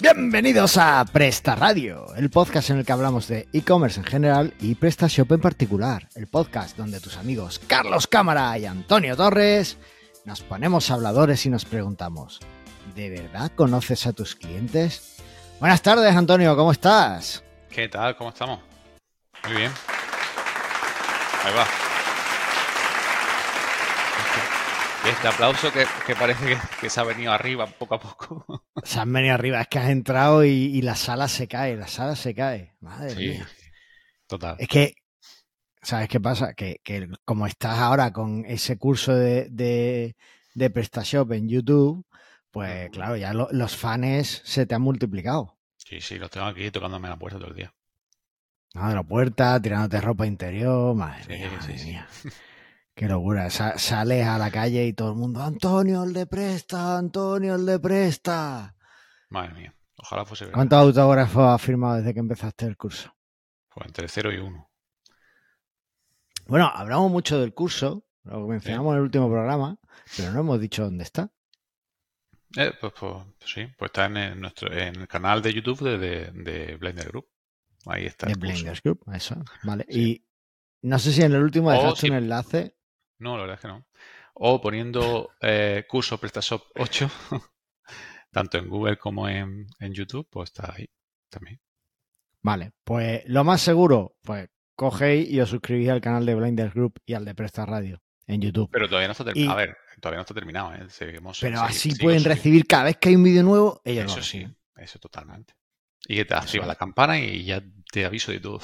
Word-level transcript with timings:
Bienvenidos 0.00 0.76
a 0.76 1.04
Presta 1.12 1.56
Radio, 1.56 2.14
el 2.14 2.30
podcast 2.30 2.70
en 2.70 2.78
el 2.78 2.86
que 2.86 2.92
hablamos 2.92 3.26
de 3.26 3.48
e-commerce 3.52 3.98
en 3.98 4.06
general 4.06 4.54
y 4.60 4.76
PrestaShop 4.76 5.32
en 5.32 5.40
particular, 5.40 6.08
el 6.14 6.28
podcast 6.28 6.76
donde 6.76 7.00
tus 7.00 7.16
amigos 7.16 7.60
Carlos 7.66 8.06
Cámara 8.06 8.56
y 8.58 8.66
Antonio 8.66 9.16
Torres 9.16 9.76
nos 10.24 10.42
ponemos 10.42 10.92
habladores 10.92 11.44
y 11.46 11.50
nos 11.50 11.64
preguntamos, 11.64 12.38
¿de 12.94 13.10
verdad 13.10 13.50
conoces 13.56 14.06
a 14.06 14.12
tus 14.12 14.36
clientes? 14.36 15.16
Buenas 15.58 15.82
tardes, 15.82 16.14
Antonio, 16.14 16.56
¿cómo 16.56 16.70
estás? 16.70 17.42
¿Qué 17.68 17.88
tal? 17.88 18.16
¿Cómo 18.16 18.30
estamos? 18.30 18.60
Muy 19.48 19.56
bien. 19.56 19.72
Ahí 21.44 21.54
va. 21.54 21.87
Este 25.08 25.26
aplauso 25.26 25.72
que, 25.72 26.14
parece 26.14 26.58
que, 26.80 26.90
se 26.90 27.00
ha 27.00 27.04
venido 27.04 27.32
arriba 27.32 27.66
poco 27.66 27.94
a 27.94 28.00
poco. 28.00 28.64
Se 28.84 29.00
han 29.00 29.10
venido 29.10 29.34
arriba, 29.34 29.60
es 29.60 29.68
que 29.68 29.78
has 29.78 29.88
entrado 29.88 30.44
y, 30.44 30.82
la 30.82 30.94
sala 30.94 31.28
se 31.28 31.48
cae, 31.48 31.76
la 31.76 31.88
sala 31.88 32.14
se 32.14 32.34
cae. 32.34 32.74
Madre 32.80 33.14
mía. 33.14 33.48
Total. 34.26 34.56
Es 34.58 34.68
que, 34.68 34.94
¿sabes 35.82 36.08
qué 36.08 36.20
pasa? 36.20 36.52
Que, 36.54 36.80
como 37.24 37.46
estás 37.46 37.78
ahora 37.78 38.12
con 38.12 38.44
ese 38.44 38.76
curso 38.76 39.14
de, 39.14 40.14
de, 40.54 40.70
PrestaShop 40.70 41.32
en 41.32 41.48
YouTube, 41.48 42.06
pues 42.50 42.90
claro, 42.90 43.16
ya 43.16 43.32
los 43.32 43.76
fans 43.76 44.42
se 44.44 44.66
te 44.66 44.74
han 44.74 44.82
multiplicado. 44.82 45.58
Sí, 45.76 46.00
sí, 46.00 46.18
los 46.18 46.30
tengo 46.30 46.46
aquí 46.46 46.70
tocándome 46.70 47.08
la 47.08 47.16
puerta 47.16 47.38
todo 47.38 47.48
el 47.48 47.56
día. 47.56 47.74
No, 48.74 48.88
de 48.88 48.94
la 48.94 49.02
puerta, 49.02 49.60
tirándote 49.60 50.00
ropa 50.00 50.26
interior, 50.26 50.94
madre 50.94 51.38
mía, 51.38 51.50
madre 51.50 51.84
mía. 51.84 52.06
Qué 52.98 53.06
locura. 53.06 53.48
sales 53.48 54.26
a 54.26 54.38
la 54.38 54.50
calle 54.50 54.84
y 54.84 54.92
todo 54.92 55.10
el 55.12 55.14
mundo, 55.14 55.40
Antonio, 55.40 56.02
el 56.02 56.12
de 56.12 56.26
presta, 56.26 56.98
Antonio, 56.98 57.54
el 57.54 57.64
de 57.64 57.78
presta. 57.78 58.74
Madre 59.28 59.54
mía, 59.54 59.74
ojalá 59.98 60.24
fuese 60.24 60.46
verdad. 60.46 60.56
¿Cuántos 60.56 60.78
autógrafos 60.80 61.48
has 61.48 61.62
firmado 61.62 61.98
desde 61.98 62.12
que 62.12 62.18
empezaste 62.18 62.66
el 62.66 62.76
curso? 62.76 63.14
Pues 63.72 63.86
entre 63.86 64.08
cero 64.08 64.32
y 64.32 64.38
uno. 64.38 64.68
Bueno, 66.48 66.68
hablamos 66.74 67.08
mucho 67.12 67.38
del 67.38 67.54
curso, 67.54 68.04
lo 68.24 68.48
mencionamos 68.48 68.90
en 68.94 68.96
el 68.96 69.02
último 69.04 69.30
programa, 69.30 69.78
pero 70.16 70.32
no 70.32 70.40
hemos 70.40 70.60
dicho 70.60 70.82
dónde 70.82 71.04
está. 71.04 71.30
Eh, 72.56 72.72
pues, 72.80 72.94
pues, 72.98 73.14
sí, 73.44 73.68
pues 73.78 73.90
está 73.90 74.06
en, 74.06 74.40
nuestro, 74.40 74.72
en 74.72 74.96
el 74.96 75.06
canal 75.06 75.40
de 75.40 75.54
YouTube 75.54 75.82
de, 75.82 76.32
de, 76.32 76.76
Blender 76.76 77.10
Group. 77.10 77.28
Ahí 77.86 78.06
está. 78.06 78.26
De 78.26 78.34
Blender 78.34 78.80
Group, 78.82 79.04
eso. 79.12 79.36
Vale. 79.62 79.86
Y 79.88 80.24
no 80.82 80.98
sé 80.98 81.12
si 81.12 81.22
en 81.22 81.32
el 81.32 81.44
último 81.44 81.70
dejaste 81.70 82.10
un 82.10 82.16
enlace. 82.16 82.74
No, 83.18 83.36
la 83.36 83.42
verdad 83.42 83.54
es 83.56 83.60
que 83.60 83.68
no. 83.68 83.86
O 84.34 84.60
poniendo 84.60 85.30
eh, 85.40 85.84
curso 85.88 86.18
PrestaShop 86.18 86.62
8, 86.76 87.10
tanto 88.30 88.58
en 88.58 88.68
Google 88.68 88.96
como 88.96 89.28
en, 89.28 89.66
YouTube, 89.80 90.28
pues 90.30 90.50
está 90.50 90.74
ahí 90.76 90.88
también. 91.28 91.60
Vale, 92.42 92.72
pues 92.84 93.22
lo 93.26 93.42
más 93.42 93.60
seguro, 93.60 94.16
pues 94.22 94.48
cogéis 94.76 95.28
y 95.28 95.40
os 95.40 95.50
suscribís 95.50 95.88
al 95.88 96.00
canal 96.00 96.24
de 96.24 96.36
Blinders 96.36 96.72
Group 96.72 97.00
y 97.04 97.14
al 97.14 97.24
de 97.24 97.34
Presta 97.34 97.66
Radio 97.66 98.00
en 98.28 98.40
YouTube. 98.40 98.70
Pero 98.70 98.88
todavía 98.88 99.08
no 99.08 99.12
está 99.12 99.24
terminado. 99.24 99.52
A 99.52 99.56
ver, 99.56 99.76
todavía 100.00 100.18
no 100.18 100.22
está 100.22 100.34
terminado. 100.34 100.74
¿eh? 100.74 100.86
pero 101.40 101.60
así 101.60 101.94
pueden 101.96 102.22
recibir 102.22 102.66
cada 102.66 102.84
vez 102.84 102.96
que 102.98 103.08
hay 103.08 103.16
un 103.16 103.24
vídeo 103.24 103.42
nuevo, 103.42 103.80
ellos 103.84 104.12
Eso 104.12 104.22
sí, 104.22 104.46
eso 104.76 104.98
totalmente. 105.00 105.54
Y 106.06 106.16
que 106.16 106.24
te 106.24 106.34
activa 106.34 106.64
la 106.64 106.76
campana 106.76 107.18
y 107.18 107.44
ya 107.44 107.60
te 107.90 108.04
aviso 108.04 108.30
de 108.30 108.38
todo. 108.38 108.60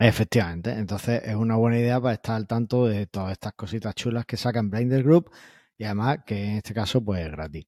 Efectivamente, 0.00 0.70
entonces 0.70 1.22
es 1.24 1.34
una 1.34 1.56
buena 1.56 1.78
idea 1.78 2.00
para 2.00 2.14
estar 2.14 2.36
al 2.36 2.46
tanto 2.46 2.86
de 2.86 3.06
todas 3.06 3.32
estas 3.32 3.52
cositas 3.54 3.96
chulas 3.96 4.24
que 4.26 4.36
sacan 4.36 4.70
Blinder 4.70 5.02
Group 5.02 5.30
y 5.76 5.84
además 5.84 6.18
que 6.24 6.44
en 6.44 6.56
este 6.58 6.72
caso 6.72 7.04
pues 7.04 7.26
es 7.26 7.32
gratis. 7.32 7.66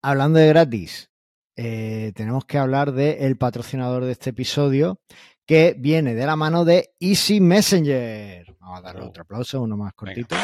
Hablando 0.00 0.38
de 0.38 0.46
gratis, 0.46 1.10
eh, 1.56 2.12
tenemos 2.14 2.44
que 2.44 2.58
hablar 2.58 2.92
del 2.92 3.36
patrocinador 3.36 4.04
de 4.04 4.12
este 4.12 4.30
episodio 4.30 5.00
que 5.44 5.74
viene 5.76 6.14
de 6.14 6.26
la 6.26 6.36
mano 6.36 6.64
de 6.64 6.94
Easy 7.00 7.40
Messenger. 7.40 8.56
Vamos 8.60 8.78
a 8.78 8.82
darle 8.82 9.02
oh. 9.02 9.08
otro 9.08 9.22
aplauso, 9.22 9.60
uno 9.60 9.76
más 9.76 9.92
cortito. 9.94 10.36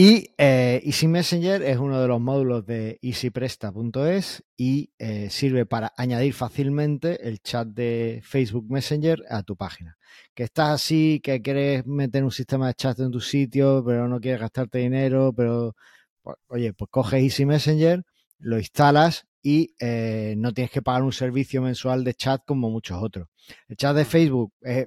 Y 0.00 0.32
eh, 0.38 0.80
Easy 0.84 1.08
Messenger 1.08 1.60
es 1.60 1.76
uno 1.76 2.00
de 2.00 2.06
los 2.06 2.20
módulos 2.20 2.64
de 2.64 3.00
easypresta.es 3.02 4.44
y 4.56 4.92
eh, 4.96 5.28
sirve 5.28 5.66
para 5.66 5.92
añadir 5.96 6.34
fácilmente 6.34 7.26
el 7.26 7.40
chat 7.40 7.66
de 7.66 8.20
Facebook 8.22 8.70
Messenger 8.70 9.24
a 9.28 9.42
tu 9.42 9.56
página. 9.56 9.98
Que 10.34 10.44
estás 10.44 10.68
así, 10.68 11.18
que 11.20 11.42
quieres 11.42 11.84
meter 11.84 12.22
un 12.22 12.30
sistema 12.30 12.68
de 12.68 12.74
chat 12.74 13.00
en 13.00 13.10
tu 13.10 13.18
sitio, 13.18 13.82
pero 13.84 14.06
no 14.06 14.20
quieres 14.20 14.40
gastarte 14.40 14.78
dinero, 14.78 15.32
pero 15.36 15.74
pues, 16.22 16.36
oye, 16.46 16.72
pues 16.74 16.88
coges 16.92 17.20
Easy 17.20 17.44
Messenger, 17.44 18.04
lo 18.38 18.56
instalas 18.56 19.26
y 19.42 19.74
eh, 19.80 20.36
no 20.38 20.54
tienes 20.54 20.70
que 20.70 20.80
pagar 20.80 21.02
un 21.02 21.12
servicio 21.12 21.60
mensual 21.60 22.04
de 22.04 22.14
chat 22.14 22.40
como 22.46 22.70
muchos 22.70 23.02
otros. 23.02 23.26
El 23.66 23.76
chat 23.76 23.96
de 23.96 24.04
Facebook 24.04 24.52
es 24.60 24.86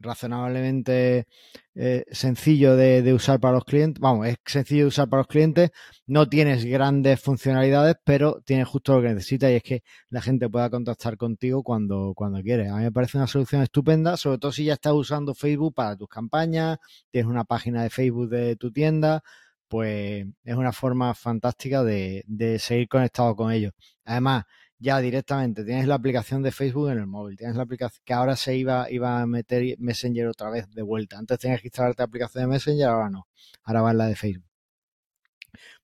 razonablemente 0.00 1.26
eh, 1.74 2.04
sencillo 2.10 2.74
de, 2.76 3.12
usar 3.14 3.38
para 3.40 3.54
los 3.54 3.64
clientes. 3.64 4.00
Vamos, 4.00 4.26
es 4.26 4.36
sencillo 4.44 4.84
de 4.84 4.88
usar 4.88 5.08
para 5.08 5.20
los 5.20 5.26
clientes. 5.28 5.70
No 6.06 6.28
tienes 6.28 6.64
grandes 6.64 7.20
funcionalidades, 7.20 7.96
pero 8.04 8.40
tienes 8.44 8.66
justo 8.68 8.96
lo 8.96 9.02
que 9.02 9.14
necesitas 9.14 9.50
y 9.50 9.54
es 9.54 9.62
que 9.62 9.82
la 10.08 10.20
gente 10.20 10.48
pueda 10.48 10.70
contactar 10.70 11.16
contigo 11.16 11.62
cuando, 11.62 12.12
cuando 12.14 12.42
quiere. 12.42 12.68
A 12.68 12.76
mí 12.76 12.82
me 12.82 12.92
parece 12.92 13.18
una 13.18 13.26
solución 13.26 13.62
estupenda, 13.62 14.16
sobre 14.16 14.38
todo 14.38 14.52
si 14.52 14.64
ya 14.64 14.74
estás 14.74 14.94
usando 14.94 15.34
Facebook 15.34 15.74
para 15.74 15.96
tus 15.96 16.08
campañas, 16.08 16.78
tienes 17.10 17.30
una 17.30 17.44
página 17.44 17.82
de 17.82 17.90
Facebook 17.90 18.28
de 18.30 18.56
tu 18.56 18.72
tienda, 18.72 19.22
pues 19.68 20.26
es 20.44 20.54
una 20.56 20.72
forma 20.72 21.14
fantástica 21.14 21.84
de, 21.84 22.24
de 22.26 22.58
seguir 22.58 22.88
conectado 22.88 23.36
con 23.36 23.52
ellos. 23.52 23.72
Además, 24.04 24.44
ya 24.80 24.98
directamente 24.98 25.62
tienes 25.62 25.86
la 25.86 25.94
aplicación 25.94 26.42
de 26.42 26.50
Facebook 26.50 26.90
en 26.90 26.98
el 26.98 27.06
móvil, 27.06 27.36
tienes 27.36 27.54
la 27.56 27.62
aplicación 27.62 28.02
que 28.04 28.14
ahora 28.14 28.34
se 28.34 28.56
iba, 28.56 28.90
iba 28.90 29.20
a 29.20 29.26
meter 29.26 29.76
Messenger 29.78 30.26
otra 30.26 30.50
vez 30.50 30.70
de 30.70 30.82
vuelta. 30.82 31.18
Antes 31.18 31.38
tenías 31.38 31.60
que 31.60 31.68
instalarte 31.68 32.00
la 32.00 32.06
aplicación 32.06 32.44
de 32.44 32.48
Messenger, 32.48 32.86
ahora 32.88 33.10
no, 33.10 33.28
ahora 33.64 33.82
va 33.82 33.90
en 33.90 33.98
la 33.98 34.06
de 34.06 34.16
Facebook. 34.16 34.50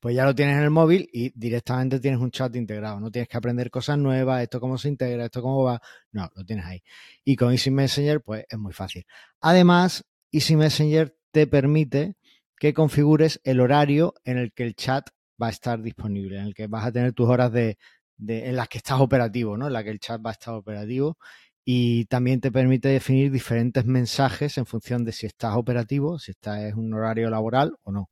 Pues 0.00 0.14
ya 0.14 0.24
lo 0.24 0.34
tienes 0.34 0.56
en 0.56 0.62
el 0.62 0.70
móvil 0.70 1.08
y 1.12 1.30
directamente 1.38 2.00
tienes 2.00 2.20
un 2.20 2.30
chat 2.30 2.54
integrado. 2.56 3.00
No 3.00 3.10
tienes 3.10 3.28
que 3.28 3.36
aprender 3.36 3.70
cosas 3.70 3.98
nuevas, 3.98 4.42
esto 4.42 4.60
cómo 4.60 4.78
se 4.78 4.88
integra, 4.88 5.24
esto 5.26 5.42
cómo 5.42 5.64
va. 5.64 5.80
No, 6.12 6.30
lo 6.34 6.44
tienes 6.44 6.64
ahí. 6.64 6.82
Y 7.24 7.36
con 7.36 7.52
Easy 7.52 7.70
Messenger, 7.70 8.22
pues 8.22 8.44
es 8.48 8.58
muy 8.58 8.72
fácil. 8.72 9.04
Además, 9.40 10.04
Easy 10.30 10.56
Messenger 10.56 11.16
te 11.32 11.46
permite 11.46 12.14
que 12.58 12.72
configures 12.72 13.40
el 13.44 13.60
horario 13.60 14.14
en 14.24 14.38
el 14.38 14.52
que 14.52 14.64
el 14.64 14.74
chat 14.76 15.08
va 15.40 15.48
a 15.48 15.50
estar 15.50 15.82
disponible, 15.82 16.38
en 16.38 16.46
el 16.46 16.54
que 16.54 16.66
vas 16.66 16.86
a 16.86 16.92
tener 16.92 17.12
tus 17.12 17.28
horas 17.28 17.52
de, 17.52 17.76
en 18.18 18.56
las 18.56 18.68
que 18.68 18.78
estás 18.78 19.00
operativo, 19.00 19.56
¿no? 19.56 19.66
En 19.66 19.72
la 19.72 19.84
que 19.84 19.90
el 19.90 20.00
chat 20.00 20.24
va 20.24 20.30
a 20.30 20.32
estar 20.32 20.54
operativo 20.54 21.18
y 21.64 22.04
también 22.04 22.40
te 22.40 22.52
permite 22.52 22.88
definir 22.88 23.32
diferentes 23.32 23.84
mensajes 23.84 24.56
en 24.56 24.66
función 24.66 25.04
de 25.04 25.12
si 25.12 25.26
estás 25.26 25.56
operativo, 25.56 26.18
si 26.18 26.30
estás 26.30 26.60
en 26.60 26.78
un 26.78 26.94
horario 26.94 27.28
laboral 27.28 27.76
o 27.82 27.90
no. 27.90 28.10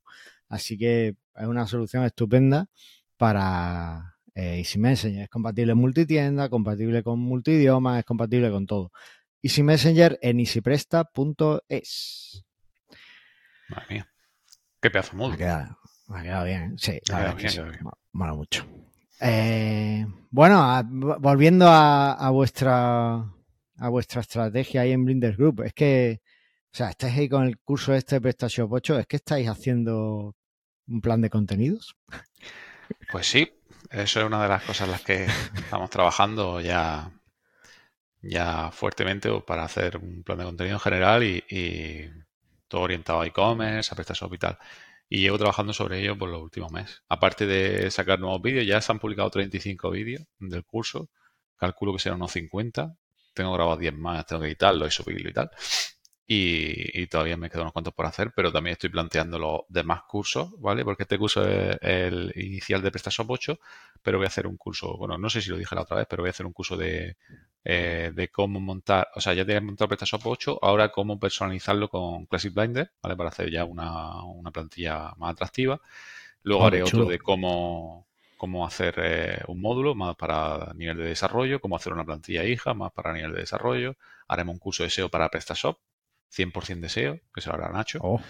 Así 0.49 0.77
que 0.77 1.15
es 1.37 1.47
una 1.47 1.67
solución 1.67 2.05
estupenda 2.05 2.67
para 3.17 4.17
eh, 4.35 4.59
Easy 4.59 4.79
Messenger. 4.79 5.23
Es 5.23 5.29
compatible 5.29 5.73
en 5.73 5.79
multitienda, 5.79 6.49
compatible 6.49 7.05
con 7.05 7.21
multidioma, 7.21 8.01
es 8.01 8.05
compatible 8.05 8.51
con 8.51 8.67
todo. 8.67 8.91
Easy 9.41 9.63
Messenger 9.63 10.19
en 10.21 10.41
easypresta.es. 10.41 12.45
Madre 13.69 13.87
mía. 13.89 14.09
Qué 14.81 14.91
pedazo 14.91 15.17
de 15.17 15.29
Me 15.29 15.35
ha 15.35 16.23
quedado, 16.23 16.45
bien. 16.45 16.77
Sí, 16.77 16.99
la 17.07 17.37
Mola 18.13 18.35
mucho. 18.35 18.67
Eh, 19.27 20.07
bueno, 20.31 20.83
volviendo 20.85 21.67
a, 21.67 22.29
vuestra 22.29 23.15
a 23.15 23.89
vuestra 23.89 24.21
estrategia 24.21 24.83
ahí 24.83 24.93
en 24.93 25.07
Blinders 25.07 25.39
Group, 25.39 25.63
es 25.63 25.73
que, 25.73 26.21
o 26.67 26.77
sea, 26.77 26.91
estáis 26.91 27.17
ahí 27.17 27.29
con 27.31 27.45
el 27.45 27.59
curso 27.59 27.95
este 27.95 28.17
de 28.17 28.21
PrestaShop 28.21 28.71
8, 28.71 28.99
¿es 28.99 29.07
que 29.07 29.17
estáis 29.17 29.49
haciendo 29.49 30.37
un 30.87 31.01
plan 31.01 31.23
de 31.23 31.31
contenidos? 31.31 31.97
Pues 33.11 33.27
sí, 33.27 33.51
eso 33.91 34.21
es 34.21 34.27
una 34.27 34.43
de 34.43 34.49
las 34.49 34.63
cosas 34.63 34.89
en 34.89 34.93
las 34.93 35.01
que 35.01 35.25
estamos 35.55 35.89
trabajando 35.89 36.61
ya, 36.61 37.11
ya 38.21 38.71
fuertemente 38.73 39.31
para 39.41 39.65
hacer 39.65 39.97
un 39.97 40.23
plan 40.23 40.37
de 40.37 40.45
contenido 40.45 40.77
en 40.77 40.81
general 40.81 41.23
y, 41.23 41.43
y 41.49 42.11
todo 42.69 42.83
orientado 42.83 43.23
a 43.23 43.27
e-commerce, 43.27 43.91
a 43.91 43.95
PrestaShop 43.95 44.35
y 44.35 44.39
tal 44.39 44.59
y 45.09 45.21
llevo 45.21 45.39
trabajando 45.39 45.73
sobre 45.73 46.01
ello 46.01 46.17
por 46.19 46.29
los 46.31 46.43
últimos 46.43 46.73
meses. 46.73 47.03
Aparte 47.09 47.47
de 47.47 47.91
sacar 47.91 48.19
nuevos 48.21 48.43
vídeos, 48.43 48.67
ya 48.67 48.81
se 48.81 48.93
han 48.93 48.99
publicado 48.99 49.31
35 49.31 49.91
vídeos 49.91 50.23
del 50.39 50.65
curso, 50.65 51.11
calculo 51.57 51.93
que 51.93 51.99
serán 51.99 52.17
unos 52.17 52.33
50, 52.33 52.97
tengo 53.35 53.53
grabado 53.53 53.77
10 53.77 53.95
más, 53.95 54.27
tengo 54.27 54.43
que 54.43 54.49
editarlo 54.49 54.87
y 54.87 54.91
subirlo 54.91 55.31
y 55.31 55.33
tal. 55.33 55.51
Y, 56.27 57.07
todavía 57.09 57.37
me 57.37 57.51
quedan 57.51 57.63
unos 57.63 57.75
cuantos 57.75 57.93
por 57.93 58.07
hacer, 58.07 58.33
pero 58.35 58.51
también 58.51 58.73
estoy 58.73 58.89
planteando 58.89 59.39
los 59.39 59.61
demás 59.69 60.03
cursos, 60.09 60.59
¿vale? 60.59 60.83
Porque 60.83 61.03
este 61.03 61.19
curso 61.19 61.47
es 61.47 61.77
el 61.83 62.33
inicial 62.37 62.81
de 62.81 62.91
PrestaShop 62.91 63.31
8, 63.31 63.59
pero 64.03 64.17
voy 64.19 64.25
a 64.25 64.29
hacer 64.29 64.47
un 64.47 64.57
curso, 64.57 64.97
bueno, 64.97 65.19
no 65.19 65.29
sé 65.29 65.43
si 65.43 65.51
lo 65.51 65.59
dije 65.59 65.75
la 65.75 65.83
otra 65.83 65.99
vez, 65.99 66.07
pero 66.09 66.23
voy 66.23 66.29
a 66.29 66.31
hacer 66.31 66.47
un 66.47 66.55
curso 66.55 66.79
de, 66.79 67.17
eh, 67.65 68.11
de 68.15 68.29
cómo 68.29 68.59
montar, 68.59 69.09
o 69.15 69.21
sea, 69.21 69.35
ya 69.35 69.45
tenía 69.45 69.61
montado 69.61 69.89
PrestaShop 69.89 70.27
8, 70.27 70.59
ahora 70.63 70.91
cómo 70.91 71.19
personalizarlo 71.21 71.89
con 71.89 72.25
Classic 72.27 72.55
Blender, 72.55 72.91
¿vale? 73.03 73.17
Para 73.17 73.29
hacer 73.29 73.51
ya 73.51 73.65
una, 73.65 74.51
plantilla 74.51 75.13
más 75.19 75.33
atractiva. 75.33 75.81
Luego 76.43 76.67
haré 76.67 76.83
otro 76.83 77.05
de 77.07 77.19
cómo 77.19 78.07
cómo 78.37 78.67
hacer 78.67 78.95
eh, 78.99 79.41
un 79.49 79.61
módulo 79.63 79.95
más 79.95 80.17
para 80.17 80.73
nivel 80.75 80.99
de 80.99 81.05
desarrollo, 81.05 81.61
cómo 81.61 81.77
hacer 81.77 81.95
una 81.95 82.05
plantilla 82.05 82.45
hija 82.45 82.75
más 82.75 82.93
para 82.93 83.15
nivel 83.15 83.33
de 83.33 83.41
desarrollo. 83.41 83.97
Haremos 84.29 84.53
un 84.55 84.59
curso 84.59 84.83
de 84.83 84.91
SEO 84.91 85.09
para 85.09 85.31
PrestaShop, 85.31 85.79
100% 86.37 86.81
de 86.81 86.89
SEO, 86.89 87.21
que 87.33 87.41
se 87.41 87.49
lo 87.49 87.55
hará 87.55 87.71
Nacho. 87.71 87.99
Oh, 88.03 88.21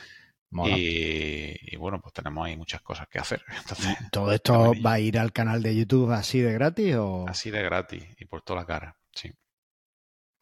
y, 0.67 1.75
y 1.75 1.77
bueno, 1.77 2.01
pues 2.01 2.13
tenemos 2.15 2.47
ahí 2.47 2.57
muchas 2.57 2.81
cosas 2.83 3.09
que 3.09 3.19
hacer. 3.19 3.43
Entonces, 3.59 3.97
¿Todo 4.13 4.33
esto 4.33 4.73
va 4.85 4.93
a 4.95 5.01
ir 5.01 5.19
al 5.19 5.33
canal 5.33 5.63
de 5.63 5.75
YouTube 5.75 6.13
así 6.13 6.41
de 6.41 6.53
gratis 6.53 6.95
o...? 6.97 7.27
Así 7.29 7.51
de 7.51 7.63
gratis 7.63 8.05
y 8.19 8.25
por 8.27 8.43
toda 8.43 8.61
la 8.61 8.67
cara, 8.67 8.97
sí. 9.13 9.33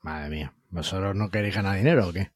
Madre 0.03 0.29
mía, 0.31 0.53
¿vosotros 0.71 1.15
no 1.15 1.31
queréis 1.31 1.55
ganar 1.55 1.77
dinero 1.77 2.09
o 2.09 2.13
qué? 2.13 2.31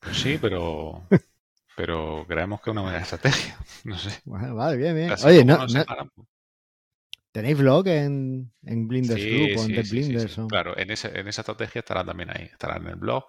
Pues 0.00 0.16
sí, 0.16 0.38
pero 0.40 1.02
pero 1.76 2.24
creemos 2.26 2.60
que 2.60 2.70
es 2.70 2.72
una 2.72 2.82
buena 2.82 2.98
estrategia. 2.98 3.56
No 3.84 3.96
sé. 3.96 4.10
Bueno, 4.24 4.54
vale, 4.56 4.76
bien, 4.76 4.94
bien. 4.96 5.12
Así 5.12 5.26
Oye, 5.26 5.44
no, 5.44 5.58
no- 5.58 5.68
separan, 5.68 6.10
pues, 6.10 6.26
¿tenéis 7.30 7.56
blog 7.58 7.86
en, 7.86 8.50
en 8.64 8.88
Blinders 8.88 9.22
sí, 9.22 9.30
Group 9.30 9.58
o 9.58 9.62
en 9.62 9.66
sí, 9.68 9.74
The. 9.74 9.82
Blinders? 9.82 10.38
o- 10.38 10.48
Claro, 10.48 10.76
en, 10.76 10.90
ese- 10.90 11.16
en 11.18 11.28
esa 11.28 11.42
estrategia 11.42 11.78
estará 11.80 12.04
también 12.04 12.30
ahí. 12.30 12.44
Estará 12.50 12.76
en 12.78 12.86
el 12.88 12.96
blog 12.96 13.24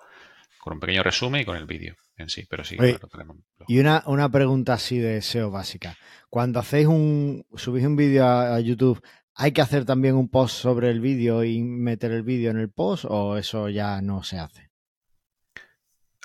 con 0.60 0.74
un 0.74 0.80
pequeño 0.80 1.04
resumen 1.04 1.42
y 1.42 1.46
con 1.46 1.58
el 1.58 1.66
vídeo 1.66 1.96
en 2.18 2.30
sí. 2.30 2.46
Pero 2.50 2.64
sí, 2.64 2.78
Oye, 2.80 2.92
claro, 2.92 3.08
tenemos. 3.08 3.38
Y 3.68 3.80
una, 3.80 4.04
una 4.08 4.30
pregunta 4.30 4.74
así 4.74 4.98
de 5.00 5.22
SEO 5.22 5.52
básica. 5.52 5.98
Cuando 6.30 6.60
hacéis 6.60 6.88
un, 6.88 7.46
subís 7.56 7.86
un 7.86 7.96
vídeo 7.96 8.26
a, 8.26 8.56
a 8.56 8.60
YouTube, 8.60 9.02
¿hay 9.36 9.52
que 9.52 9.62
hacer 9.62 9.86
también 9.86 10.16
un 10.16 10.30
post 10.30 10.56
sobre 10.56 10.90
el 10.90 11.00
vídeo 11.02 11.44
y 11.44 11.62
meter 11.62 12.12
el 12.12 12.24
vídeo 12.24 12.52
en 12.52 12.58
el 12.60 12.70
post 12.70 13.06
o 13.08 13.38
eso 13.38 13.70
ya 13.70 14.02
no 14.02 14.24
se 14.24 14.38
hace? 14.40 14.70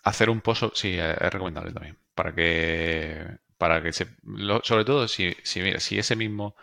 Hacer 0.03 0.29
un 0.29 0.41
pozo, 0.43 0.73
sí, 0.75 0.91
es 0.99 1.17
es 1.21 1.33
recomendable 1.33 1.73
también. 1.73 1.99
Para 2.15 2.35
que, 2.35 3.27
para 3.57 3.83
que 3.83 3.93
se, 3.93 4.07
lo- 4.23 4.61
sobre 4.63 4.85
todo 4.85 5.09
si, 5.09 5.35
si, 5.43 5.61
mira, 5.63 5.81
si 5.81 5.99
ese 5.99 6.15
mismo 6.17 6.55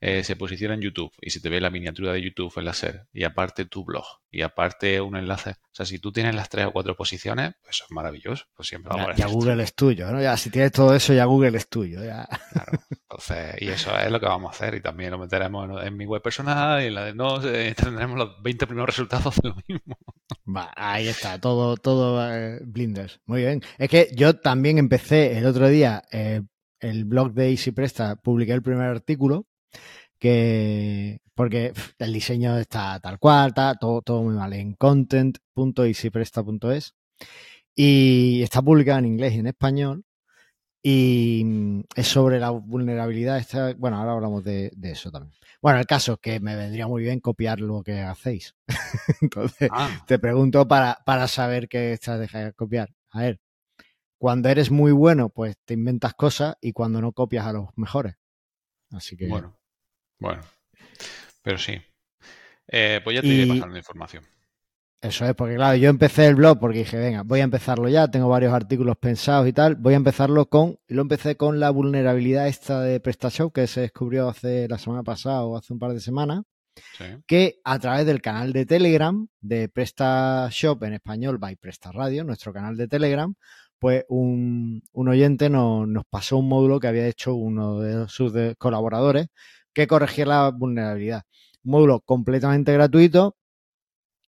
eh, 0.00 0.24
se 0.24 0.36
posiciona 0.36 0.74
en 0.74 0.80
YouTube 0.80 1.12
y 1.20 1.30
si 1.30 1.40
te 1.40 1.48
ve 1.48 1.60
la 1.60 1.70
miniatura 1.70 2.12
de 2.12 2.22
YouTube 2.22 2.52
en 2.56 2.64
la 2.64 2.72
SER 2.72 3.06
y 3.12 3.24
aparte 3.24 3.66
tu 3.66 3.84
blog 3.84 4.04
y 4.30 4.42
aparte 4.42 5.00
un 5.00 5.16
enlace, 5.16 5.50
o 5.50 5.74
sea, 5.74 5.84
si 5.84 5.98
tú 5.98 6.12
tienes 6.12 6.34
las 6.34 6.48
tres 6.48 6.66
o 6.66 6.72
cuatro 6.72 6.96
posiciones, 6.96 7.52
pues 7.62 7.76
eso 7.76 7.84
es 7.84 7.90
maravilloso. 7.90 8.44
Pues 8.54 8.68
siempre 8.68 8.90
vamos 8.90 9.16
Ya, 9.16 9.24
a 9.24 9.28
ya 9.28 9.34
Google 9.34 9.62
es 9.62 9.74
tuyo, 9.74 10.10
¿no? 10.10 10.22
Ya 10.22 10.36
si 10.36 10.50
tienes 10.50 10.72
todo 10.72 10.94
eso, 10.94 11.12
ya 11.12 11.24
Google 11.24 11.56
es 11.58 11.68
tuyo. 11.68 12.04
Ya. 12.04 12.28
Claro. 12.52 12.72
Entonces, 12.90 13.60
y 13.60 13.68
eso 13.68 13.96
es 13.98 14.10
lo 14.10 14.20
que 14.20 14.26
vamos 14.26 14.48
a 14.48 14.54
hacer. 14.54 14.74
Y 14.74 14.80
también 14.80 15.10
lo 15.10 15.18
meteremos 15.18 15.68
en, 15.82 15.86
en 15.88 15.96
mi 15.96 16.06
web 16.06 16.22
personal 16.22 16.82
y 16.82 16.86
en 16.86 16.94
la 16.94 17.04
de 17.04 17.14
no, 17.14 17.44
eh, 17.44 17.74
tendremos 17.76 18.18
los 18.18 18.42
20 18.42 18.66
primeros 18.66 18.88
resultados 18.88 19.36
de 19.42 19.48
lo 19.48 19.56
mismo. 19.68 19.98
Va, 20.46 20.72
ahí 20.76 21.08
está, 21.08 21.40
todo, 21.40 21.76
todo 21.76 22.24
eh, 22.32 22.60
Blinders. 22.64 23.20
Muy 23.26 23.42
bien. 23.42 23.62
Es 23.78 23.88
que 23.88 24.10
yo 24.14 24.36
también 24.38 24.78
empecé 24.78 25.38
el 25.38 25.46
otro 25.46 25.68
día 25.68 26.02
eh, 26.12 26.42
el 26.80 27.04
blog 27.04 27.32
de 27.32 27.50
Easy 27.50 27.72
Presta, 27.72 28.16
publiqué 28.16 28.52
el 28.52 28.62
primer 28.62 28.86
artículo 28.86 29.46
que 30.18 31.20
porque 31.34 31.72
el 31.98 32.12
diseño 32.12 32.58
está 32.58 33.00
tal 33.00 33.18
cual, 33.18 33.48
está 33.48 33.74
todo, 33.74 34.02
todo 34.02 34.22
muy 34.22 34.34
mal 34.34 34.52
en 34.52 34.74
content.easypresta.es 34.74 36.94
y 37.74 38.42
está 38.42 38.60
publicado 38.62 38.98
en 38.98 39.06
inglés 39.06 39.34
y 39.34 39.38
en 39.38 39.46
español 39.46 40.04
y 40.82 41.42
mm, 41.44 41.80
es 41.94 42.08
sobre 42.08 42.40
la 42.40 42.50
vulnerabilidad. 42.50 43.38
Esta, 43.38 43.74
bueno, 43.74 43.98
ahora 43.98 44.12
hablamos 44.12 44.44
de, 44.44 44.70
de 44.76 44.92
eso 44.92 45.10
también. 45.10 45.34
Bueno, 45.62 45.78
el 45.78 45.86
caso 45.86 46.14
es 46.14 46.18
que 46.20 46.40
me 46.40 46.56
vendría 46.56 46.86
muy 46.86 47.02
bien 47.02 47.20
copiar 47.20 47.60
lo 47.60 47.82
que 47.82 48.00
hacéis. 48.00 48.54
Entonces, 49.20 49.68
Ah, 49.72 50.02
te 50.06 50.18
pregunto 50.18 50.66
para, 50.66 50.98
para 51.04 51.28
saber 51.28 51.68
qué 51.68 51.92
estrategia 51.92 52.46
de 52.46 52.52
copiar. 52.54 52.94
A 53.10 53.20
ver, 53.20 53.40
cuando 54.18 54.48
eres 54.48 54.70
muy 54.70 54.92
bueno, 54.92 55.28
pues 55.28 55.56
te 55.64 55.74
inventas 55.74 56.14
cosas 56.14 56.56
y 56.60 56.72
cuando 56.72 57.00
no 57.00 57.12
copias 57.12 57.46
a 57.46 57.52
los 57.52 57.68
mejores. 57.76 58.16
Así 58.90 59.16
que 59.16 59.28
bueno, 59.28 59.59
bueno. 60.20 60.42
Pero 61.42 61.58
sí. 61.58 61.72
Eh, 62.68 63.00
pues 63.02 63.16
ya 63.16 63.22
te 63.22 63.28
iré 63.28 63.44
Y- 63.44 63.48
pasando 63.48 63.76
información. 63.76 64.24
eso 65.02 65.24
es, 65.24 65.34
porque 65.34 65.56
claro, 65.56 65.76
yo 65.76 65.88
empecé 65.88 66.26
el 66.26 66.34
blog 66.36 66.60
porque 66.60 66.78
dije, 66.80 66.98
venga, 66.98 67.22
voy 67.22 67.40
a 67.40 67.44
empezarlo 67.44 67.88
ya, 67.88 68.06
tengo 68.08 68.28
varios 68.28 68.52
artículos 68.52 68.96
pensados 68.98 69.48
y 69.48 69.52
tal, 69.52 69.74
voy 69.76 69.94
a 69.94 69.96
empezarlo 69.96 70.46
con, 70.46 70.78
lo 70.88 71.02
empecé 71.02 71.36
con 71.36 71.58
la 71.58 71.70
vulnerabilidad 71.70 72.46
esta 72.48 72.82
de 72.82 73.00
PrestaShop 73.00 73.52
que 73.52 73.66
se 73.66 73.80
descubrió 73.80 74.28
hace 74.28 74.68
la 74.68 74.78
semana 74.78 75.02
pasada 75.02 75.42
o 75.44 75.56
hace 75.56 75.72
un 75.72 75.78
par 75.78 75.92
de 75.92 76.00
semanas, 76.00 76.42
Sí. 76.96 77.04
que 77.26 77.60
a 77.64 77.78
través 77.78 78.06
del 78.06 78.22
canal 78.22 78.52
de 78.52 78.64
Telegram 78.66 79.26
de 79.40 79.68
PrestaShop 79.68 80.82
en 80.84 80.92
español 80.94 81.38
by 81.38 81.56
Presta 81.56 81.90
Radio, 81.92 82.22
nuestro 82.24 82.52
canal 82.52 82.76
de 82.76 82.86
Telegram, 82.86 83.34
pues 83.78 84.04
un, 84.08 84.82
un 84.92 85.08
oyente 85.08 85.48
nos, 85.50 85.88
nos 85.88 86.04
pasó 86.04 86.36
un 86.38 86.48
módulo 86.48 86.78
que 86.78 86.86
había 86.88 87.06
hecho 87.08 87.34
uno 87.34 87.80
de 87.80 88.06
sus 88.08 88.32
de- 88.32 88.54
colaboradores 88.56 89.28
que 89.72 89.86
corregía 89.86 90.26
la 90.26 90.50
vulnerabilidad. 90.50 91.24
Un 91.64 91.72
módulo 91.72 92.00
completamente 92.00 92.72
gratuito. 92.72 93.36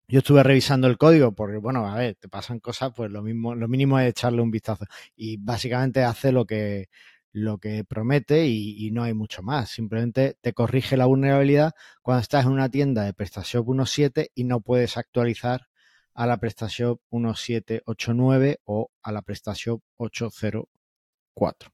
Yo 0.07 0.19
estuve 0.19 0.43
revisando 0.43 0.87
el 0.87 0.97
código 0.97 1.33
porque, 1.33 1.57
bueno, 1.57 1.87
a 1.87 1.95
ver, 1.97 2.15
te 2.15 2.29
pasan 2.29 2.59
cosas, 2.59 2.91
pues 2.95 3.09
lo 3.11 3.21
mismo, 3.23 3.55
lo 3.55 3.67
mínimo 3.67 3.99
es 3.99 4.09
echarle 4.09 4.41
un 4.41 4.51
vistazo. 4.51 4.85
Y 5.15 5.37
básicamente 5.37 6.03
hace 6.03 6.31
lo 6.31 6.45
que, 6.45 6.89
lo 7.31 7.57
que 7.57 7.83
promete 7.83 8.45
y, 8.45 8.85
y 8.85 8.91
no 8.91 9.03
hay 9.03 9.13
mucho 9.13 9.41
más. 9.43 9.69
Simplemente 9.71 10.37
te 10.41 10.53
corrige 10.53 10.97
la 10.97 11.05
vulnerabilidad 11.05 11.73
cuando 12.01 12.21
estás 12.21 12.45
en 12.45 12.51
una 12.51 12.69
tienda 12.69 13.03
de 13.03 13.13
PrestaShop 13.13 13.67
1.7 13.67 14.29
y 14.35 14.43
no 14.43 14.61
puedes 14.61 14.97
actualizar 14.97 15.67
a 16.13 16.27
la 16.27 16.37
PrestaShop 16.37 17.01
1.789 17.11 18.59
o 18.65 18.91
a 19.01 19.11
la 19.11 19.21
PrestaShop 19.21 19.81
804. 19.97 21.71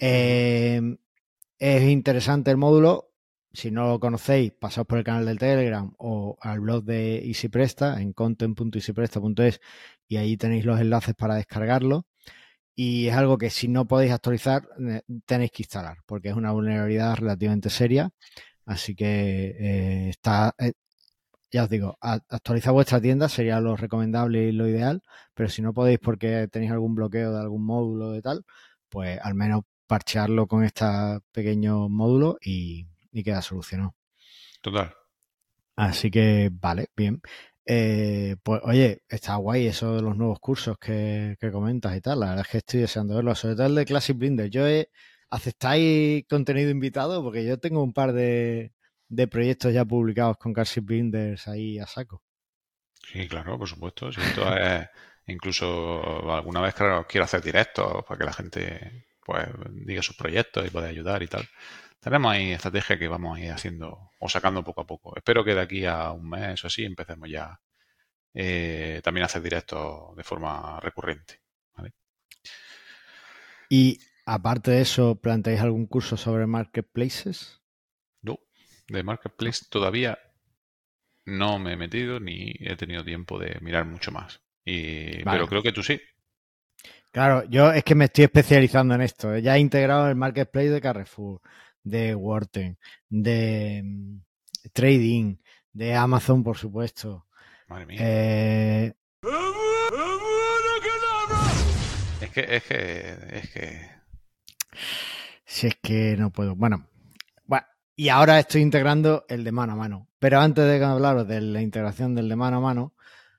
Eh, 0.00 0.80
es 1.58 1.82
interesante 1.84 2.50
el 2.50 2.56
módulo. 2.56 3.12
Si 3.52 3.70
no 3.70 3.88
lo 3.88 4.00
conocéis, 4.00 4.52
pasaos 4.52 4.86
por 4.86 4.98
el 4.98 5.04
canal 5.04 5.26
del 5.26 5.38
Telegram 5.38 5.92
o 5.98 6.36
al 6.40 6.60
blog 6.60 6.84
de 6.84 7.18
EasyPresta 7.26 8.00
en 8.00 8.12
content.easypresta.es 8.12 9.60
y 10.06 10.16
ahí 10.18 10.36
tenéis 10.36 10.64
los 10.64 10.80
enlaces 10.80 11.14
para 11.14 11.36
descargarlo. 11.36 12.06
Y 12.74 13.08
es 13.08 13.14
algo 13.16 13.38
que 13.38 13.50
si 13.50 13.68
no 13.68 13.88
podéis 13.88 14.12
actualizar, 14.12 14.68
tenéis 15.26 15.50
que 15.52 15.64
instalar, 15.64 15.98
porque 16.06 16.28
es 16.30 16.36
una 16.36 16.52
vulnerabilidad 16.52 17.16
relativamente 17.16 17.70
seria. 17.70 18.10
Así 18.66 18.94
que 18.94 19.56
eh, 19.58 20.10
está, 20.10 20.54
eh, 20.58 20.72
ya 21.50 21.64
os 21.64 21.70
digo, 21.70 21.96
actualizar 22.00 22.72
vuestra 22.72 23.00
tienda 23.00 23.28
sería 23.28 23.60
lo 23.60 23.76
recomendable 23.76 24.48
y 24.48 24.52
lo 24.52 24.68
ideal, 24.68 25.02
pero 25.34 25.48
si 25.48 25.62
no 25.62 25.72
podéis 25.74 25.98
porque 26.00 26.48
tenéis 26.48 26.72
algún 26.72 26.94
bloqueo 26.94 27.32
de 27.32 27.40
algún 27.40 27.64
módulo 27.64 28.12
de 28.12 28.22
tal, 28.22 28.44
pues 28.90 29.18
al 29.22 29.34
menos 29.34 29.62
parchearlo 29.88 30.46
con 30.46 30.62
este 30.62 30.84
pequeño 31.32 31.88
módulo 31.88 32.38
y, 32.40 32.86
y 33.10 33.24
queda 33.24 33.42
solucionado. 33.42 33.96
Total. 34.60 34.94
Así 35.74 36.10
que, 36.10 36.50
vale, 36.52 36.90
bien. 36.96 37.20
Eh, 37.66 38.36
pues 38.42 38.60
oye, 38.64 39.02
está 39.08 39.36
guay 39.36 39.66
eso 39.66 39.96
de 39.96 40.02
los 40.02 40.16
nuevos 40.16 40.38
cursos 40.38 40.78
que, 40.78 41.36
que 41.40 41.50
comentas 41.50 41.96
y 41.96 42.00
tal. 42.00 42.20
La 42.20 42.26
verdad 42.30 42.44
es 42.46 42.52
que 42.52 42.58
estoy 42.58 42.80
deseando 42.80 43.16
verlo, 43.16 43.34
sobre 43.34 43.56
todo 43.56 43.66
el 43.66 43.74
de 43.74 43.84
Classic 43.84 44.16
Blender. 44.16 44.48
Yo 44.50 44.66
he, 44.66 44.88
¿Aceptáis 45.30 46.24
contenido 46.26 46.70
invitado? 46.70 47.22
Porque 47.22 47.44
yo 47.44 47.58
tengo 47.58 47.82
un 47.82 47.92
par 47.92 48.12
de, 48.12 48.72
de 49.08 49.28
proyectos 49.28 49.74
ya 49.74 49.84
publicados 49.84 50.38
con 50.38 50.54
Classic 50.54 50.82
Blinders 50.82 51.48
ahí 51.48 51.78
a 51.78 51.86
saco. 51.86 52.22
Sí, 53.02 53.28
claro, 53.28 53.58
por 53.58 53.68
supuesto. 53.68 54.10
Si 54.10 54.20
esto 54.20 54.56
es, 54.56 54.88
incluso 55.26 56.32
alguna 56.32 56.62
vez 56.62 56.74
claro, 56.74 57.06
quiero 57.06 57.24
hacer 57.24 57.42
directos 57.42 58.04
para 58.06 58.18
que 58.18 58.24
la 58.24 58.32
gente 58.32 59.07
pues 59.28 59.46
diga 59.72 60.00
sus 60.00 60.16
proyectos 60.16 60.66
y 60.66 60.70
pueda 60.70 60.86
ayudar 60.86 61.22
y 61.22 61.26
tal. 61.26 61.46
Tenemos 62.00 62.32
ahí 62.32 62.52
estrategias 62.52 62.98
que 62.98 63.08
vamos 63.08 63.36
a 63.36 63.40
ir 63.42 63.52
haciendo 63.52 64.12
o 64.18 64.28
sacando 64.30 64.64
poco 64.64 64.80
a 64.80 64.86
poco. 64.86 65.14
Espero 65.14 65.44
que 65.44 65.54
de 65.54 65.60
aquí 65.60 65.84
a 65.84 66.12
un 66.12 66.30
mes 66.30 66.64
o 66.64 66.68
así 66.68 66.82
empecemos 66.82 67.28
ya 67.28 67.60
eh, 68.32 69.02
también 69.04 69.24
a 69.24 69.26
hacer 69.26 69.42
directos 69.42 70.16
de 70.16 70.24
forma 70.24 70.80
recurrente. 70.80 71.42
¿vale? 71.76 71.92
Y 73.68 73.98
aparte 74.24 74.70
de 74.70 74.80
eso, 74.80 75.16
¿planteáis 75.20 75.60
algún 75.60 75.86
curso 75.86 76.16
sobre 76.16 76.46
marketplaces? 76.46 77.60
No, 78.22 78.38
de 78.86 79.02
Marketplace 79.02 79.66
todavía 79.68 80.18
no 81.26 81.58
me 81.58 81.74
he 81.74 81.76
metido 81.76 82.18
ni 82.18 82.54
he 82.60 82.76
tenido 82.76 83.04
tiempo 83.04 83.38
de 83.38 83.58
mirar 83.60 83.84
mucho 83.84 84.10
más. 84.10 84.40
Y, 84.64 85.22
Vale. 85.22 85.36
Pero 85.36 85.48
creo 85.48 85.62
que 85.62 85.72
tú 85.72 85.82
sí. 85.82 86.00
Claro, 87.10 87.44
yo 87.48 87.72
es 87.72 87.84
que 87.84 87.94
me 87.94 88.06
estoy 88.06 88.24
especializando 88.24 88.94
en 88.94 89.02
esto. 89.02 89.36
Ya 89.38 89.56
he 89.56 89.60
integrado 89.60 90.08
el 90.08 90.16
marketplace 90.16 90.70
de 90.70 90.80
Carrefour, 90.80 91.40
de 91.82 92.14
Worten, 92.14 92.78
de 93.08 93.82
mm, 93.84 94.20
Trading, 94.72 95.36
de 95.72 95.94
Amazon, 95.94 96.42
por 96.42 96.56
supuesto. 96.56 97.26
Madre 97.68 97.86
mía. 97.86 97.98
Eh, 98.00 98.94
Es 102.20 102.30
que, 102.30 102.56
es 102.56 102.62
que, 102.64 103.16
es 103.32 103.50
que 103.50 103.98
si 105.48 105.66
es 105.66 105.76
que 105.82 106.16
no 106.16 106.30
puedo. 106.30 106.54
Bueno, 106.54 106.86
bueno, 107.46 107.66
y 107.96 108.10
ahora 108.10 108.38
estoy 108.38 108.60
integrando 108.60 109.24
el 109.28 109.44
de 109.44 109.50
mano 109.52 109.72
a 109.72 109.76
mano. 109.76 110.08
Pero 110.18 110.40
antes 110.40 110.64
de 110.64 110.84
hablaros 110.84 111.26
de 111.26 111.40
la 111.40 111.62
integración 111.62 112.14
del 112.14 112.28
de 112.28 112.36
mano 112.36 112.58
a 112.58 112.60
mano, 112.60 112.94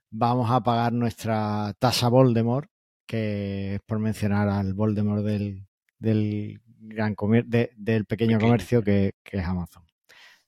vamos 0.10 0.50
a 0.52 0.62
pagar 0.62 0.92
nuestra 0.92 1.74
tasa 1.78 2.10
Voldemort, 2.10 2.70
que 3.10 3.74
es 3.74 3.82
por 3.88 3.98
mencionar 3.98 4.48
al 4.50 4.76
Voldemort 4.76 5.26
del, 5.26 5.66
del 5.98 6.62
gran 6.80 7.16
del 7.16 8.06
pequeño, 8.06 8.40
comercio 8.40 8.84
que, 8.84 9.16
es 9.26 9.44
Amazon. 9.44 9.84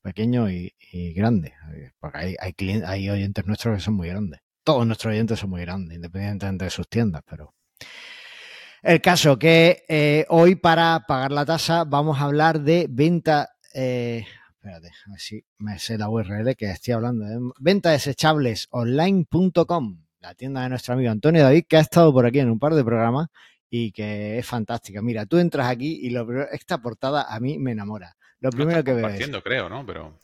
Pequeño 0.03 0.47
y, 0.47 0.71
grande. 1.15 1.55
Porque 1.99 2.19
hay, 2.19 2.35
hay, 2.39 2.81
hay 2.85 3.09
oyentes 3.09 3.47
nuestros 3.47 3.77
que 3.77 3.81
son 3.81 3.95
muy 3.95 4.09
grandes. 4.09 4.41
Todos 4.63 4.85
nuestros 4.85 5.11
oyentes 5.11 5.39
son 5.39 5.49
muy 5.49 5.61
grandes, 5.61 5.95
independientemente 5.95 6.65
de 6.65 6.71
sus 6.71 6.87
tiendas, 6.87 7.23
pero... 7.27 7.55
El 8.83 9.01
caso 9.01 9.39
que 9.39 9.83
eh, 9.89 10.25
hoy 10.29 10.53
para 10.53 11.05
pagar 11.07 11.31
la 11.31 11.45
tasa 11.45 11.83
vamos 11.83 12.19
a 12.19 12.25
hablar 12.25 12.61
de 12.61 12.85
venta... 12.87 13.49
Eh, 13.73 14.23
espérate, 14.53 14.89
a 15.07 15.09
ver 15.09 15.19
si 15.19 15.43
me 15.57 15.79
sé 15.79 15.97
la 15.97 16.09
URL 16.09 16.55
que 16.55 16.69
estoy 16.69 16.93
hablando. 16.93 17.25
de 17.25 17.39
venta 17.59 17.89
desechables 17.89 18.67
online.com, 18.69 20.03
la 20.21 20.35
tienda 20.35 20.61
de 20.61 20.69
nuestro 20.69 20.93
amigo 20.93 21.11
Antonio 21.11 21.43
David, 21.43 21.65
que 21.67 21.77
ha 21.77 21.81
estado 21.81 22.13
por 22.13 22.25
aquí 22.25 22.39
en 22.39 22.49
un 22.49 22.59
par 22.59 22.73
de 22.75 22.83
programas 22.83 23.27
y 23.69 23.91
que 23.91 24.37
es 24.37 24.45
fantástica. 24.45 25.01
Mira, 25.01 25.25
tú 25.25 25.37
entras 25.37 25.67
aquí 25.67 25.99
y 26.03 26.11
lo 26.11 26.47
esta 26.51 26.77
portada 26.77 27.23
a 27.23 27.39
mí 27.39 27.57
me 27.57 27.71
enamora. 27.71 28.15
Lo 28.39 28.51
primero 28.51 28.83
que 28.83 28.93
veo 28.93 29.07
es... 29.07 29.29
creo, 29.43 29.69
¿no? 29.69 29.85
Pero... 29.85 30.19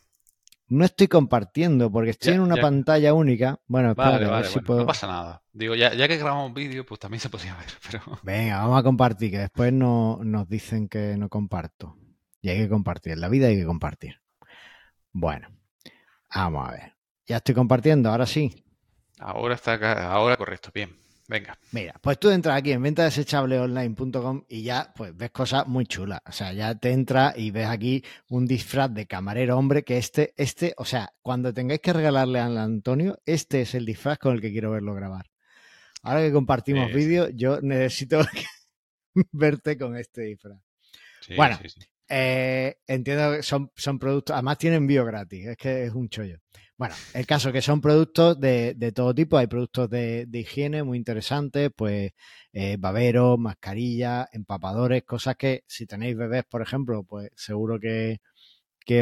No 0.69 0.83
estoy 0.83 1.07
compartiendo 1.07 1.89
porque 1.89 2.09
estoy 2.09 2.33
en 2.33 2.41
una 2.41 2.57
pantalla 2.57 3.13
única. 3.13 3.57
Bueno, 3.67 3.91
espérate, 3.91 4.25
a 4.25 4.31
ver 4.31 4.45
si 4.47 4.59
puedo... 4.59 4.81
No 4.81 4.85
pasa 4.85 5.07
nada. 5.07 5.41
Digo, 5.53 5.75
ya, 5.75 5.91
que 5.91 6.17
grabamos 6.17 6.53
vídeo, 6.53 6.85
pues 6.85 6.99
también 6.99 7.21
se 7.21 7.29
podía 7.29 7.55
ver. 7.55 7.67
Pero... 7.89 8.19
Venga, 8.21 8.57
vamos 8.57 8.79
a 8.79 8.83
compartir, 8.83 9.31
que 9.31 9.39
después 9.39 9.71
no, 9.71 10.19
nos 10.23 10.49
dicen 10.49 10.89
que 10.89 11.15
no 11.17 11.29
comparto. 11.29 11.95
Y 12.41 12.49
hay 12.49 12.57
que 12.57 12.69
compartir. 12.69 13.13
En 13.13 13.21
la 13.21 13.29
vida 13.29 13.47
hay 13.47 13.55
que 13.55 13.65
compartir. 13.65 14.19
Bueno, 15.13 15.47
vamos 16.35 16.67
a 16.67 16.71
ver. 16.71 16.95
Ya 17.25 17.37
estoy 17.37 17.55
compartiendo, 17.55 18.09
ahora 18.09 18.25
sí. 18.25 18.66
Ahora 19.19 19.55
está 19.55 19.73
acá, 19.73 20.11
ahora 20.11 20.37
correcto, 20.37 20.69
bien. 20.73 20.95
Venga. 21.29 21.59
Mira, 21.73 21.93
pues 22.01 22.17
tú 22.19 22.29
entras 22.29 22.57
aquí 22.57 22.71
en 22.71 22.81
ventadesechableonline.com 22.81 24.45
y 24.47 24.63
ya 24.63 24.93
pues 24.95 25.15
ves 25.15 25.31
cosas 25.31 25.67
muy 25.67 25.85
chulas. 25.85 26.21
O 26.25 26.31
sea, 26.31 26.53
ya 26.53 26.75
te 26.75 26.91
entras 26.91 27.37
y 27.37 27.51
ves 27.51 27.67
aquí 27.67 28.03
un 28.29 28.47
disfraz 28.47 28.93
de 28.93 29.07
camarero 29.07 29.57
hombre 29.57 29.83
que 29.83 29.97
este, 29.97 30.33
este, 30.37 30.73
o 30.77 30.85
sea, 30.85 31.13
cuando 31.21 31.53
tengáis 31.53 31.81
que 31.81 31.91
regalarle 31.91 32.39
al 32.39 32.57
Antonio, 32.57 33.19
este 33.25 33.61
es 33.61 33.75
el 33.75 33.85
disfraz 33.85 34.19
con 34.19 34.35
el 34.35 34.41
que 34.41 34.51
quiero 34.51 34.71
verlo 34.71 34.93
grabar. 34.93 35.25
Ahora 36.01 36.21
que 36.21 36.31
compartimos 36.31 36.93
vídeo, 36.93 37.27
yo 37.29 37.59
necesito 37.59 38.21
verte 39.33 39.77
con 39.77 39.97
este 39.97 40.21
disfraz. 40.21 40.61
bueno, 41.35 41.59
eh, 42.07 42.77
entiendo 42.87 43.33
que 43.33 43.43
son, 43.43 43.69
son 43.75 43.99
productos, 43.99 44.33
además 44.33 44.57
tienen 44.59 44.83
envío 44.83 45.03
gratis, 45.03 45.47
es 45.47 45.57
que 45.57 45.83
es 45.83 45.93
un 45.93 46.07
chollo. 46.07 46.37
Bueno, 46.77 46.93
el 47.15 47.25
caso 47.25 47.51
que 47.51 47.63
son 47.63 47.81
productos 47.81 48.39
de, 48.39 48.91
todo 48.93 49.15
tipo, 49.15 49.37
hay 49.37 49.47
productos 49.47 49.89
de, 49.89 50.27
higiene 50.31 50.83
muy 50.83 50.99
interesantes, 50.99 51.71
pues 51.75 52.11
eh, 52.53 52.77
baberos, 52.77 53.39
mascarillas, 53.39 54.27
empapadores, 54.31 55.03
cosas 55.03 55.37
que 55.37 55.63
si 55.67 55.87
tenéis 55.87 56.15
bebés, 56.15 56.45
por 56.45 56.61
ejemplo, 56.61 57.03
pues 57.03 57.31
seguro 57.35 57.79
que, 57.79 58.19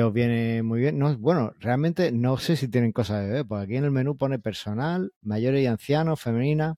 os 0.01 0.13
viene 0.13 0.63
muy 0.63 0.79
bien. 0.79 0.97
No, 0.97 1.17
bueno, 1.17 1.53
realmente 1.59 2.11
no 2.13 2.37
sé 2.37 2.55
si 2.55 2.69
tienen 2.69 2.93
cosas 2.93 3.21
de 3.21 3.27
bebé, 3.27 3.45
porque 3.45 3.65
aquí 3.65 3.75
en 3.75 3.83
el 3.83 3.91
menú 3.91 4.17
pone 4.17 4.39
personal, 4.39 5.11
mayores 5.21 5.61
y 5.61 5.67
ancianos, 5.67 6.21
femenina. 6.21 6.75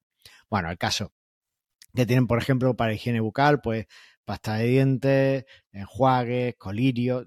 Bueno, 0.50 0.70
el 0.70 0.78
caso 0.78 1.12
que 1.94 2.06
tienen, 2.06 2.26
por 2.26 2.38
ejemplo, 2.38 2.76
para 2.76 2.94
higiene 2.94 3.20
bucal, 3.20 3.60
pues 3.60 3.86
pasta 4.28 4.56
de 4.56 4.66
dientes, 4.66 5.44
enjuagues, 5.72 6.54
colirios, 6.56 7.26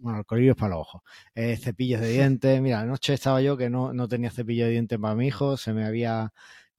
bueno, 0.00 0.20
el 0.20 0.24
colirio 0.24 0.52
es 0.52 0.56
para 0.56 0.76
los 0.76 0.82
ojos, 0.82 1.02
eh, 1.34 1.56
cepillos 1.56 2.00
de 2.00 2.08
dientes. 2.12 2.62
Mira, 2.62 2.78
anoche 2.78 3.14
estaba 3.14 3.42
yo 3.42 3.56
que 3.56 3.68
no, 3.68 3.92
no 3.92 4.06
tenía 4.06 4.30
cepillo 4.30 4.66
de 4.66 4.70
dientes 4.70 4.96
para 5.00 5.16
mi 5.16 5.26
hijo, 5.26 5.56
se 5.56 5.72
me 5.72 5.84
había 5.84 6.32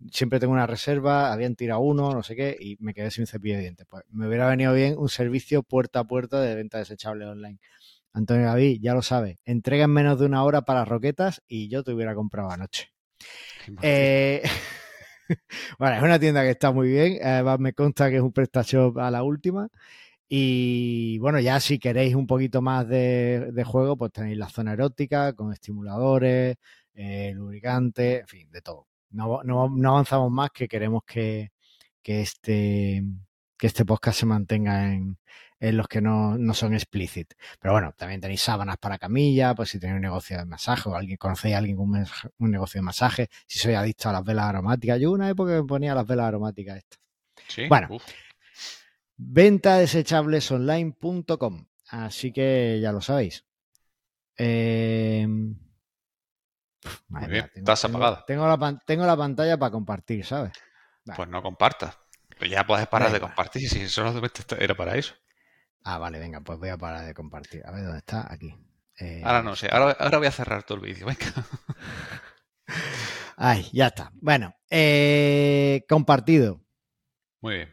siempre 0.10 0.40
tengo 0.40 0.54
una 0.54 0.68
reserva, 0.68 1.34
habían 1.34 1.58
tirado 1.58 1.82
uno, 1.82 2.14
no 2.14 2.24
sé 2.24 2.38
qué, 2.38 2.56
y 2.58 2.78
me 2.80 2.94
quedé 2.94 3.12
sin 3.12 3.28
cepillo 3.28 3.56
de 3.56 3.62
dientes. 3.64 3.86
Pues 3.90 4.04
me 4.10 4.26
hubiera 4.26 4.48
venido 4.48 4.74
bien 4.74 4.96
un 4.98 5.10
servicio 5.10 5.64
puerta 5.64 6.00
a 6.00 6.04
puerta 6.06 6.40
de 6.40 6.56
venta 6.56 6.78
desechable 6.78 7.26
online. 7.26 7.60
Antonio 8.14 8.46
David, 8.46 8.80
ya 8.82 8.94
lo 8.94 9.02
sabe, 9.02 9.38
entrega 9.44 9.84
en 9.84 9.92
menos 9.92 10.18
de 10.18 10.28
una 10.28 10.46
hora 10.46 10.62
para 10.62 10.86
roquetas 10.86 11.44
y 11.46 11.68
yo 11.68 11.84
te 11.84 11.92
hubiera 11.92 12.16
comprado 12.16 12.52
anoche. 12.52 12.94
Eh, 13.82 14.44
bueno, 15.80 15.96
es 15.98 16.04
una 16.04 16.20
tienda 16.20 16.44
que 16.44 16.52
está 16.52 16.72
muy 16.72 16.90
bien. 16.90 17.20
Me 17.60 17.74
consta 17.74 18.10
que 18.10 18.18
es 18.18 18.22
un 18.22 18.32
PrestaShop 18.32 18.98
a 19.00 19.12
la 19.12 19.24
última. 19.24 19.70
Y 20.34 21.20
bueno, 21.20 21.40
ya 21.42 21.60
si 21.60 21.78
queréis 21.80 22.16
un 22.16 22.26
poquito 22.28 22.62
más 22.62 22.88
de, 22.88 23.64
juego, 23.66 23.98
pues 23.98 24.14
tenéis 24.14 24.38
la 24.38 24.50
zona 24.50 24.74
erótica 24.74 25.34
con 25.34 25.52
estimuladores, 25.52 26.56
eh, 26.94 27.34
lubricantes, 27.36 28.22
en 28.22 28.28
fin, 28.28 28.52
de 28.52 28.62
todo. 28.62 28.88
No, 29.12 29.42
avanzamos 29.42 30.32
más 30.32 30.52
que 30.52 30.68
queremos 30.70 31.04
que, 31.06 31.52
que, 32.02 32.22
este, 32.22 33.04
que 33.62 33.68
este 33.68 33.86
podcast 33.86 34.20
se 34.22 34.26
mantenga 34.26 34.92
en, 34.92 35.20
en 35.60 35.78
los 35.78 35.88
que 35.88 36.02
no, 36.02 36.36
son 36.56 36.74
explícit. 36.74 37.36
Pero 37.60 37.74
bueno, 37.74 37.94
también 37.96 38.20
tenéis 38.20 38.42
sábanas 38.42 38.78
para 38.78 38.98
camilla, 38.98 39.54
pues 39.54 39.70
si 39.70 39.80
tenéis 39.80 39.98
un 39.98 40.02
negocio 40.02 40.36
de 40.36 40.46
masaje 40.46 40.90
o 40.90 40.96
alguien 40.96 41.18
conocéis 41.18 41.54
a 41.54 41.60
alguien 41.60 41.78
con 41.78 41.90
un, 41.90 42.08
negocio 42.52 42.80
de 42.80 42.82
masaje, 42.82 43.30
si 43.46 43.60
sois 43.60 43.78
adicto 43.78 44.10
a 44.10 44.14
las 44.14 44.24
velas 44.24 44.46
aromáticas. 44.46 45.00
Yo 45.00 45.12
una 45.12 45.30
época 45.30 45.52
me 45.52 45.64
ponía 45.64 45.94
las 45.94 46.08
velas 46.08 46.26
aromáticas 46.26 46.78
estas. 46.78 47.00
Sí. 47.48 47.68
Bueno, 47.68 47.90
ventadesechablesonline.com. 49.18 51.66
Así 51.90 52.34
que 52.34 52.80
ya 52.82 52.92
lo 52.92 53.02
sabéis. 53.02 53.46
Eh, 54.40 55.28
Muy 55.28 55.56
bien, 57.28 57.52
estás 57.54 57.86
apagada. 57.86 58.26
Tengo 58.26 58.48
la, 58.48 58.82
tengo 58.88 59.06
la 59.06 59.16
pantalla 59.16 59.60
para 59.60 59.70
compartir, 59.70 60.26
¿sabes? 60.26 60.54
Pues 61.16 61.30
no 61.30 61.44
compartas. 61.44 62.01
Pues 62.42 62.50
ya 62.50 62.66
puedes 62.66 62.88
parar 62.88 63.12
de 63.12 63.20
compartir 63.20 63.70
si 63.70 63.88
solo 63.88 64.20
era 64.58 64.74
para 64.74 64.98
eso. 64.98 65.14
Ah, 65.84 66.00
vale, 66.00 66.18
venga, 66.18 66.42
pues 66.42 66.58
voy 66.58 66.70
a 66.70 66.78
parar 66.78 67.06
de 67.06 67.14
compartir. 67.14 67.62
A 67.68 67.72
ver 67.72 67.84
dónde 67.84 68.00
está, 68.00 68.34
aquí. 68.34 68.58
Eh, 69.00 69.22
ahora 69.24 69.44
no 69.44 69.56
sé, 69.56 69.70
ahora, 69.72 70.18
voy 70.18 70.26
a 70.26 70.32
cerrar 70.32 70.64
todo 70.64 70.80
el 70.80 70.86
vídeo, 70.86 71.06
venga. 71.06 71.32
Ay, 73.38 73.70
ya 73.74 73.86
está. 73.86 74.12
Bueno, 74.16 74.56
eh, 74.72 75.86
compartido. 75.88 76.64
Muy 77.42 77.58
bien. 77.58 77.70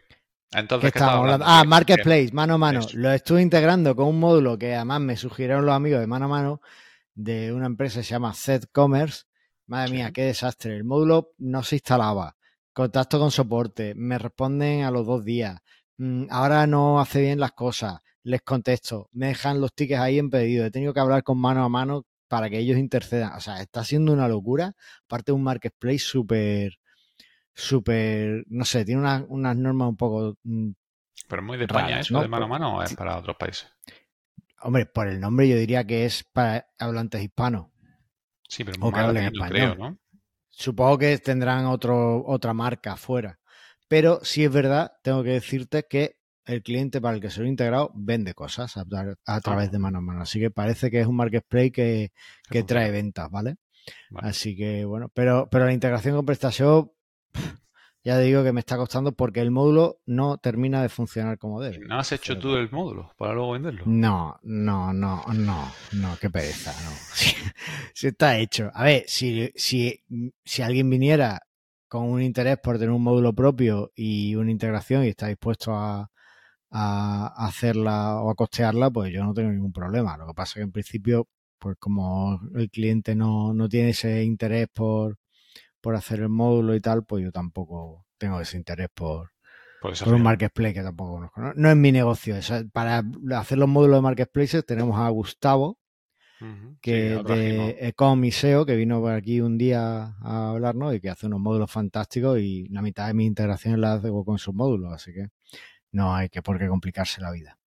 Entonces, 0.50 0.92
¿qué 0.92 0.98
estamos 0.98 1.20
hablando? 1.20 1.46
Ah, 1.48 1.64
Marketplace, 1.64 2.28
mano 2.34 2.52
a 2.52 2.58
mano. 2.58 2.80
Lo 2.92 3.10
estuve 3.10 3.40
integrando 3.40 3.96
con 3.96 4.08
un 4.08 4.20
módulo 4.20 4.58
que 4.58 4.74
además 4.74 5.00
me 5.00 5.16
sugirieron 5.16 5.64
los 5.64 5.74
amigos 5.74 6.00
de 6.00 6.06
mano 6.06 6.26
a 6.26 6.28
mano 6.28 6.60
de 7.14 7.54
una 7.54 7.64
empresa 7.64 8.00
que 8.00 8.04
se 8.04 8.10
llama 8.10 8.34
Z 8.34 8.66
Commerce. 8.70 9.22
Madre 9.64 9.92
mía, 9.92 10.10
qué 10.12 10.24
desastre. 10.24 10.76
El 10.76 10.84
módulo 10.84 11.32
no 11.38 11.62
se 11.62 11.76
instalaba. 11.76 12.36
Contacto 12.78 13.18
con 13.18 13.32
soporte. 13.32 13.92
Me 13.96 14.18
responden 14.18 14.84
a 14.84 14.92
los 14.92 15.04
dos 15.04 15.24
días. 15.24 15.58
Mm, 15.96 16.26
ahora 16.30 16.64
no 16.68 17.00
hace 17.00 17.20
bien 17.20 17.40
las 17.40 17.50
cosas, 17.50 17.98
les 18.22 18.40
contesto, 18.42 19.08
me 19.10 19.26
dejan 19.26 19.60
los 19.60 19.74
tickets 19.74 19.98
ahí 19.98 20.20
en 20.20 20.30
pedido, 20.30 20.64
he 20.64 20.70
tenido 20.70 20.94
que 20.94 21.00
hablar 21.00 21.24
con 21.24 21.38
mano 21.38 21.64
a 21.64 21.68
mano 21.68 22.06
para 22.28 22.48
que 22.48 22.60
ellos 22.60 22.78
intercedan. 22.78 23.32
O 23.32 23.40
sea, 23.40 23.60
está 23.60 23.82
siendo 23.82 24.12
una 24.12 24.28
locura, 24.28 24.76
aparte 25.06 25.32
de 25.32 25.34
un 25.34 25.42
marketplace 25.42 25.98
súper, 25.98 26.78
súper, 27.52 28.44
no 28.46 28.64
sé, 28.64 28.84
tiene 28.84 29.24
unas 29.28 29.56
normas 29.56 29.88
un 29.88 29.96
poco... 29.96 30.36
Mm, 30.44 30.70
Pero 31.26 31.42
muy 31.42 31.58
de 31.58 31.64
España 31.64 31.98
eso, 31.98 32.20
de 32.20 32.28
mano 32.28 32.44
a 32.44 32.48
mano, 32.48 32.76
o 32.76 32.82
es 32.84 32.94
para 32.94 33.18
otros 33.18 33.34
países. 33.36 33.66
Hombre, 34.60 34.86
por 34.86 35.08
el 35.08 35.18
nombre 35.18 35.48
yo 35.48 35.56
diría 35.56 35.84
que 35.84 36.04
es 36.04 36.22
para 36.22 36.68
hablantes 36.78 37.22
hispanos. 37.22 37.72
Sí, 38.48 38.62
pero 38.62 38.78
muy 38.78 38.92
o 38.92 39.10
español. 39.10 39.48
Creo, 39.48 39.74
¿no? 39.74 39.98
Supongo 40.58 40.98
que 40.98 41.16
tendrán 41.18 41.66
otro, 41.66 42.26
otra 42.26 42.52
marca 42.52 42.94
afuera. 42.94 43.38
Pero 43.86 44.18
si 44.24 44.42
es 44.42 44.50
verdad, 44.50 44.90
tengo 45.04 45.22
que 45.22 45.30
decirte 45.30 45.86
que 45.88 46.16
el 46.46 46.64
cliente 46.64 47.00
para 47.00 47.14
el 47.14 47.20
que 47.20 47.30
se 47.30 47.38
lo 47.38 47.46
he 47.46 47.48
integrado 47.48 47.92
vende 47.94 48.34
cosas 48.34 48.76
a, 48.76 49.40
través 49.40 49.70
de 49.70 49.78
mano 49.78 49.98
a 49.98 50.00
mano. 50.00 50.20
Así 50.20 50.40
que 50.40 50.50
parece 50.50 50.90
que 50.90 50.98
es 51.00 51.06
un 51.06 51.14
marketplace 51.14 51.70
que, 51.70 52.12
que 52.50 52.64
trae 52.64 52.90
ventas, 52.90 53.30
¿vale? 53.30 53.54
Así 54.16 54.56
que 54.56 54.84
bueno, 54.84 55.12
pero, 55.14 55.48
pero 55.48 55.64
la 55.64 55.72
integración 55.72 56.16
con 56.16 56.26
PrestaShop, 56.26 56.92
ya 58.08 58.18
digo 58.18 58.42
que 58.42 58.54
me 58.54 58.60
está 58.60 58.78
costando 58.78 59.12
porque 59.12 59.40
el 59.40 59.50
módulo 59.50 60.00
no 60.06 60.38
termina 60.38 60.80
de 60.80 60.88
funcionar 60.88 61.36
como 61.36 61.60
debe. 61.60 61.78
¿No 61.80 61.98
has 61.98 62.10
hecho 62.10 62.38
tú 62.38 62.56
el 62.56 62.70
módulo 62.70 63.12
para 63.18 63.34
luego 63.34 63.52
venderlo? 63.52 63.82
No, 63.84 64.40
no, 64.44 64.94
no, 64.94 65.22
no, 65.34 65.70
no, 65.92 66.16
qué 66.18 66.30
pereza, 66.30 66.72
no. 66.84 66.90
Si, 67.92 68.06
está 68.06 68.38
hecho. 68.38 68.70
A 68.72 68.84
ver, 68.84 69.04
si, 69.06 69.52
si, 69.56 70.02
si 70.42 70.62
alguien 70.62 70.88
viniera 70.88 71.42
con 71.86 72.04
un 72.04 72.22
interés 72.22 72.56
por 72.56 72.78
tener 72.78 72.92
un 72.92 73.02
módulo 73.02 73.34
propio 73.34 73.92
y 73.94 74.34
una 74.36 74.52
integración 74.52 75.04
y 75.04 75.08
está 75.08 75.26
dispuesto 75.26 75.74
a, 75.74 76.10
hacerla 76.70 78.22
o 78.22 78.30
a 78.30 78.34
costearla, 78.34 78.90
pues 78.90 79.12
yo 79.12 79.22
no 79.22 79.34
tengo 79.34 79.50
ningún 79.50 79.72
problema. 79.72 80.16
Lo 80.16 80.26
que 80.28 80.32
pasa 80.34 80.52
es 80.52 80.54
que 80.54 80.62
en 80.62 80.72
principio, 80.72 81.28
pues 81.58 81.76
como 81.78 82.40
el 82.54 82.70
cliente 82.70 83.14
no, 83.14 83.54
tiene 83.68 83.90
ese 83.90 84.24
interés 84.24 84.68
por, 84.72 85.18
por 85.80 85.94
hacer 85.94 86.20
el 86.20 86.28
módulo 86.28 86.74
y 86.74 86.80
tal, 86.80 87.04
pues 87.04 87.24
yo 87.24 87.32
tampoco 87.32 88.06
tengo 88.18 88.40
ese 88.40 88.56
interés 88.56 88.88
por, 88.92 89.30
por, 89.80 89.92
un 90.12 90.22
marketplace 90.22 90.74
que 90.74 90.82
tampoco 90.82 91.12
conozco. 91.12 91.40
No, 91.54 91.70
es 91.70 91.76
mi 91.76 91.92
negocio. 91.92 92.36
para 92.72 93.02
hacer 93.36 93.58
los 93.58 93.68
módulos 93.68 93.98
de 93.98 94.02
marketplaces 94.02 94.66
tenemos 94.66 94.98
a 94.98 95.08
Gustavo, 95.08 95.78
que 96.80 97.20
de 97.26 97.76
Ecom 97.80 98.24
y 98.24 98.30
SEO, 98.30 98.64
que 98.64 98.76
vino 98.76 99.00
por 99.00 99.12
aquí 99.12 99.40
un 99.40 99.58
día 99.58 100.16
a 100.20 100.50
hablarnos 100.50 100.94
y 100.94 101.00
que 101.00 101.10
hace 101.10 101.26
unos 101.26 101.40
módulos 101.40 101.70
fantásticos 101.70 102.38
y 102.38 102.68
la 102.68 102.82
mitad 102.82 103.08
de 103.08 103.14
mi 103.14 103.26
integración 103.26 103.80
la 103.80 103.94
hago 103.94 104.24
con 104.24 104.38
sus 104.38 104.54
módulos, 104.54 104.92
así 104.92 105.12
que 105.12 105.28
no 105.92 106.14
hay 106.14 106.28
que 106.28 106.42
por 106.42 106.58
qué 106.58 106.68
complicarse 106.68 107.20
la 107.20 107.32
vida. 107.32 107.58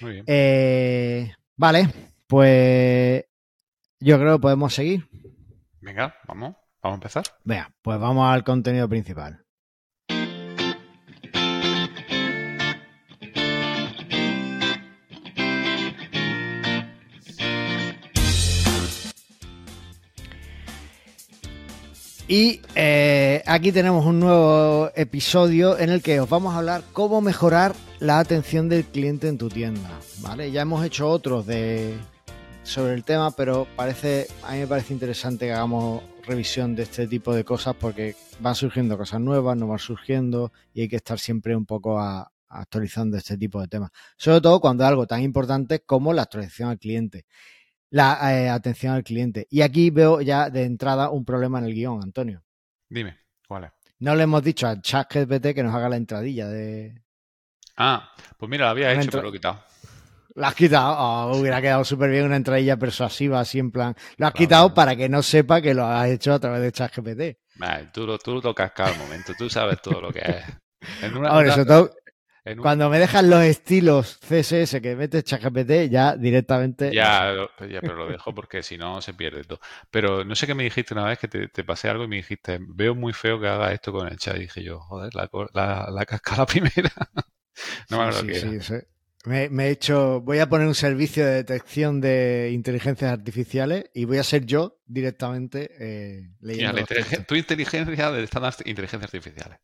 Muy 0.00 0.12
bien. 0.12 0.24
Eh, 0.26 1.32
vale, 1.56 1.88
pues 2.26 3.24
yo 3.98 4.18
creo 4.18 4.36
que 4.36 4.42
podemos 4.42 4.72
seguir. 4.72 5.06
Venga, 5.82 6.14
vamos, 6.26 6.56
vamos 6.82 6.94
a 6.94 7.00
empezar. 7.00 7.24
Venga, 7.44 7.72
pues 7.82 7.98
vamos 7.98 8.32
al 8.32 8.44
contenido 8.44 8.88
principal. 8.88 9.44
Y 22.30 22.60
eh, 22.76 23.42
aquí 23.44 23.72
tenemos 23.72 24.06
un 24.06 24.20
nuevo 24.20 24.88
episodio 24.94 25.76
en 25.76 25.90
el 25.90 26.00
que 26.00 26.20
os 26.20 26.28
vamos 26.28 26.54
a 26.54 26.58
hablar 26.58 26.84
cómo 26.92 27.20
mejorar 27.20 27.74
la 27.98 28.20
atención 28.20 28.68
del 28.68 28.84
cliente 28.84 29.26
en 29.26 29.36
tu 29.36 29.48
tienda. 29.48 29.90
¿Vale? 30.20 30.52
Ya 30.52 30.62
hemos 30.62 30.84
hecho 30.84 31.08
otros 31.08 31.44
de 31.44 31.96
sobre 32.62 32.94
el 32.94 33.02
tema, 33.02 33.32
pero 33.32 33.66
parece, 33.74 34.28
a 34.44 34.52
mí 34.52 34.58
me 34.58 34.68
parece 34.68 34.92
interesante 34.92 35.46
que 35.46 35.52
hagamos 35.52 36.04
revisión 36.24 36.74
de 36.74 36.82
este 36.84 37.06
tipo 37.06 37.34
de 37.34 37.44
cosas 37.44 37.74
porque 37.76 38.14
van 38.40 38.54
surgiendo 38.54 38.96
cosas 38.98 39.20
nuevas, 39.20 39.56
no 39.56 39.66
van 39.66 39.78
surgiendo 39.78 40.52
y 40.74 40.82
hay 40.82 40.88
que 40.88 40.96
estar 40.96 41.18
siempre 41.18 41.54
un 41.56 41.66
poco 41.66 41.98
a- 41.98 42.30
actualizando 42.48 43.16
este 43.16 43.36
tipo 43.38 43.60
de 43.60 43.68
temas. 43.68 43.90
Sobre 44.16 44.40
todo 44.40 44.60
cuando 44.60 44.84
es 44.84 44.88
algo 44.88 45.06
tan 45.06 45.22
importante 45.22 45.80
como 45.80 46.12
la 46.12 46.22
actualización 46.22 46.70
al 46.70 46.78
cliente, 46.78 47.26
la 47.90 48.18
eh, 48.36 48.48
atención 48.48 48.94
al 48.94 49.04
cliente. 49.04 49.46
Y 49.50 49.62
aquí 49.62 49.90
veo 49.90 50.20
ya 50.20 50.50
de 50.50 50.64
entrada 50.64 51.10
un 51.10 51.24
problema 51.24 51.58
en 51.58 51.64
el 51.66 51.74
guion, 51.74 52.00
Antonio. 52.02 52.42
Dime, 52.88 53.18
¿cuál 53.46 53.64
es? 53.64 53.70
No 54.00 54.14
le 54.14 54.22
hemos 54.24 54.42
dicho 54.42 54.66
a 54.66 54.80
ChatGPT 54.80 55.54
que 55.54 55.62
nos 55.62 55.74
haga 55.74 55.88
la 55.88 55.96
entradilla 55.96 56.48
de... 56.48 57.02
Ah, 57.76 58.10
pues 58.36 58.48
mira, 58.50 58.64
lo 58.66 58.70
había 58.70 58.92
hecho, 58.92 59.10
pero 59.12 59.22
lo 59.24 59.28
he 59.28 59.32
quitado. 59.32 59.62
Lo 60.34 60.46
has 60.46 60.54
quitado, 60.54 60.94
Oh, 60.98 61.36
hubiera 61.38 61.60
quedado 61.60 61.84
súper 61.84 62.10
bien 62.10 62.24
una 62.24 62.36
entradilla 62.36 62.76
persuasiva 62.76 63.40
así 63.40 63.58
en 63.58 63.70
plan... 63.70 63.94
Lo 64.16 64.26
has 64.26 64.32
Claro, 64.32 64.34
quitado 64.34 64.74
para 64.74 64.96
que 64.96 65.08
no 65.08 65.22
sepa 65.22 65.60
que 65.60 65.74
lo 65.74 65.84
has 65.86 66.08
hecho 66.08 66.32
a 66.34 66.40
través 66.40 66.62
de 66.62 66.72
ChatGPT. 66.72 67.22
Tú, 67.92 68.06
lo, 68.06 68.18
tú 68.18 68.40
tocas 68.40 68.72
cada 68.72 68.94
momento, 68.94 69.34
tú 69.34 69.48
sabes 69.50 69.80
todo 69.82 70.00
lo 70.00 70.12
que 70.12 70.20
es. 70.20 70.44
En 71.02 71.16
una, 71.16 71.30
Ahora, 71.30 71.50
una- 71.50 71.54
sobre 71.54 71.66
todo, 71.66 71.90
en 72.44 72.60
un- 72.60 72.62
cuando 72.62 72.90
me 72.90 72.98
dejan 72.98 73.30
los 73.30 73.42
estilos 73.44 74.18
CSS 74.22 74.80
que 74.82 74.96
metes 74.96 75.24
ChatGPT, 75.24 75.90
ya 75.90 76.16
directamente... 76.16 76.96
Ya, 76.96 77.34
ya, 77.68 77.82
pero 77.82 77.96
lo 77.98 78.08
dejo 78.08 78.34
porque 78.34 78.62
si 78.62 78.76
no 78.78 79.00
se 79.02 79.12
pierde 79.14 79.44
todo. 79.44 79.60
Pero 79.90 80.24
no 80.24 80.34
sé 80.34 80.46
qué 80.46 80.54
me 80.54 80.64
dijiste 80.64 80.94
una 80.94 81.04
vez 81.04 81.18
que 81.18 81.28
te, 81.28 81.46
te 81.48 81.62
pasé 81.62 81.88
algo 81.88 82.04
y 82.04 82.08
me 82.08 82.16
dijiste, 82.16 82.58
veo 82.60 82.94
muy 82.94 83.12
feo 83.12 83.38
que 83.40 83.46
haga 83.48 83.72
esto 83.72 83.92
con 83.92 84.08
el 84.08 84.16
chat. 84.18 84.36
Y 84.36 84.40
dije 84.40 84.62
yo, 84.64 84.80
joder, 84.80 85.14
la, 85.14 85.28
la, 85.52 85.88
la 85.90 86.06
casca 86.06 86.36
la 86.36 86.46
primera. 86.46 86.90
No 87.90 87.98
me 87.98 88.04
acuerdo 88.04 88.20
Sí, 88.20 88.32
sí, 88.34 88.60
sí. 88.60 88.74
Me, 89.26 89.50
me 89.50 89.66
he 89.66 89.70
hecho, 89.70 90.20
voy 90.22 90.38
a 90.38 90.48
poner 90.48 90.66
un 90.66 90.74
servicio 90.74 91.26
de 91.26 91.32
detección 91.32 92.00
de 92.00 92.50
inteligencias 92.54 93.12
artificiales 93.12 93.84
y 93.92 94.06
voy 94.06 94.16
a 94.18 94.22
ser 94.24 94.46
yo 94.46 94.78
directamente 94.86 95.70
eh, 95.78 96.30
Mira, 96.40 96.72
leyendo. 96.72 96.80
los 96.80 96.90
inteligen- 96.90 97.26
tu 97.26 97.34
inteligencia 97.34 98.10
de 98.10 98.24
estándares 98.24 98.58
de 98.58 98.70
inteligencia 98.70 99.04
artificiales. 99.04 99.58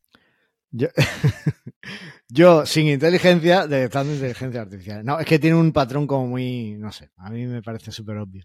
Yo, 0.71 0.89
yo, 2.29 2.67
sin 2.67 2.87
inteligencia, 2.89 3.67
detectando 3.67 4.13
inteligencia 4.13 4.61
artificial. 4.61 5.05
No, 5.05 5.19
es 5.19 5.27
que 5.27 5.39
tiene 5.39 5.57
un 5.57 5.73
patrón 5.73 6.07
como 6.07 6.27
muy, 6.27 6.73
no 6.79 6.93
sé, 6.93 7.11
a 7.17 7.31
mí 7.31 7.47
me 7.47 7.63
parece 7.63 7.93
súper 7.93 8.19
obvio. 8.19 8.45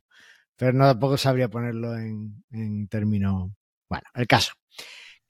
Pero 0.56 0.74
no 0.74 0.86
tampoco 0.86 1.18
sabría 1.18 1.50
ponerlo 1.50 1.98
en, 1.98 2.44
en 2.51 2.88
términos. 2.88 3.51
Bueno, 3.89 4.06
el 4.13 4.27
caso. 4.27 4.53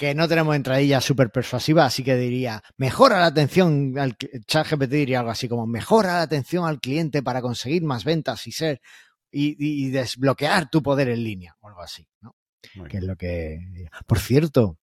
Que 0.02 0.16
no 0.16 0.28
tenemos 0.28 0.56
entradilla 0.56 1.00
súper 1.00 1.30
persuasiva, 1.30 1.86
así 1.86 2.04
que 2.04 2.16
diría, 2.16 2.64
mejora 2.76 3.20
la 3.20 3.28
atención 3.28 4.00
al 4.00 4.18
ChatGPT 4.18 4.90
diría 4.90 5.20
algo 5.20 5.30
así 5.30 5.48
como 5.48 5.68
mejora 5.68 6.14
la 6.14 6.22
atención 6.24 6.66
al 6.66 6.80
cliente 6.80 7.22
para 7.22 7.40
conseguir 7.40 7.84
más 7.84 8.04
ventas 8.04 8.48
y 8.48 8.52
ser 8.52 8.82
y, 9.30 9.92
desbloquear 9.92 10.72
tu 10.72 10.82
poder 10.82 11.10
en 11.10 11.24
línea, 11.24 11.56
o 11.60 11.68
algo 11.68 11.84
así, 11.84 12.08
¿no? 12.20 12.36
Muy 12.74 12.90
que 12.90 12.98
es 12.98 13.04
lo 13.04 13.16
que. 13.16 13.60
Por 14.08 14.18
cierto, 14.18 14.80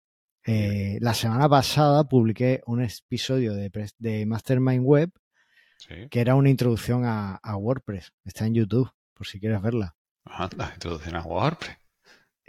eh, 0.46 0.98
la 1.00 1.14
semana 1.14 1.48
pasada 1.48 2.04
publiqué 2.04 2.62
un 2.66 2.84
episodio 2.84 3.54
de, 3.54 4.24
Mastermind 4.24 4.84
Web 4.84 5.10
Sí. 5.78 6.08
que 6.10 6.20
era 6.20 6.36
una 6.36 6.48
introducción 6.48 7.04
a, 7.04 7.40
a 7.42 7.56
WordPress. 7.56 8.12
Está 8.24 8.46
en 8.46 8.54
YouTube, 8.54 8.88
por 9.14 9.26
si 9.26 9.40
quieres 9.40 9.60
verla. 9.60 9.96
Anda, 10.24 10.70
introducción 10.74 11.16
a 11.16 11.22
WordPress. 11.22 11.76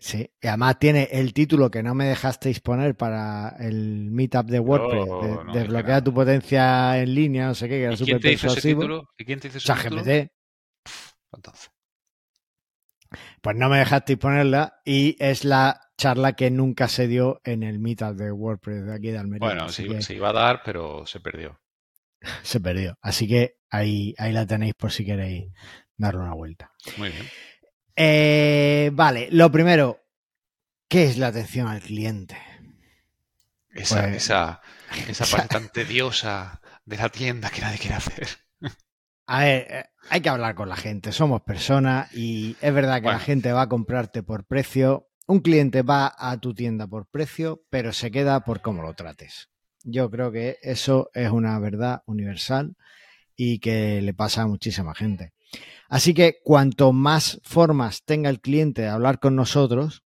Sí, 0.01 0.29
y 0.41 0.47
además 0.47 0.79
tiene 0.79 1.09
el 1.11 1.33
título 1.33 1.69
que 1.69 1.83
no 1.83 1.93
me 1.93 2.05
dejasteis 2.05 2.59
poner 2.61 2.95
para 2.95 3.49
el 3.59 4.09
meetup 4.11 4.47
de 4.47 4.59
WordPress, 4.59 5.05
No, 5.07 5.19
de, 5.19 5.29
no 5.43 5.53
dije 5.53 5.59
desbloquea 5.59 6.03
tu 6.03 6.13
potencia 6.13 6.97
en 7.01 7.13
línea, 7.13 7.47
no 7.47 7.55
sé 7.55 7.67
qué, 7.67 7.75
que 7.75 7.83
era 7.83 7.93
¿Y 7.93 7.97
quién 7.97 8.17
súper 8.17 8.21
te 8.21 8.31
hizo 8.31 8.47
ese 8.47 8.61
persuasivo. 8.61 8.81
título? 8.81 9.09
¿Y 9.17 9.25
quién 9.25 9.39
te 9.39 9.47
hizo 9.49 9.57
ese 9.57 9.73
título? 9.73 10.01
ChatGPT. 10.01 10.31
Entonces, 11.33 11.71
Pues 13.41 13.55
no 13.57 13.69
me 13.69 13.79
dejasteis 13.79 14.19
ponerla 14.19 14.79
y 14.85 15.15
es 15.19 15.43
la 15.43 15.81
charla 15.97 16.33
que 16.33 16.51
nunca 16.51 16.87
se 16.87 17.07
dio 17.07 17.41
en 17.43 17.63
el 17.63 17.79
meetup 17.79 18.15
de 18.15 18.31
WordPress 18.31 18.85
de 18.85 18.93
aquí 18.93 19.11
de 19.11 19.17
Almería. 19.17 19.49
bueno, 19.49 19.67
que- 19.67 20.01
se 20.01 20.13
iba 20.13 20.29
a 20.29 20.33
dar, 20.33 20.61
pero 20.63 21.05
se 21.05 21.19
perdió. 21.19 21.59
se 22.43 22.59
perdió. 22.59 22.97
Así 23.01 23.27
que 23.27 23.57
ahí, 23.69 24.13
ahí 24.17 24.31
la 24.31 24.45
tenéis 24.45 24.73
por 24.75 24.91
si 24.91 25.05
queréis 25.05 25.51
darle 25.97 26.21
una 26.21 26.33
vuelta. 26.33 26.71
Muy 26.97 27.09
bien. 27.09 27.27
Eh, 28.01 28.91
vale, 28.93 29.27
lo 29.31 29.51
primero, 29.51 29.99
¿qué 30.87 31.03
es 31.03 31.17
la 31.17 31.27
atención 31.27 31.67
al 31.67 31.81
cliente? 31.81 32.37
Esa, 33.71 34.03
Pues- 34.03 34.15
esa, 34.15 34.61
esa 35.09 35.25
parte 35.25 35.49
tan 35.49 35.69
tediosa 35.69 36.61
de 36.85 36.95
la 36.95 37.09
tienda 37.09 37.49
que 37.49 37.59
nadie 37.59 37.77
quiere 37.77 37.95
hacer. 37.97 38.27
A 39.27 39.39
ver, 39.41 39.67
eh, 39.69 39.85
hay 40.09 40.21
que 40.21 40.29
hablar 40.29 40.55
con 40.55 40.69
la 40.69 40.77
gente, 40.77 41.11
somos 41.11 41.41
personas 41.41 42.09
y 42.15 42.55
es 42.61 42.73
verdad 42.73 42.95
que 42.95 43.03
Bueno. 43.03 43.19
la 43.19 43.23
gente 43.25 43.51
va 43.51 43.63
a 43.63 43.69
comprarte 43.69 44.23
por 44.23 44.45
precio. 44.45 45.09
Un 45.27 45.41
cliente 45.41 45.81
va 45.81 46.15
a 46.17 46.37
tu 46.37 46.53
tienda 46.55 46.87
por 46.87 47.05
precio, 47.07 47.63
pero 47.69 47.91
se 47.91 48.11
queda 48.11 48.39
por 48.45 48.61
cómo 48.61 48.81
lo 48.81 48.93
trates. 48.93 49.49
Yo 49.83 50.09
creo 50.09 50.31
que 50.31 50.57
eso 50.61 51.09
es 51.13 51.29
una 51.29 51.59
verdad 51.59 52.01
universal 52.05 52.75
y 53.35 53.59
que 53.59 54.01
le 54.01 54.13
pasa 54.13 54.43
a 54.43 54.47
muchísima 54.47 54.95
gente. 54.95 55.33
Así 55.89 56.13
que 56.13 56.39
cuanto 56.43 56.93
más 56.93 57.41
formas 57.43 58.03
tenga 58.05 58.29
el 58.29 58.39
cliente 58.39 58.83
de 58.83 58.89
hablar 58.89 59.19
con 59.19 59.35
nosotros, 59.35 60.03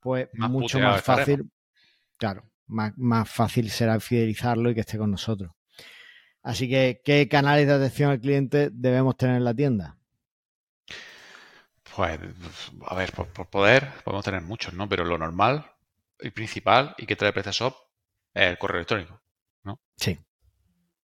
pues 0.00 0.28
Más 0.32 0.50
mucho 0.50 0.78
más 0.80 1.02
fácil, 1.02 1.50
claro, 2.16 2.50
más, 2.66 2.92
más 2.96 3.30
fácil 3.30 3.70
será 3.70 4.00
fidelizarlo 4.00 4.70
y 4.70 4.74
que 4.74 4.80
esté 4.80 4.98
con 4.98 5.10
nosotros. 5.10 5.52
Así 6.42 6.68
que, 6.68 7.00
¿qué 7.04 7.28
canales 7.28 7.66
de 7.66 7.74
atención 7.74 8.10
al 8.10 8.20
cliente 8.20 8.70
debemos 8.72 9.16
tener 9.16 9.36
en 9.36 9.44
la 9.44 9.54
tienda? 9.54 9.98
Pues, 11.94 12.18
a 12.86 12.94
ver, 12.94 13.12
por, 13.12 13.26
por 13.28 13.48
poder 13.48 13.92
podemos 14.04 14.24
tener 14.24 14.42
muchos, 14.42 14.72
¿no? 14.74 14.88
Pero 14.88 15.04
lo 15.04 15.18
normal 15.18 15.70
y 16.20 16.30
principal 16.30 16.94
y 16.98 17.06
que 17.06 17.16
trae 17.16 17.32
PrestaShop 17.32 17.74
es 18.34 18.44
el 18.50 18.58
correo 18.58 18.78
electrónico. 18.78 19.20
Sí, 19.96 20.18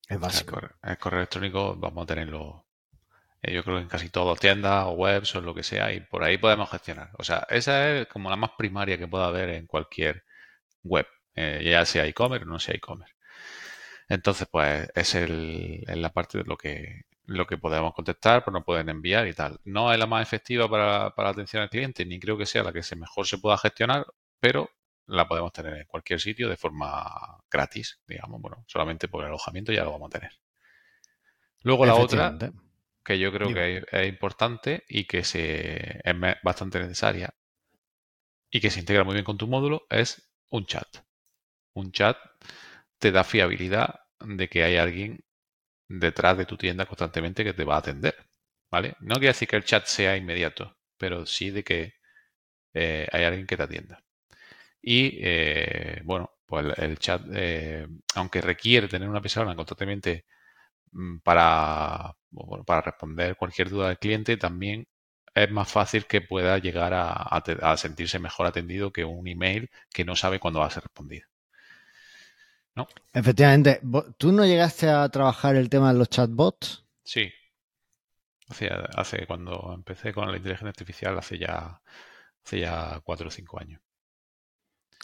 es 0.08 0.16
O 0.20 0.30
sea, 0.30 0.44
el, 0.44 0.44
básico. 0.44 0.54
correo, 0.54 0.76
el 0.82 0.98
correo 0.98 1.20
electrónico 1.20 1.76
vamos 1.76 2.04
a 2.04 2.06
tenerlo, 2.06 2.65
eh, 3.46 3.54
yo 3.54 3.64
creo 3.64 3.76
que 3.76 3.82
en 3.82 3.88
casi 3.88 4.08
todas 4.10 4.40
tiendas 4.40 4.86
o 4.86 4.92
webs 4.92 5.34
o 5.36 5.40
lo 5.40 5.54
que 5.54 5.62
sea, 5.62 5.92
y 5.92 6.00
por 6.00 6.24
ahí 6.24 6.38
podemos 6.38 6.70
gestionar. 6.70 7.10
O 7.18 7.24
sea, 7.24 7.46
esa 7.50 7.90
es 7.92 8.08
como 8.08 8.30
la 8.30 8.36
más 8.36 8.50
primaria 8.58 8.98
que 8.98 9.08
pueda 9.08 9.26
haber 9.26 9.50
en 9.50 9.66
cualquier 9.66 10.24
web, 10.82 11.06
eh, 11.34 11.62
ya 11.64 11.84
sea 11.86 12.06
e-commerce 12.06 12.44
o 12.46 12.48
no 12.48 12.58
sea 12.58 12.74
e-commerce. 12.74 13.14
Entonces, 14.08 14.48
pues 14.50 14.88
es, 14.94 15.14
el, 15.16 15.84
es 15.86 15.96
la 15.96 16.12
parte 16.12 16.38
de 16.38 16.44
lo 16.44 16.56
que, 16.56 17.02
lo 17.24 17.46
que 17.46 17.58
podemos 17.58 17.94
contestar, 17.94 18.44
pero 18.44 18.52
no 18.58 18.64
pueden 18.64 18.88
enviar 18.88 19.26
y 19.28 19.34
tal. 19.34 19.60
No 19.64 19.92
es 19.92 19.98
la 19.98 20.06
más 20.06 20.22
efectiva 20.22 20.68
para, 20.68 21.10
para 21.14 21.28
la 21.28 21.32
atención 21.32 21.62
al 21.62 21.70
cliente, 21.70 22.06
ni 22.06 22.20
creo 22.20 22.38
que 22.38 22.46
sea 22.46 22.62
la 22.62 22.72
que 22.72 22.82
se 22.82 22.96
mejor 22.96 23.26
se 23.26 23.38
pueda 23.38 23.58
gestionar, 23.58 24.06
pero 24.40 24.70
la 25.06 25.28
podemos 25.28 25.52
tener 25.52 25.74
en 25.74 25.86
cualquier 25.86 26.20
sitio 26.20 26.48
de 26.48 26.56
forma 26.56 27.38
gratis, 27.50 28.00
digamos. 28.06 28.40
Bueno, 28.40 28.64
solamente 28.66 29.08
por 29.08 29.22
el 29.22 29.28
alojamiento 29.28 29.72
ya 29.72 29.84
lo 29.84 29.92
vamos 29.92 30.08
a 30.08 30.18
tener. 30.18 30.32
Luego 31.62 31.86
la 31.86 31.94
otra. 31.94 32.36
Que 33.06 33.18
yo 33.18 33.32
creo 33.32 33.54
que 33.54 33.78
es, 33.78 33.84
es 33.92 34.08
importante 34.08 34.84
y 34.88 35.06
que 35.06 35.24
se, 35.24 36.00
es 36.04 36.16
bastante 36.42 36.80
necesaria 36.80 37.34
y 38.50 38.60
que 38.60 38.70
se 38.70 38.80
integra 38.80 39.04
muy 39.04 39.14
bien 39.14 39.24
con 39.24 39.38
tu 39.38 39.46
módulo, 39.46 39.86
es 39.90 40.30
un 40.50 40.66
chat. 40.66 40.88
Un 41.74 41.92
chat 41.92 42.16
te 42.98 43.12
da 43.12 43.24
fiabilidad 43.24 44.00
de 44.20 44.48
que 44.48 44.64
hay 44.64 44.76
alguien 44.76 45.24
detrás 45.88 46.38
de 46.38 46.46
tu 46.46 46.56
tienda 46.56 46.86
constantemente 46.86 47.44
que 47.44 47.54
te 47.54 47.64
va 47.64 47.76
a 47.76 47.78
atender. 47.78 48.16
¿Vale? 48.70 48.96
No 49.00 49.14
quiere 49.16 49.28
decir 49.28 49.48
que 49.48 49.56
el 49.56 49.64
chat 49.64 49.86
sea 49.86 50.16
inmediato, 50.16 50.76
pero 50.98 51.26
sí 51.26 51.50
de 51.50 51.64
que 51.64 51.94
eh, 52.74 53.08
hay 53.12 53.24
alguien 53.24 53.46
que 53.46 53.56
te 53.56 53.62
atienda. 53.64 54.02
Y 54.82 55.18
eh, 55.22 56.02
bueno, 56.04 56.30
pues 56.46 56.66
el, 56.66 56.84
el 56.84 56.98
chat, 56.98 57.22
eh, 57.34 57.86
aunque 58.16 58.40
requiere 58.40 58.88
tener 58.88 59.08
una 59.08 59.22
persona 59.22 59.54
constantemente 59.56 60.26
para, 61.24 62.16
bueno, 62.30 62.64
para 62.64 62.82
responder 62.82 63.36
cualquier 63.36 63.70
duda 63.70 63.88
del 63.88 63.98
cliente, 63.98 64.36
también 64.36 64.86
es 65.34 65.50
más 65.50 65.70
fácil 65.70 66.06
que 66.06 66.20
pueda 66.22 66.58
llegar 66.58 66.94
a, 66.94 67.12
a 67.12 67.38
a 67.72 67.76
sentirse 67.76 68.18
mejor 68.18 68.46
atendido 68.46 68.92
que 68.92 69.04
un 69.04 69.26
email 69.28 69.70
que 69.92 70.04
no 70.04 70.16
sabe 70.16 70.40
cuándo 70.40 70.60
va 70.60 70.66
a 70.66 70.70
ser 70.70 70.84
respondido. 70.84 71.26
¿no? 72.76 72.86
Efectivamente. 73.12 73.80
¿Tú 74.16 74.30
no 74.30 74.46
llegaste 74.46 74.88
a 74.88 75.08
trabajar 75.08 75.56
el 75.56 75.68
tema 75.68 75.92
de 75.92 75.98
los 75.98 76.08
chatbots? 76.08 76.84
Sí. 77.04 77.32
Hace, 78.48 78.68
hace 78.96 79.24
cuando 79.26 79.72
empecé 79.74 80.12
con 80.12 80.28
la 80.30 80.36
inteligencia 80.36 80.68
artificial, 80.70 81.16
hace 81.18 81.38
ya, 81.38 81.80
hace 82.44 82.60
ya 82.60 83.00
cuatro 83.04 83.28
o 83.28 83.30
cinco 83.30 83.60
años. 83.60 83.80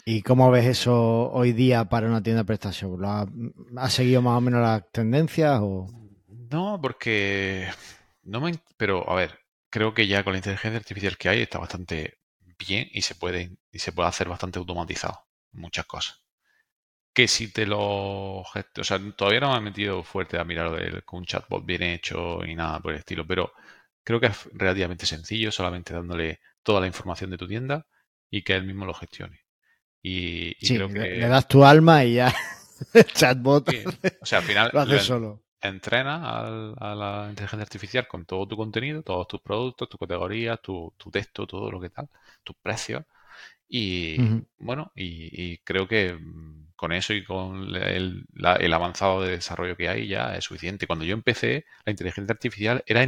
¿Y 0.05 0.21
cómo 0.21 0.51
ves 0.51 0.65
eso 0.65 1.31
hoy 1.31 1.53
día 1.53 1.85
para 1.85 2.07
una 2.07 2.21
tienda 2.21 2.41
de 2.41 2.45
prestación? 2.45 2.99
¿Lo 2.99 3.09
ha, 3.09 3.89
seguido 3.89 4.21
más 4.21 4.37
o 4.37 4.41
menos 4.41 4.61
las 4.61 4.91
tendencias? 4.91 5.59
O? 5.61 5.87
No, 6.27 6.79
porque 6.81 7.69
no 8.23 8.41
me, 8.41 8.53
pero 8.75 9.09
a 9.09 9.15
ver, 9.15 9.39
creo 9.69 9.93
que 9.93 10.07
ya 10.07 10.23
con 10.23 10.33
la 10.33 10.39
inteligencia 10.39 10.77
artificial 10.77 11.17
que 11.17 11.29
hay 11.29 11.41
está 11.41 11.57
bastante 11.57 12.19
bien 12.59 12.89
y 12.91 13.01
se 13.01 13.15
puede 13.15 13.57
y 13.71 13.79
se 13.79 13.93
puede 13.93 14.09
hacer 14.09 14.27
bastante 14.27 14.59
automatizado 14.59 15.25
muchas 15.53 15.85
cosas. 15.85 16.21
Que 17.13 17.27
si 17.27 17.51
te 17.53 17.65
lo, 17.65 18.41
o 18.41 18.45
sea, 18.81 18.99
todavía 19.15 19.39
no 19.41 19.51
me 19.53 19.57
he 19.59 19.61
metido 19.61 20.03
fuerte 20.03 20.37
a 20.39 20.43
mirar 20.43 21.03
con 21.05 21.19
un 21.19 21.25
chatbot 21.25 21.65
bien 21.65 21.83
hecho 21.83 22.43
y 22.45 22.55
nada 22.55 22.79
por 22.81 22.91
el 22.93 22.99
estilo, 22.99 23.25
pero 23.27 23.53
creo 24.03 24.19
que 24.19 24.27
es 24.27 24.49
relativamente 24.53 25.05
sencillo, 25.05 25.51
solamente 25.51 25.93
dándole 25.93 26.41
toda 26.63 26.81
la 26.81 26.87
información 26.87 27.29
de 27.31 27.37
tu 27.37 27.47
tienda 27.47 27.87
y 28.29 28.43
que 28.43 28.55
él 28.55 28.65
mismo 28.65 28.85
lo 28.85 28.93
gestione. 28.93 29.42
Y, 30.05 30.53
creo 30.55 30.89
que... 30.89 30.99
le 30.99 31.27
das 31.27 31.47
tu 31.47 31.63
alma 31.63 32.03
y 32.03 32.15
ya 32.15 32.33
el 32.93 33.05
chatbot 33.05 33.69
o 34.21 34.25
sea, 34.25 34.39
al 34.39 34.43
final 34.43 34.69
lo 34.73 34.81
hace 34.81 34.99
solo. 34.99 35.41
Entrena 35.61 36.41
a 36.77 36.93
la 36.93 37.27
inteligencia 37.29 37.63
artificial 37.63 38.05
con 38.05 38.25
todo 38.25 38.45
tu 38.45 38.57
contenido, 38.57 39.01
todos 39.01 39.29
tus 39.29 39.39
productos, 39.39 39.87
tu 39.87 39.97
categorías, 39.97 40.61
tu, 40.61 40.93
texto, 41.09 41.47
todo 41.47 41.71
lo 41.71 41.79
que 41.79 41.89
tal, 41.89 42.09
tus 42.43 42.57
precios. 42.57 43.05
Y 43.69 44.17
bueno, 44.57 44.91
y, 44.93 45.57
creo 45.59 45.87
que 45.87 46.13
mm, 46.13 46.73
con 46.75 46.91
eso 46.91 47.13
y 47.13 47.23
con 47.23 47.73
el, 47.73 48.25
el, 48.59 48.73
avanzado 48.73 49.21
de 49.21 49.31
desarrollo 49.31 49.77
que 49.77 49.87
hay 49.87 50.09
ya 50.09 50.35
es 50.35 50.43
suficiente. 50.43 50.85
Cuando 50.85 51.05
yo 51.05 51.13
empecé, 51.13 51.65
la 51.85 51.91
inteligencia 51.91 52.33
artificial 52.33 52.83
era 52.85 53.07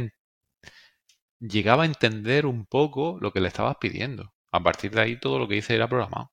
llegaba 1.40 1.82
a 1.82 1.86
entender 1.86 2.46
un 2.46 2.64
poco 2.64 3.18
lo 3.20 3.32
que 3.32 3.40
le 3.40 3.48
estabas 3.48 3.76
pidiendo. 3.78 4.32
A 4.50 4.62
partir 4.62 4.92
de 4.92 5.02
ahí 5.02 5.20
todo 5.20 5.38
lo 5.38 5.46
que 5.46 5.56
hice 5.56 5.74
era 5.74 5.88
programado. 5.88 6.32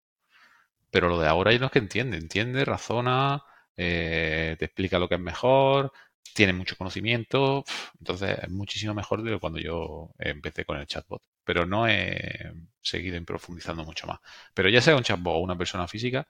Pero 0.94 1.10
lo 1.10 1.20
de 1.20 1.28
ahora 1.28 1.52
no 1.58 1.66
es 1.68 1.72
que 1.72 1.80
entiende, 1.80 2.18
entiende, 2.18 2.66
razona, 2.66 3.44
eh, 3.76 4.56
te 4.60 4.66
explica 4.66 5.00
lo 5.00 5.10
que 5.10 5.16
es 5.16 5.22
mejor, 5.22 5.92
tiene 6.36 6.54
mucho 6.54 6.78
conocimiento, 6.78 7.64
entonces 8.00 8.38
es 8.44 8.50
muchísimo 8.52 8.94
mejor 8.94 9.24
de 9.24 9.40
cuando 9.40 9.60
yo 9.60 10.12
empecé 10.20 10.66
con 10.66 10.78
el 10.78 10.86
chatbot. 10.88 11.24
Pero 11.44 11.66
no 11.66 11.88
he 11.88 12.54
seguido 12.82 13.24
profundizando 13.26 13.84
mucho 13.84 14.06
más. 14.08 14.20
Pero 14.54 14.70
ya 14.70 14.82
sea 14.82 14.96
un 14.96 15.04
chatbot 15.04 15.36
o 15.36 15.40
una 15.40 15.58
persona 15.58 15.88
física, 15.88 16.28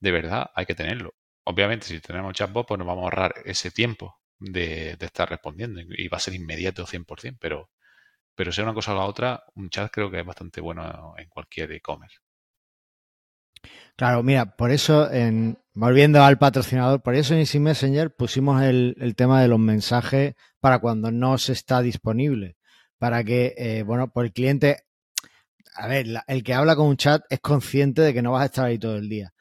de 0.00 0.10
verdad 0.12 0.50
hay 0.54 0.66
que 0.66 0.74
tenerlo. 0.74 1.14
Obviamente, 1.44 1.86
si 1.86 2.00
tenemos 2.00 2.34
chatbot, 2.34 2.66
pues 2.68 2.78
nos 2.78 2.86
vamos 2.86 3.02
a 3.02 3.06
ahorrar 3.06 3.34
ese 3.46 3.70
tiempo 3.70 4.20
de, 4.38 4.96
estar 5.00 5.30
respondiendo 5.30 5.80
y 5.80 6.08
va 6.08 6.18
a 6.18 6.20
ser 6.20 6.34
inmediato 6.34 6.86
100%, 6.86 7.38
pero, 7.40 7.70
pero 8.36 8.52
sea 8.52 8.64
una 8.64 8.74
cosa 8.74 8.94
o 8.94 8.96
la 8.98 9.04
otra, 9.06 9.44
un 9.56 9.70
chat 9.70 9.90
creo 9.92 10.10
que 10.10 10.20
es 10.20 10.26
bastante 10.26 10.60
bueno 10.60 11.14
en 11.18 11.28
cualquier 11.28 11.72
e-commerce. 11.72 12.18
Claro, 13.96 14.22
mira, 14.22 14.56
por 14.56 14.70
eso, 14.72 15.10
en, 15.12 15.58
volviendo 15.74 16.22
al 16.22 16.38
patrocinador, 16.38 17.02
por 17.02 17.14
eso 17.14 17.34
en 17.34 17.40
Easy 17.40 17.60
Messenger 17.60 18.14
pusimos 18.14 18.62
el, 18.62 19.14
tema 19.16 19.40
de 19.40 19.48
los 19.48 19.58
mensajes 19.58 20.34
para 20.60 20.80
cuando 20.80 21.12
no 21.12 21.38
se 21.38 21.52
está 21.52 21.80
disponible. 21.80 22.56
Para 22.98 23.22
que, 23.24 23.54
eh, 23.56 23.82
bueno, 23.84 24.10
por 24.12 24.24
el 24.24 24.32
cliente, 24.32 24.84
a 25.74 25.88
ver, 25.88 26.06
el 26.26 26.42
que 26.44 26.54
habla 26.54 26.76
con 26.76 26.86
un 26.88 26.96
chat 26.96 27.22
es 27.30 27.40
consciente 27.40 28.02
de 28.02 28.14
que 28.14 28.22
no 28.22 28.32
vas 28.32 28.42
a 28.42 28.46
estar 28.46 28.64
ahí 28.66 28.78
todo 28.78 28.96
el 28.96 29.08
día. 29.08 29.32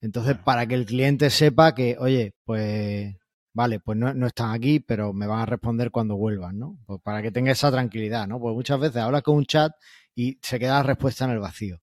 Entonces, 0.00 0.36
para 0.38 0.66
que 0.66 0.74
el 0.74 0.86
cliente 0.86 1.30
sepa 1.30 1.74
que, 1.74 1.96
oye, 1.98 2.34
pues, 2.44 3.14
vale, 3.54 3.80
pues 3.80 3.96
no, 3.98 4.12
no 4.14 4.26
están 4.26 4.52
aquí, 4.52 4.80
pero 4.80 5.12
me 5.14 5.26
van 5.26 5.40
a 5.40 5.46
responder 5.46 5.90
cuando 5.90 6.16
vuelvan, 6.16 6.58
¿no? 6.58 6.78
Pues 6.86 7.00
para 7.02 7.22
que 7.22 7.30
tenga 7.30 7.52
esa 7.52 7.70
tranquilidad, 7.70 8.26
¿no? 8.28 8.38
Porque 8.40 8.56
muchas 8.56 8.80
veces 8.80 8.98
hablas 8.98 9.22
con 9.22 9.36
un 9.36 9.46
chat 9.46 9.72
y 10.14 10.38
se 10.42 10.58
queda 10.58 10.74
la 10.74 10.82
respuesta 10.82 11.24
en 11.24 11.30
el 11.32 11.40
vacío. 11.40 11.80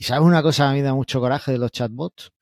¿Y 0.00 0.04
sabes 0.04 0.24
una 0.24 0.42
cosa 0.42 0.64
que 0.64 0.68
a 0.70 0.72
mí 0.72 0.78
me 0.78 0.84
da 0.84 0.94
mucho 0.94 1.20
coraje 1.20 1.52
de 1.52 1.58
los 1.58 1.70
chatbots? 1.72 2.32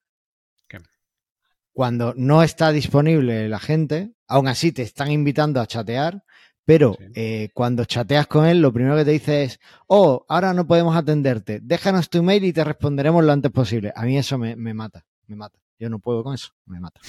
Cuando 1.72 2.14
no 2.16 2.44
está 2.44 2.70
disponible 2.70 3.48
la 3.48 3.58
gente, 3.58 4.12
aún 4.28 4.46
así 4.46 4.70
te 4.70 4.82
están 4.82 5.10
invitando 5.10 5.60
a 5.60 5.66
chatear, 5.66 6.24
pero 6.64 6.96
eh, 7.16 7.50
cuando 7.54 7.84
chateas 7.84 8.28
con 8.28 8.46
él, 8.46 8.60
lo 8.60 8.72
primero 8.72 8.96
que 8.96 9.04
te 9.04 9.10
dice 9.10 9.42
es, 9.42 9.60
oh, 9.88 10.24
ahora 10.28 10.54
no 10.54 10.68
podemos 10.68 10.96
atenderte, 10.96 11.58
déjanos 11.60 12.08
tu 12.08 12.18
email 12.18 12.44
y 12.44 12.52
te 12.52 12.62
responderemos 12.62 13.24
lo 13.24 13.32
antes 13.32 13.50
posible. 13.50 13.92
A 13.94 14.04
mí 14.04 14.16
eso 14.16 14.38
me, 14.38 14.54
mata, 14.56 15.04
me 15.26 15.34
mata. 15.34 15.58
Yo 15.80 15.90
no 15.90 15.98
puedo 15.98 16.22
con 16.22 16.34
eso, 16.34 16.50
me 16.66 16.78
mata. 16.78 17.00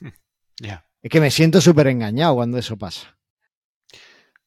Es 1.02 1.10
que 1.10 1.20
me 1.20 1.32
siento 1.32 1.60
súper 1.60 1.88
engañado 1.88 2.36
cuando 2.36 2.58
eso 2.58 2.76
pasa. 2.76 3.18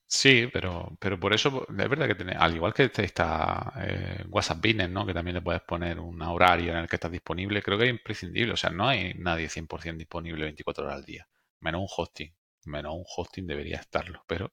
Sí, 0.08 0.48
pero, 0.54 0.96
pero 1.00 1.20
por 1.20 1.34
eso 1.34 1.66
es 1.68 1.76
verdad 1.90 2.08
que 2.08 2.16
tiene, 2.16 2.34
al 2.34 2.56
igual 2.56 2.74
que 2.74 2.92
está 2.96 3.74
eh, 3.78 4.24
WhatsApp 4.30 4.58
Business, 4.64 4.90
¿no? 4.90 5.06
Que 5.06 5.14
también 5.16 5.36
le 5.36 5.42
puedes 5.42 5.62
poner 5.64 6.00
un 6.00 6.22
horario 6.22 6.72
en 6.74 6.78
el 6.80 6.88
que 6.88 6.96
estás 6.98 7.12
disponible, 7.12 7.62
creo 7.64 7.78
que 7.78 7.86
es 7.86 7.90
imprescindible. 7.90 8.54
O 8.54 8.58
sea, 8.58 8.70
no 8.70 8.88
hay 8.88 9.14
nadie 9.16 9.50
100% 9.50 10.00
disponible 10.00 10.44
24 10.46 10.86
horas 10.86 10.98
al 10.98 11.06
día, 11.06 11.28
menos 11.60 11.82
un 11.82 11.88
hosting. 11.96 12.34
Menos 12.66 12.94
un 12.96 13.04
hosting 13.16 13.46
debería 13.48 13.78
estarlo, 13.78 14.24
pero 14.28 14.52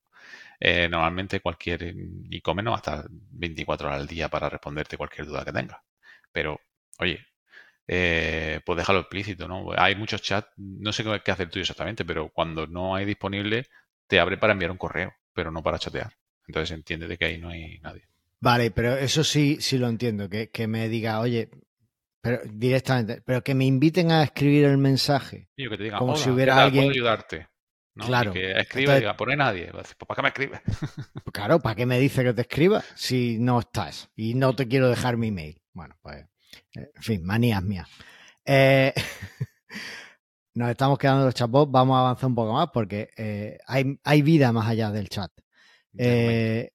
eh, 0.61 0.89
normalmente 0.89 1.41
cualquier 1.41 1.95
e-commerce 2.31 2.65
no 2.65 2.71
va 2.73 2.77
a 2.79 2.81
estar 2.81 3.07
24 3.11 3.89
horas 3.89 4.01
al 4.01 4.07
día 4.09 4.29
para 4.31 4.49
responderte 4.51 4.97
cualquier 4.99 5.27
duda 5.27 5.45
que 5.45 5.53
tengas. 5.53 5.81
Pero, 6.33 6.61
oye, 6.99 7.27
eh, 7.89 8.61
pues 8.67 8.77
déjalo 8.79 9.01
explícito, 9.01 9.49
¿no? 9.49 9.67
Hay 9.77 9.97
muchos 9.97 10.23
chats, 10.23 10.49
no 10.57 10.93
sé 10.93 11.05
qué 11.25 11.31
hacer 11.33 11.51
tú 11.51 11.59
exactamente, 11.61 12.05
pero 12.05 12.31
cuando 12.31 12.67
no 12.67 12.95
hay 12.97 13.05
disponible, 13.07 13.67
te 14.09 14.21
abre 14.21 14.39
para 14.39 14.53
enviar 14.55 14.71
un 14.73 14.79
correo 14.79 15.13
pero 15.35 15.51
no 15.51 15.63
para 15.63 15.79
chatear. 15.79 16.13
Entonces 16.47 16.73
entiende 16.73 17.07
de 17.07 17.17
que 17.17 17.25
ahí 17.25 17.39
no 17.39 17.49
hay 17.49 17.79
nadie. 17.81 18.07
Vale, 18.41 18.71
pero 18.71 18.97
eso 18.97 19.23
sí, 19.23 19.59
sí 19.61 19.79
lo 19.79 19.89
entiendo, 19.89 20.29
que, 20.29 20.67
me 20.67 20.89
diga, 20.89 21.21
oye, 21.21 21.49
pero 22.21 22.41
directamente, 22.45 23.23
pero 23.25 23.43
que 23.45 23.55
me 23.55 23.65
inviten 23.65 24.11
a 24.11 24.25
escribir 24.25 24.65
el 24.65 24.79
mensaje. 24.79 25.49
que 25.57 25.69
te 25.69 25.85
diga, 25.85 25.99
como 25.99 26.17
si 26.17 26.31
hubiera 26.31 26.61
alguien. 26.61 26.85
Puedo 26.85 26.95
ayudarte. 26.95 27.49
Claro. 27.95 28.33
que 28.33 28.53
escriba 28.53 28.97
y 28.97 29.01
diga, 29.01 29.17
pone 29.17 29.37
nadie. 29.37 29.69
Pues 29.71 29.95
¿para 29.95 30.17
qué 30.17 30.23
me 30.23 30.29
escribe? 30.29 30.61
Pues 31.25 31.33
claro, 31.33 31.61
¿para 31.61 31.75
qué 31.75 31.87
me 31.87 31.99
dice 31.99 32.25
que 32.25 32.33
te 32.33 32.43
escriba 32.43 32.83
si 32.95 33.39
no 33.39 33.61
estás? 33.61 34.11
Y 34.17 34.35
no 34.35 34.55
te 34.55 34.67
quiero 34.67 34.89
dejar 34.89 35.17
mi 35.17 35.29
email. 35.29 35.61
Bueno, 35.73 35.97
pues, 36.03 36.27
en 36.75 37.03
fin, 37.03 37.25
manías 37.25 37.63
mías. 37.63 37.89
Eh, 38.45 38.93
nos 40.55 40.71
estamos 40.71 40.99
quedando 40.99 41.25
los 41.25 41.35
chatbots, 41.35 41.71
vamos 41.71 41.97
a 41.97 42.01
avanzar 42.01 42.27
un 42.27 42.35
poco 42.35 42.53
más 42.53 42.69
porque 42.73 43.11
eh, 43.17 43.59
hay, 43.67 44.23
vida 44.23 44.53
más 44.53 44.69
allá 44.69 44.91
del 44.91 45.09
chat. 45.09 45.31
Eh, 45.97 46.73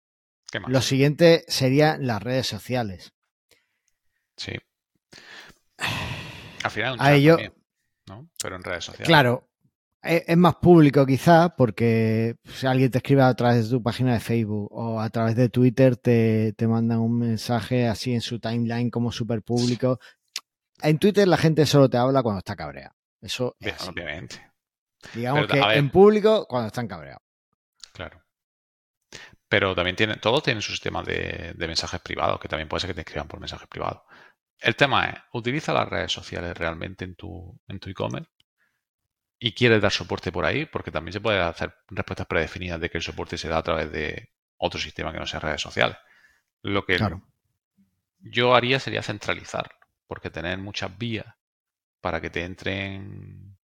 lo 0.68 0.82
siguiente 0.82 1.44
serían 1.48 2.08
las 2.08 2.22
redes 2.22 2.48
sociales. 2.48 3.14
Sí. 4.36 4.54
Al 6.64 6.72
final 6.72 6.94
un 6.94 7.00
chat 7.00 7.08
también, 7.08 7.54
¿no? 8.08 8.30
Pero 8.42 8.56
en 8.56 8.64
redes 8.64 8.86
sociales. 8.86 9.08
Claro, 9.08 9.50
e, 10.02 10.24
es, 10.28 10.38
más 10.38 10.56
público 10.56 11.06
quizá 11.06 11.56
porque 11.56 12.36
si 12.46 12.66
alguien 12.66 12.90
te 12.90 13.00
escribe 13.00 13.24
a 13.24 13.34
través 13.36 13.66
de 13.66 13.78
tu 13.78 13.84
página 13.84 14.14
de 14.14 14.20
Facebook 14.20 14.70
o 14.72 15.00
a 15.00 15.10
través 15.10 15.36
de 15.36 15.50
Twitter 15.50 15.98
te, 15.98 16.54
te 16.54 16.68
mandan 16.68 17.00
un 17.00 17.20
mensaje 17.20 17.88
así 17.88 18.14
en 18.14 18.22
su 18.22 18.40
timeline 18.40 18.90
como 18.90 19.12
súper 19.12 19.44
público. 19.44 20.00
En 20.82 20.98
Twitter 21.00 21.28
la 21.28 21.38
gente 21.38 21.66
solo 21.66 21.90
te 21.90 21.98
habla 21.98 22.24
cuando 22.24 22.40
está 22.40 22.56
cabrea. 22.56 22.97
Eso 23.28 23.56
es 23.60 23.88
obviamente. 23.88 24.52
Digamos 25.14 25.48
que 25.48 25.60
en 25.60 25.90
público 25.90 26.46
cuando 26.48 26.68
están 26.68 26.88
cabreados. 26.88 27.22
Claro. 27.94 28.24
Pero 29.48 29.76
también 29.76 29.96
tienen, 29.96 30.20
todos 30.20 30.44
tienen 30.44 30.62
su 30.62 30.72
sistema 30.72 31.04
de, 31.04 31.54
mensajes 31.58 32.02
privados, 32.02 32.40
que 32.40 32.48
también 32.48 32.68
puede 32.68 32.82
ser 32.82 32.90
que 32.90 32.96
te 32.96 33.02
escriban 33.02 33.28
por 33.28 33.40
mensajes 33.40 33.68
privados. 33.68 34.02
El 34.60 34.76
tema 34.76 35.06
es, 35.06 35.16
utiliza 35.34 35.72
las 35.74 35.88
redes 35.88 36.12
sociales 36.12 36.58
realmente 36.58 37.06
en 37.06 37.16
tu 37.16 37.60
en 37.68 37.80
tu 37.80 37.90
e-commerce 37.90 38.30
y 39.40 39.54
quieres 39.54 39.82
dar 39.82 39.92
soporte 39.92 40.32
por 40.32 40.46
ahí, 40.46 40.66
porque 40.66 40.92
también 40.92 41.14
se 41.14 41.22
puede 41.22 41.40
hacer 41.40 41.76
respuestas 41.90 42.28
predefinidas 42.28 42.82
de 42.82 42.90
que 42.90 42.98
el 42.98 43.04
soporte 43.04 43.38
se 43.38 43.48
da 43.48 43.58
a 43.58 43.64
través 43.64 43.92
de 43.92 44.32
otro 44.58 44.80
sistema 44.80 45.14
que 45.14 45.20
no 45.20 45.28
sea 45.28 45.40
redes 45.40 45.62
sociales. 45.62 45.98
Lo 46.64 46.86
que 46.86 46.98
yo 48.20 48.56
haría 48.56 48.80
sería 48.80 49.04
centralizar, 49.04 49.70
porque 50.08 50.32
tener 50.32 50.58
muchas 50.58 50.98
vías 50.98 51.37
para 52.08 52.22
que 52.22 52.30
te 52.30 52.42
entren 52.46 53.58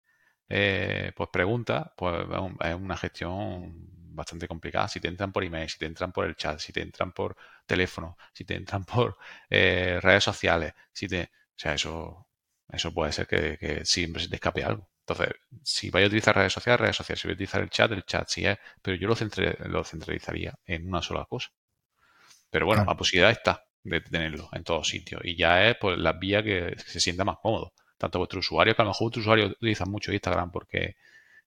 eh, 0.49 1.12
pues 1.15 1.30
preguntas, 1.32 1.91
pues 1.95 2.25
es 2.62 2.73
una 2.73 2.97
gestión 2.97 3.71
bastante 4.15 4.47
complicada. 4.47 4.88
Si 4.88 4.99
te 4.99 5.10
entran 5.10 5.32
por 5.32 5.43
email, 5.43 5.69
si 5.69 5.77
te 5.77 5.86
entran 5.86 6.12
por 6.12 6.25
el 6.25 6.36
chat, 6.36 6.58
si 6.58 6.73
te 6.73 6.82
entran 6.82 7.12
por 7.12 7.38
teléfono, 7.67 8.17
si 8.34 8.43
te 8.43 8.56
entran 8.56 8.84
por 8.84 9.15
eh, 9.47 9.99
redes 10.01 10.23
sociales, 10.23 10.73
si 10.91 11.08
te, 11.08 11.25
o 11.25 11.56
sea, 11.56 11.75
eso, 11.75 12.27
eso 12.67 12.91
puede 12.91 13.12
ser 13.12 13.27
que, 13.27 13.82
siempre 13.86 14.23
se 14.23 14.27
te 14.30 14.38
escape 14.38 14.63
algo. 14.63 14.89
Entonces, 15.01 15.36
si 15.62 15.91
vais 15.91 16.06
a 16.06 16.08
utilizar 16.08 16.36
redes 16.36 16.54
sociales, 16.54 16.82
redes 16.82 16.95
sociales, 16.95 17.21
si 17.21 17.27
vais 17.27 17.36
a 17.36 17.38
utilizar 17.38 17.62
el 17.62 17.69
chat, 17.69 17.91
el 17.91 18.06
chat 18.06 18.27
sí 18.27 18.43
es, 18.47 18.58
pero 18.82 18.97
yo 18.97 19.08
lo, 19.08 19.15
lo 19.69 19.84
centralizaría 19.84 20.58
en 20.65 20.88
una 20.88 21.04
sola 21.04 21.25
cosa. 21.25 21.51
Pero 22.49 22.65
bueno, 22.65 22.86
la 22.86 22.97
posibilidad 22.97 23.30
está 23.30 23.63
de 23.84 24.01
tenerlo 24.01 24.49
en 24.51 24.63
todos 24.63 24.88
sitios 24.88 25.21
y 25.23 25.36
ya 25.36 25.67
es 25.67 25.75
por 25.75 25.93
pues, 25.93 25.99
la 25.99 26.13
vía 26.13 26.41
que 26.41 26.75
se 26.77 26.99
sienta 26.99 27.23
más 27.23 27.38
cómodo 27.39 27.73
tanto 28.02 28.18
vuestro 28.18 28.40
usuario, 28.40 28.76
que 28.76 28.82
a 28.82 28.86
lo 28.86 28.90
mejor 28.90 29.06
vuestro 29.06 29.22
usuario 29.22 29.46
utiliza 29.48 29.86
mucho 29.86 30.12
Instagram 30.12 30.52
porque, 30.52 30.96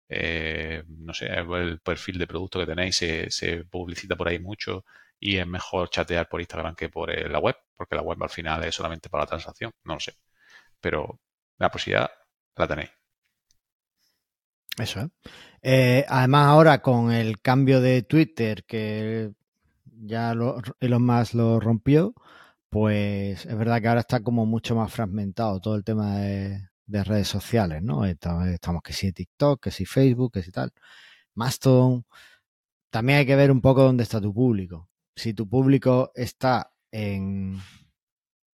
eh, 0.09 0.85
no 0.87 1.13
sé, 1.13 1.27
el 1.27 1.81
perfil 1.81 2.19
de 2.19 2.29
producto 2.29 2.61
que 2.61 2.67
tenéis 2.67 2.97
se, 2.97 3.65
publicita 3.69 4.15
por 4.17 4.29
ahí 4.29 4.39
mucho 4.39 4.85
y 5.19 5.37
es 5.39 5.47
mejor 5.47 5.91
chatear 5.91 6.29
por 6.29 6.41
Instagram 6.41 6.77
que 6.77 6.89
por 6.89 7.11
la 7.31 7.39
web, 7.41 7.57
porque 7.77 7.97
la 7.97 8.03
web 8.03 8.23
al 8.23 8.31
final 8.31 8.63
es 8.65 8.75
solamente 8.75 9.09
para 9.09 9.25
la 9.25 9.29
transacción, 9.29 9.73
no 9.85 9.95
lo 9.95 10.01
sé. 10.01 10.15
Pero 10.81 11.21
la 11.59 11.71
posibilidad 11.71 12.11
la 12.57 12.69
tenéis. 12.69 12.91
Eso, 14.79 15.09
¿eh? 15.63 16.05
además, 16.09 16.47
ahora 16.47 16.83
con 16.83 17.13
el 17.13 17.41
cambio 17.41 17.81
de 17.81 18.03
Twitter, 18.03 18.65
que 18.65 19.33
ya 19.85 20.35
lo, 20.35 20.61
Elon 20.81 21.05
Musk 21.05 21.35
lo 21.35 21.59
rompió, 21.59 22.15
pues 22.75 23.47
es 23.47 23.57
verdad 23.57 23.81
que 23.81 23.87
ahora 23.87 24.01
está 24.01 24.19
como 24.21 24.47
mucho 24.47 24.75
más 24.75 24.93
fragmentado 24.93 25.61
todo 25.61 25.77
el 25.77 25.85
tema 25.85 26.19
de, 26.19 26.69
redes 26.89 27.29
sociales, 27.29 27.81
¿no? 27.85 28.05
Estamos, 28.05 28.83
que 28.83 28.93
si 28.93 29.13
TikTok, 29.13 29.63
que 29.63 29.71
si 29.71 29.85
Facebook, 29.87 30.33
que 30.33 30.43
si 30.43 30.51
tal. 30.51 30.73
Mastodon. 31.35 32.05
También 32.91 33.21
hay 33.21 33.27
que 33.27 33.37
ver 33.37 33.53
un 33.53 33.61
poco 33.61 33.85
dónde 33.85 34.03
está 34.03 34.21
tu 34.21 34.35
público. 34.35 34.89
Si 35.15 35.35
tu 35.35 35.49
público 35.49 36.11
está 36.17 36.73
en 36.91 37.61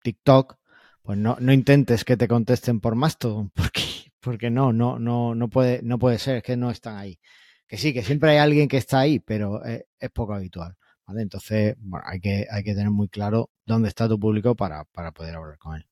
TikTok, 0.03 0.57
pues 1.03 1.19
no, 1.19 1.37
no 1.39 1.53
intentes 1.53 2.03
que 2.07 2.17
te 2.17 2.27
contesten 2.27 2.81
por 2.81 2.95
Mastodon, 2.95 3.51
porque 3.55 3.83
porque 4.21 4.49
no, 4.51 4.73
no, 4.73 4.99
no, 4.99 5.35
no 5.35 5.49
puede, 5.51 5.83
no 5.83 5.99
puede 5.99 6.19
ser, 6.19 6.37
es 6.37 6.43
que 6.43 6.57
no 6.57 6.71
están 6.71 6.97
ahí. 6.97 7.21
Que 7.69 7.77
sí, 7.77 7.93
que 7.93 8.03
siempre 8.03 8.31
hay 8.31 8.39
alguien 8.39 8.67
que 8.69 8.79
está 8.79 9.01
ahí, 9.01 9.19
pero 9.21 9.63
es, 9.65 9.85
poco 10.15 10.33
habitual. 10.33 10.75
Entonces, 11.09 11.77
bueno, 11.79 12.05
hay 12.07 12.21
que, 12.21 12.47
tener 12.65 12.91
muy 12.91 13.09
claro 13.09 13.51
dónde 13.65 13.89
está 13.89 14.09
tu 14.09 14.19
público 14.19 14.55
para, 14.55 14.85
para 14.85 15.13
poder 15.13 15.37
hablar 15.37 15.59
con 15.59 15.77
él. 15.77 15.87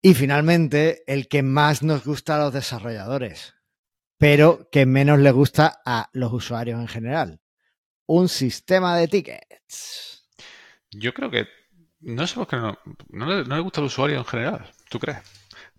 Y 0.00 0.14
finalmente, 0.14 1.02
el 1.06 1.28
que 1.28 1.42
más 1.42 1.82
nos 1.82 2.04
gusta 2.04 2.36
a 2.36 2.38
los 2.38 2.52
desarrolladores, 2.52 3.54
pero 4.16 4.68
que 4.70 4.86
menos 4.86 5.18
le 5.18 5.30
gusta 5.30 5.80
a 5.84 6.08
los 6.12 6.32
usuarios 6.32 6.80
en 6.80 6.88
general. 6.88 7.40
Un 8.06 8.28
sistema 8.28 8.96
de 8.96 9.08
tickets. 9.08 10.28
Yo 10.90 11.12
creo 11.12 11.30
que 11.30 11.46
no 12.00 12.26
sé 12.26 12.36
por 12.36 12.46
qué 12.46 12.56
no, 12.56 12.78
no, 13.10 13.26
le, 13.26 13.44
no 13.44 13.56
le 13.56 13.62
gusta 13.62 13.80
al 13.80 13.86
usuario 13.86 14.16
en 14.16 14.24
general. 14.24 14.70
¿Tú 14.88 14.98
crees? 14.98 15.18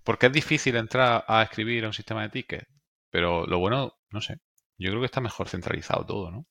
Porque 0.03 0.27
es 0.27 0.33
difícil 0.33 0.75
entrar 0.75 1.23
a 1.27 1.41
escribir 1.43 1.85
a 1.85 1.87
un 1.87 1.93
sistema 1.93 2.21
de 2.23 2.29
tickets. 2.29 2.67
Pero 3.09 3.47
lo 3.47 3.59
bueno, 3.59 3.97
no 4.11 4.21
sé. 4.21 4.39
Yo 4.77 4.89
creo 4.89 5.01
que 5.01 5.05
está 5.05 5.21
mejor 5.21 5.49
centralizado 5.49 6.05
todo, 6.05 6.31
¿no? 6.31 6.45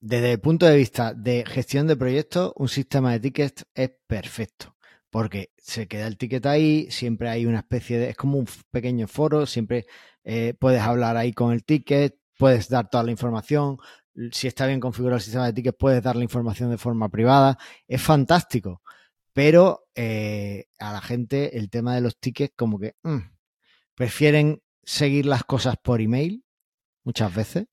Desde 0.00 0.32
el 0.32 0.40
punto 0.40 0.66
de 0.66 0.76
vista 0.76 1.14
de 1.14 1.44
gestión 1.46 1.86
de 1.86 1.96
proyectos, 1.96 2.52
un 2.56 2.68
sistema 2.68 3.12
de 3.12 3.20
tickets 3.20 3.66
es 3.74 3.90
perfecto. 4.06 4.76
Porque 5.10 5.52
se 5.56 5.88
queda 5.88 6.06
el 6.06 6.18
ticket 6.18 6.44
ahí, 6.46 6.90
siempre 6.90 7.30
hay 7.30 7.46
una 7.46 7.60
especie 7.60 7.98
de. 7.98 8.10
Es 8.10 8.16
como 8.16 8.38
un 8.38 8.46
pequeño 8.70 9.08
foro, 9.08 9.46
siempre 9.46 9.86
eh, 10.24 10.54
puedes 10.58 10.82
hablar 10.82 11.16
ahí 11.16 11.32
con 11.32 11.52
el 11.52 11.64
ticket, 11.64 12.18
puedes 12.36 12.68
dar 12.68 12.90
toda 12.90 13.04
la 13.04 13.10
información. 13.10 13.78
Si 14.32 14.46
está 14.48 14.66
bien 14.66 14.80
configurado 14.80 15.16
el 15.16 15.22
sistema 15.22 15.46
de 15.46 15.54
tickets, 15.54 15.76
puedes 15.78 16.02
dar 16.02 16.16
la 16.16 16.24
información 16.24 16.70
de 16.70 16.78
forma 16.78 17.08
privada. 17.08 17.58
Es 17.86 18.02
fantástico 18.02 18.82
pero 19.38 19.86
eh, 19.94 20.64
a 20.80 20.92
la 20.92 21.00
gente 21.00 21.58
el 21.58 21.70
tema 21.70 21.94
de 21.94 22.00
los 22.00 22.18
tickets 22.18 22.52
como 22.56 22.80
que 22.80 22.96
mm, 23.04 23.18
prefieren 23.94 24.64
seguir 24.82 25.26
las 25.26 25.44
cosas 25.44 25.76
por 25.80 26.00
email 26.00 26.44
muchas 27.04 27.32
veces. 27.32 27.66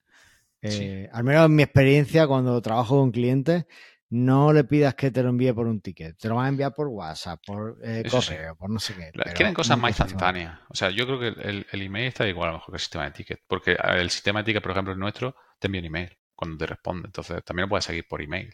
Eh, 0.66 1.10
al 1.12 1.24
menos 1.24 1.46
en 1.46 1.56
mi 1.56 1.64
experiencia 1.64 2.28
cuando 2.28 2.62
trabajo 2.62 3.00
con 3.00 3.12
clientes, 3.12 3.66
no 4.10 4.54
le 4.54 4.64
pidas 4.64 4.96
que 4.96 5.12
te 5.12 5.24
lo 5.24 5.30
envíe 5.30 5.54
por 5.54 5.68
un 5.68 5.82
ticket. 5.82 6.18
Te 6.18 6.30
lo 6.30 6.36
van 6.36 6.46
a 6.46 6.50
enviar 6.50 6.74
por 6.74 6.88
WhatsApp, 6.88 7.42
por 7.46 7.78
eh, 7.84 8.04
correo, 8.10 8.56
por 8.56 8.70
no 8.70 8.80
sé 8.80 8.96
qué. 8.96 9.12
Quieren 9.34 9.54
cosas 9.54 9.78
más 9.78 10.00
instantáneas. 10.00 10.60
O 10.70 10.76
sea, 10.76 10.90
yo 10.90 11.06
creo 11.06 11.20
que 11.20 11.28
el, 11.28 11.66
el, 11.72 11.82
email 11.82 12.08
está 12.08 12.28
igual 12.28 12.50
a 12.50 12.52
lo 12.54 12.58
mejor 12.60 12.72
que 12.72 12.78
el 12.78 12.82
sistema 12.82 13.06
de 13.06 13.12
ticket. 13.12 13.42
Porque 13.48 13.74
el 13.74 14.10
sistema 14.10 14.40
de 14.40 14.46
ticket, 14.46 14.64
por 14.64 14.72
ejemplo, 14.72 14.94
el 14.94 15.00
nuestro, 15.00 15.36
te 15.60 15.68
envía 15.68 15.82
un 15.82 15.88
email 15.88 16.18
cuando 16.36 16.58
te 16.58 16.68
responde. 16.68 17.08
Entonces, 17.08 17.44
también 17.44 17.66
lo 17.66 17.70
puedes 17.70 17.86
seguir 17.86 18.08
por 18.08 18.22
email. 18.22 18.54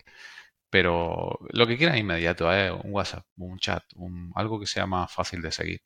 Pero 0.69 1.38
lo 1.50 1.67
que 1.67 1.78
quieran 1.78 1.97
inmediato 1.97 2.52
es 2.52 2.71
un 2.71 2.93
WhatsApp, 2.93 3.26
un 3.38 3.60
chat, 3.60 3.84
un, 3.95 4.32
algo 4.36 4.60
que 4.60 4.67
sea 4.67 4.86
más 4.86 5.12
fácil 5.12 5.41
de 5.41 5.52
seguir. 5.52 5.82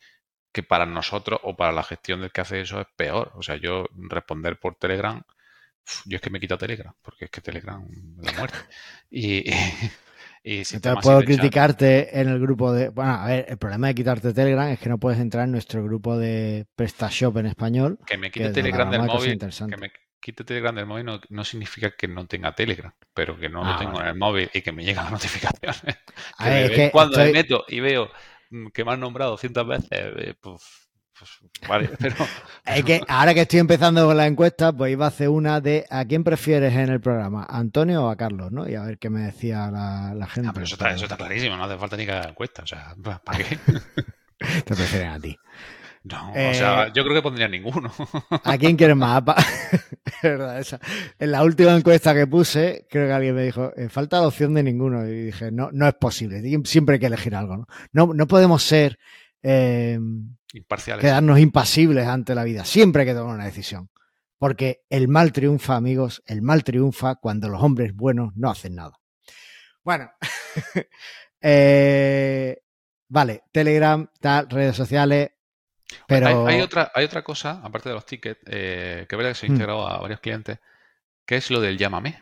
Que 0.54 0.64
para 0.64 0.86
nosotros 0.86 1.40
o 1.44 1.56
para 1.58 1.72
la 1.72 1.84
gestión 1.84 2.22
del 2.22 2.32
que 2.32 2.42
hace 2.42 2.62
eso 2.62 2.80
es 2.80 2.88
peor. 2.96 3.32
O 3.36 3.42
sea, 3.42 3.56
yo 3.56 3.88
responder 3.94 4.60
por 4.60 4.76
Telegram, 4.76 5.24
yo 6.06 6.16
es 6.16 6.22
que 6.22 6.30
me 6.30 6.40
quito 6.40 6.58
Telegram, 6.58 6.94
porque 7.02 7.26
es 7.26 7.32
que 7.32 7.42
Telegram 7.42 7.86
la 8.22 8.34
muerte. 8.34 8.58
Y, 9.10 9.50
y 10.44 10.64
si 10.66 10.76
Entonces 10.76 11.04
puedo 11.04 11.22
criticarte 11.24 12.20
en 12.20 12.30
el 12.30 12.40
grupo 12.40 12.72
de. 12.72 12.90
Bueno, 12.90 13.14
a 13.14 13.28
ver, 13.28 13.46
el 13.50 13.58
problema 13.58 13.88
de 13.88 13.96
quitarte 13.96 14.32
Telegram 14.32 14.68
es 14.70 14.80
que 14.80 14.90
no 14.90 15.00
puedes 15.00 15.20
entrar 15.20 15.46
en 15.46 15.52
nuestro 15.52 15.84
grupo 15.84 16.18
de 16.18 16.68
PrestaShop 16.76 17.38
en 17.38 17.48
español. 17.48 17.98
Que 18.06 18.18
me 18.18 18.30
quite 18.30 18.52
Telegram 18.52 18.90
del 18.92 19.04
móvil. 19.04 19.40
Que 19.40 19.78
me, 19.78 19.92
quite 20.20 20.44
Telegram 20.44 20.76
del 20.76 20.86
móvil 20.86 21.06
no, 21.30 21.44
significa 21.44 21.92
que 21.92 22.08
no 22.08 22.28
tenga 22.28 22.54
Telegram, 22.54 22.94
pero 23.14 23.38
que 23.40 23.50
no 23.50 23.64
lo 23.64 23.72
ah, 23.72 23.78
tengo 23.80 24.00
en 24.02 24.08
el 24.08 24.16
móvil 24.16 24.50
y 24.54 24.62
que 24.62 24.72
me 24.72 24.84
llegan 24.84 25.06
las 25.06 25.14
notificaciones. 25.24 26.92
cuando 26.92 27.18
me 27.18 27.32
meto 27.32 27.66
y 27.68 27.80
veo 27.80 28.12
mm, 28.52 28.68
que 28.68 28.86
me 28.86 28.92
han 28.92 29.00
nombrado 29.00 29.38
cientos 29.38 29.68
veces, 29.68 29.90
eh, 29.92 30.36
pues, 30.40 30.85
pues, 31.18 31.32
vale, 31.68 31.90
pero... 32.00 32.16
Es 32.66 32.84
que 32.84 33.02
ahora 33.08 33.34
que 33.34 33.42
estoy 33.42 33.60
empezando 33.60 34.06
con 34.06 34.18
la 34.18 34.26
encuesta, 34.26 34.74
pues 34.74 34.92
iba 34.92 35.06
a 35.06 35.10
hacer 35.10 35.30
una 35.30 35.62
de 35.62 35.86
¿a 35.90 36.04
quién 36.06 36.24
prefieres 36.24 36.74
en 36.74 36.90
el 36.90 37.00
programa? 37.00 37.46
¿Antonio 37.50 38.06
o 38.06 38.10
a 38.10 38.16
Carlos? 38.16 38.52
¿no? 38.52 38.68
Y 38.68 38.76
a 38.76 38.84
ver 38.84 38.98
qué 38.98 39.10
me 39.10 39.22
decía 39.22 39.70
la, 39.72 40.28
gente. 40.28 40.50
Ah, 40.50 40.54
pero 40.54 40.66
eso 40.66 41.06
está, 41.06 41.18
clarísimo, 41.18 41.56
no 41.56 41.66
hace 41.66 41.78
falta 41.78 41.96
ni 41.96 42.06
que 42.06 42.12
haga 42.12 42.30
encuesta, 42.30 42.64
o 42.64 42.68
sea, 42.68 42.96
¿para 43.24 43.38
qué? 43.38 43.58
Te 44.38 44.76
prefieren 44.76 45.10
a 45.10 45.20
ti. 45.20 45.38
No, 46.04 46.30
o 46.30 46.54
sea, 46.54 46.84
eh, 46.84 46.92
yo 46.94 47.04
creo 47.04 47.16
que 47.16 47.22
pondría 47.24 47.48
ninguno. 47.48 47.92
¿A 48.44 48.58
quién 48.60 48.76
quieres 48.78 48.96
más? 48.96 49.24
verdad, 50.22 50.60
esa. 50.60 50.80
En 51.18 51.32
la 51.32 51.44
última 51.44 51.76
encuesta 51.76 52.14
que 52.14 52.28
puse, 52.28 52.86
creo 52.92 53.08
que 53.08 53.14
alguien 53.14 53.34
me 53.34 53.42
dijo, 53.42 53.74
eh, 53.76 53.90
falta 53.90 54.18
adopción 54.18 54.54
de 54.54 54.62
ninguno. 54.62 55.04
Y 55.08 55.26
dije, 55.26 55.52
no, 55.52 55.72
no 55.72 55.88
es 55.88 55.96
posible. 55.96 56.44
Siempre 56.66 56.96
hay 56.96 57.00
que 57.00 57.08
elegir 57.08 57.34
algo, 57.34 57.58
¿no? 57.58 57.68
No, 57.92 58.14
no 58.14 58.28
podemos 58.28 58.62
ser 58.62 59.00
eh, 59.48 60.00
imparciales. 60.54 61.02
Quedarnos 61.02 61.40
impasibles 61.40 62.08
ante 62.08 62.34
la 62.34 62.44
vida. 62.44 62.66
Siempre 62.66 63.04
hay 63.04 63.08
que 63.08 63.14
tomar 63.14 63.36
una 63.36 63.46
decisión. 63.46 63.90
Porque 64.38 64.82
el 64.90 65.08
mal 65.08 65.32
triunfa, 65.32 65.76
amigos, 65.76 66.24
el 66.26 66.42
mal 66.42 66.64
triunfa 66.64 67.16
cuando 67.16 67.48
los 67.48 67.62
hombres 67.62 67.96
buenos 67.96 68.36
no 68.36 68.50
hacen 68.50 68.76
nada. 68.76 69.00
Bueno, 69.84 70.12
vale, 73.08 73.44
Telegram, 73.52 74.10
tal, 74.20 74.50
redes 74.50 74.76
sociales, 74.76 75.30
pero... 76.08 76.48
Hay, 76.48 76.60
otra, 76.62 76.92
hay 76.94 77.06
otra 77.06 77.24
cosa, 77.24 77.62
aparte 77.64 77.90
de 77.90 77.96
los 77.96 78.06
tickets, 78.06 78.42
eh, 78.48 79.06
que 79.08 79.16
es 79.16 79.18
verdad 79.18 79.32
que 79.32 79.36
se 79.36 79.46
ha 79.46 79.50
mm. 79.50 79.54
integrado 79.54 79.88
a 79.88 80.00
varios 80.00 80.20
clientes, 80.20 80.60
que 81.26 81.38
es 81.38 81.52
lo 81.52 81.62
del 81.62 81.78
llámame. 81.78 82.22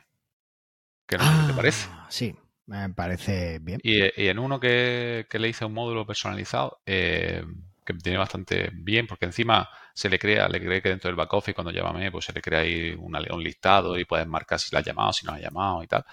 Que 1.07 1.17
no 1.17 1.47
te 1.47 1.53
parece. 1.53 1.87
Ah, 1.91 2.07
sí, 2.09 2.35
me 2.65 2.89
parece 2.89 3.59
bien. 3.59 3.79
Y, 3.83 4.01
en 4.01 4.39
uno 4.39 4.59
que, 4.59 5.25
le 5.31 5.49
hice 5.49 5.65
un 5.65 5.73
módulo 5.73 6.05
personalizado, 6.05 6.81
eh, 6.85 7.43
que 7.85 7.93
tiene 7.93 8.17
bastante 8.17 8.69
bien, 8.73 9.07
porque 9.07 9.25
encima 9.25 9.69
se 9.93 10.09
le 10.09 10.17
crea, 10.19 10.47
le 10.47 10.59
cree 10.59 10.81
que 10.81 10.89
dentro 10.89 11.09
del 11.09 11.15
back 11.15 11.33
office 11.33 11.53
cuando 11.53 11.71
llámame, 11.71 12.11
pues 12.11 12.25
se 12.25 12.33
le 12.33 12.41
crea 12.41 12.59
ahí 12.59 12.91
un 12.97 13.43
listado 13.43 13.97
y 13.99 14.05
puedes 14.05 14.27
marcar 14.27 14.59
si 14.59 14.73
la 14.73 14.79
has 14.79 14.85
llamado, 14.85 15.13
si 15.13 15.25
no 15.25 15.31
la 15.33 15.37
has 15.37 15.43
llamado 15.43 15.83
y 15.83 15.87
tal. 15.87 16.05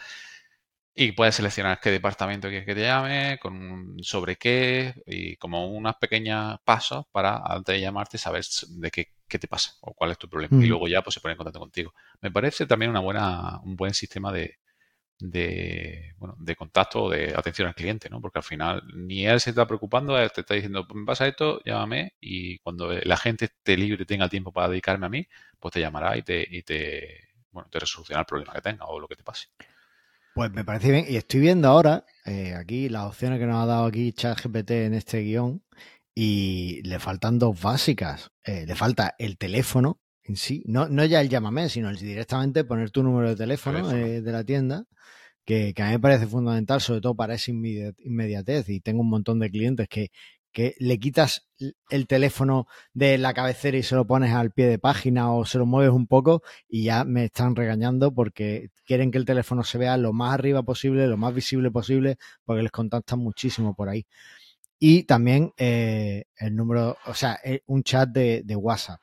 Y 0.93 1.13
puedes 1.13 1.37
seleccionar 1.37 1.81
qué 1.81 1.91
departamento 1.91 2.49
quieres 2.49 2.67
que 2.67 2.75
te 2.75 2.83
llame, 2.83 3.39
con 3.41 3.97
sobre 4.03 4.37
qué, 4.37 4.95
y 5.07 5.37
como 5.37 5.69
unos 5.69 5.95
pequeños 5.97 6.59
pasos 6.65 7.07
para 7.13 7.39
antes 7.45 7.75
de 7.75 7.81
llamarte 7.81 8.19
saber 8.19 8.45
de 8.69 8.91
qué, 8.91 9.13
qué 9.29 9.39
te 9.39 9.47
pasa 9.49 9.75
o 9.81 9.95
cuál 9.95 10.11
es 10.11 10.19
tu 10.19 10.29
problema. 10.29 10.57
Y 10.63 10.67
mm. 10.67 10.69
luego 10.69 10.89
ya 10.89 11.03
pues 11.03 11.15
se 11.15 11.21
pone 11.21 11.33
en 11.33 11.39
contacto 11.39 11.61
contigo. 11.61 11.95
Me 12.21 12.31
parece 12.31 12.67
también 12.67 12.91
una 12.91 13.01
buena, 13.01 13.61
un 13.63 13.77
buen 13.77 13.95
sistema 13.95 14.33
de, 14.33 14.59
de, 15.21 16.15
bueno, 16.19 16.37
de 16.39 16.57
contacto 16.57 17.05
o 17.05 17.11
de 17.11 17.35
atención 17.37 17.69
al 17.69 17.75
cliente, 17.75 18.09
¿no? 18.09 18.21
Porque 18.21 18.39
al 18.39 18.45
final 18.45 18.83
ni 18.95 19.27
él 19.27 19.41
se 19.41 19.51
está 19.51 19.67
preocupando, 19.67 20.19
él 20.19 20.31
te 20.33 20.41
está 20.41 20.55
diciendo, 20.55 20.87
me 20.95 21.05
pasa 21.05 21.29
esto, 21.29 21.61
llámame, 21.65 22.15
y 22.21 22.59
cuando 22.59 22.91
la 22.93 23.17
gente 23.17 23.47
esté 23.47 23.77
libre 23.77 24.05
tenga 24.07 24.29
tiempo 24.29 24.53
para 24.53 24.69
dedicarme 24.69 25.07
a 25.07 25.11
mí, 25.11 25.27
pues 25.59 25.75
te 25.75 25.81
llamará 25.81 26.17
y 26.17 26.23
te, 26.23 26.47
y 26.51 26.63
te, 26.63 27.29
bueno, 27.53 27.69
te 27.71 27.79
resolucionará 27.79 28.23
el 28.23 28.27
problema 28.27 28.53
que 28.55 28.63
tenga 28.63 28.87
o 28.87 28.99
lo 28.99 29.09
que 29.09 29.17
te 29.17 29.23
pase. 29.23 29.49
Pues 30.35 30.51
me 30.53 30.65
parece 30.65 30.91
bien. 30.91 31.07
Y 31.09 31.17
estoy 31.17 31.41
viendo 31.41 31.69
ahora 31.69 32.05
eh, 32.25 32.55
aquí 32.55 32.89
las 32.89 33.05
opciones 33.05 33.39
que 33.39 33.47
nos 33.47 33.63
ha 33.63 33.67
dado 33.67 33.87
aquí 33.87 34.13
ChatGPT 34.13 34.71
en 34.71 34.95
este 34.95 35.21
guion 35.21 35.63
y 36.15 36.83
le 36.83 36.99
faltan 36.99 37.39
dos 37.39 37.61
básicas. 37.61 38.31
Eh, 38.45 38.65
le 38.67 38.75
falta 38.75 39.15
el 39.19 39.39
teléfono 39.39 40.01
en 40.25 40.37
sí, 40.37 40.63
no, 40.67 40.89
no 40.89 41.05
ya 41.05 41.21
el 41.21 41.29
llámame, 41.29 41.69
sino 41.69 41.93
directamente 41.93 42.65
poner 42.65 42.91
tu 42.91 43.03
número 43.03 43.31
de 43.31 43.37
teléfono, 43.37 43.91
eh, 43.93 44.21
de 44.21 44.33
la 44.33 44.45
tienda, 44.45 44.85
que, 45.45 45.73
que, 45.75 45.83
a 45.83 45.87
mí 45.87 45.93
me 45.93 46.01
parece 46.01 46.27
fundamental, 46.27 46.81
sobre 46.81 47.01
todo 47.01 47.15
para 47.15 47.35
esa 47.35 47.51
inmediatez. 47.51 48.69
Y 48.69 48.81
tengo 48.81 49.01
un 49.01 49.11
montón 49.11 49.39
de 49.41 49.51
clientes 49.51 49.89
que, 49.89 50.11
que 50.53 50.75
le 50.79 50.99
quitas 50.99 51.49
el 51.91 52.07
teléfono 52.07 52.67
de 52.93 53.19
la 53.19 53.35
cabecera 53.35 53.77
y 53.79 53.83
se 53.83 53.95
lo 53.95 54.07
pones 54.07 54.33
al 54.33 54.51
pie 54.53 54.67
de 54.67 54.79
página 54.79 55.33
o 55.33 55.45
se 55.45 55.59
lo 55.59 55.67
mueves 55.67 55.93
un 55.93 56.07
poco 56.07 56.43
y 56.69 56.85
ya 56.85 57.05
me 57.05 57.27
están 57.27 57.55
regañando 57.55 58.13
porque 58.13 58.71
quieren 58.85 59.11
que 59.11 59.19
el 59.19 59.25
teléfono 59.25 59.63
se 59.63 59.79
vea 59.79 59.97
lo 59.97 60.13
más 60.13 60.35
arriba 60.35 60.63
posible, 60.63 61.07
lo 61.07 61.17
más 61.17 61.35
visible 61.35 61.71
posible, 61.71 62.17
porque 62.45 62.63
les 62.63 62.73
contactan 62.73 63.21
muchísimo 63.21 63.75
por 63.75 63.89
ahí. 63.89 64.07
y 64.79 65.05
también 65.05 65.53
eh, 65.59 66.25
el 66.37 66.57
número, 66.57 66.97
o 67.07 67.15
sea, 67.15 67.39
eh, 67.45 67.63
un 67.67 67.83
chat 67.83 68.09
de, 68.11 68.43
de 68.45 68.57
WhatsApp. 68.57 69.01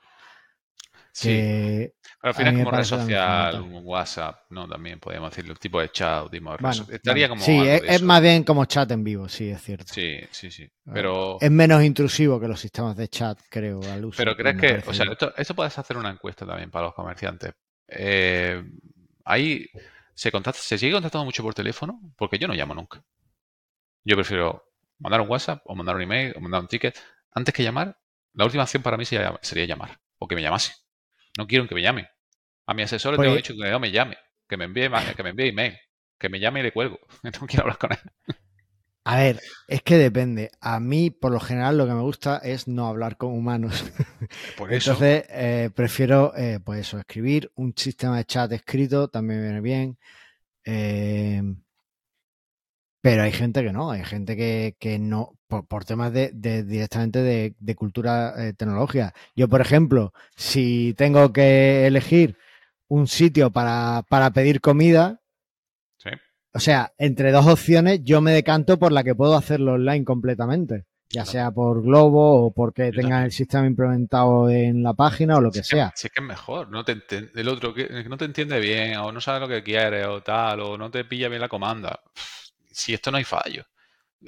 Sí. 1.17 1.30
que 1.30 1.93
Pero 2.21 2.30
al 2.30 2.34
final 2.36 2.53
es 2.53 2.63
como 2.63 2.77
red 2.77 2.84
social, 2.84 3.62
un 3.62 3.82
WhatsApp, 3.84 4.41
¿no? 4.51 4.67
También 4.67 4.99
podríamos 4.99 5.32
decirlo, 5.32 5.56
tipo 5.56 5.82
de 5.82 5.89
chat, 5.89 6.30
tipo 6.30 6.51
de 6.51 6.58
Bueno. 6.60 6.86
Estaría 6.91 7.27
bueno, 7.27 7.43
como 7.43 7.43
sí, 7.43 7.67
es, 7.67 8.03
más 8.03 8.21
bien 8.21 8.43
como 8.43 8.65
chat 8.65 8.91
en 8.91 9.03
vivo, 9.03 9.27
sí, 9.27 9.49
es 9.49 9.60
cierto. 9.63 9.91
Sí, 9.91 10.19
sí, 10.30 10.51
sí. 10.51 10.69
Ah, 10.86 10.91
Pero, 10.93 11.38
Es 11.41 11.49
menos 11.49 11.84
intrusivo 11.84 12.39
que 12.39 12.47
los 12.47 12.60
sistemas 12.60 12.95
de 12.95 13.08
chat, 13.08 13.39
creo, 13.49 13.82
al 13.91 14.06
uso. 14.06 14.15
pero 14.15 14.36
crees 14.36 14.58
que, 14.58 14.88
o 14.88 14.93
sea, 14.93 15.08
esto, 15.12 15.34
esto 15.36 15.56
puedes 15.56 15.75
hacer 15.75 15.97
una 15.97 16.12
encuesta 16.12 16.45
también 16.45 16.69
para 16.69 16.86
los 16.86 16.93
comerciantes. 16.93 17.51
Eh, 17.88 18.63
ahí 19.25 19.67
se 20.13 20.32
contacta, 20.32 20.62
se 20.62 20.77
sigue 20.77 20.91
contactando 20.91 21.25
mucho 21.25 21.41
por 21.41 21.56
teléfono, 21.56 21.99
porque 22.15 22.38
yo 22.38 22.47
no 22.47 22.53
llamo 22.53 22.75
nunca. 22.75 23.03
Yo 24.03 24.15
prefiero 24.15 24.71
mandar 24.99 25.21
un 25.21 25.30
WhatsApp 25.30 25.63
o 25.65 25.73
mandar 25.73 25.95
un 25.95 26.03
email 26.03 26.36
o 26.38 26.41
mandar 26.41 26.62
un 26.62 26.67
ticket. 26.67 26.95
Antes 27.32 27.56
que 27.56 27.63
llamar, 27.63 27.97
la 28.34 28.45
última 28.45 28.63
opción 28.63 28.84
para 28.84 28.97
mí 28.97 29.06
sería, 29.06 29.36
sería 29.41 29.65
llamar 29.65 29.99
o 30.19 30.27
que 30.27 30.36
me 30.36 30.43
llamase. 30.43 30.73
No 31.38 31.47
quiero 31.47 31.67
que 31.67 31.76
me 31.76 31.82
llame. 31.82 32.10
A 32.65 32.73
mi 32.73 32.82
asesor 32.84 33.13
le 33.13 33.19
tengo 33.19 33.34
Pues- 33.34 33.43
dicho 33.43 33.54
que 33.54 33.69
no 33.71 33.80
me 33.80 33.91
llame, 33.91 34.17
que 34.50 34.58
me 34.58 34.65
envíe, 34.65 34.89
que 35.15 35.23
me 35.23 35.30
envíe 35.30 35.50
email, 35.50 35.78
que 36.19 36.28
me 36.30 36.39
llame 36.39 36.60
y 36.60 36.63
le 36.63 36.71
cuelgo. 36.73 37.00
No 37.41 37.47
quiero 37.47 37.63
hablar 37.63 37.78
con 37.78 37.91
él. 37.93 38.00
A 39.06 39.15
ver, 39.15 39.39
es 39.69 39.82
que 39.84 39.95
depende. 39.95 40.52
A 40.60 40.82
mí, 40.82 41.12
por 41.12 41.32
lo 41.32 41.39
general, 41.39 41.78
lo 41.78 41.86
que 41.88 41.93
me 41.93 42.02
gusta 42.02 42.39
es 42.43 42.67
no 42.67 42.88
hablar 42.88 43.15
con 43.15 43.32
humanos. 43.32 43.86
Por 44.58 44.73
eso, 44.73 44.91
Entonces, 44.91 45.23
eh, 45.30 45.69
prefiero, 45.73 46.34
eh, 46.36 46.60
pues 46.62 46.82
eso, 46.82 47.00
escribir. 47.00 47.50
Un 47.56 47.73
sistema 47.78 48.17
de 48.17 48.26
chat 48.26 48.52
escrito 48.52 49.08
también 49.08 49.41
viene 49.43 49.62
bien. 49.62 49.97
Eh, 50.65 51.41
pero 53.01 53.23
hay 53.23 53.31
gente 53.31 53.63
que 53.63 53.71
no, 53.71 53.91
hay 53.91 54.03
gente 54.03 54.36
que, 54.36 54.75
que 54.79 54.99
no, 54.99 55.38
por, 55.47 55.65
por 55.67 55.86
temas 55.86 56.12
de, 56.13 56.31
de- 56.33 56.63
directamente 56.63 57.19
de, 57.21 57.55
de 57.60 57.75
cultura 57.75 58.33
eh, 58.38 58.53
tecnológica. 58.53 59.13
Yo, 59.36 59.47
por 59.47 59.62
ejemplo, 59.62 60.13
si 60.36 60.93
tengo 60.97 61.31
que 61.31 61.88
elegir 61.88 62.38
un 62.89 63.07
sitio 63.07 63.51
para, 63.51 64.03
para 64.10 64.31
pedir 64.31 64.62
comida, 64.62 65.21
sí. 65.97 66.10
o 66.53 66.60
sea, 66.60 66.93
entre 66.97 67.31
dos 67.31 67.47
opciones, 67.47 68.01
yo 68.03 68.21
me 68.21 68.31
decanto 68.33 68.77
por 68.79 68.91
la 68.91 69.03
que 69.03 69.15
puedo 69.15 69.36
hacerlo 69.36 69.73
online 69.73 70.03
completamente. 70.05 70.86
Ya 71.10 71.21
Claro. 71.23 71.31
sea 71.31 71.51
por 71.51 71.81
Globo 71.83 72.45
o 72.47 72.51
porque 72.51 72.88
Yo 72.88 72.91
tengan 72.91 73.10
también. 73.12 73.25
el 73.27 73.31
sistema 73.31 73.65
implementado 73.65 74.49
en 74.49 74.83
la 74.83 74.93
página 74.93 75.38
o 75.38 75.41
lo 75.41 75.51
que 75.51 75.60
Si 75.60 75.62
es 75.62 75.69
que- 75.69 75.75
sea. 75.77 75.93
si 75.95 76.07
es 76.07 76.13
que 76.13 76.19
es 76.19 76.27
mejor, 76.27 76.69
no 76.69 76.83
te 76.83 76.97
el 77.33 77.47
otro 77.47 77.73
que 77.73 77.88
no 78.10 78.17
te 78.17 78.25
entiende 78.25 78.60
bien, 78.60 78.97
o 78.97 79.13
no 79.13 79.21
sabe 79.21 79.39
lo 79.39 79.47
que 79.47 79.63
quiere, 79.63 80.05
o 80.05 80.21
tal, 80.21 80.60
o 80.60 80.77
no 80.77 80.91
te 80.91 81.05
pilla 81.05 81.29
bien 81.29 81.39
la 81.39 81.47
comanda. 81.47 82.01
Si 82.77 82.93
esto 82.93 83.11
no 83.11 83.17
hay 83.17 83.23
fallo. 83.23 83.65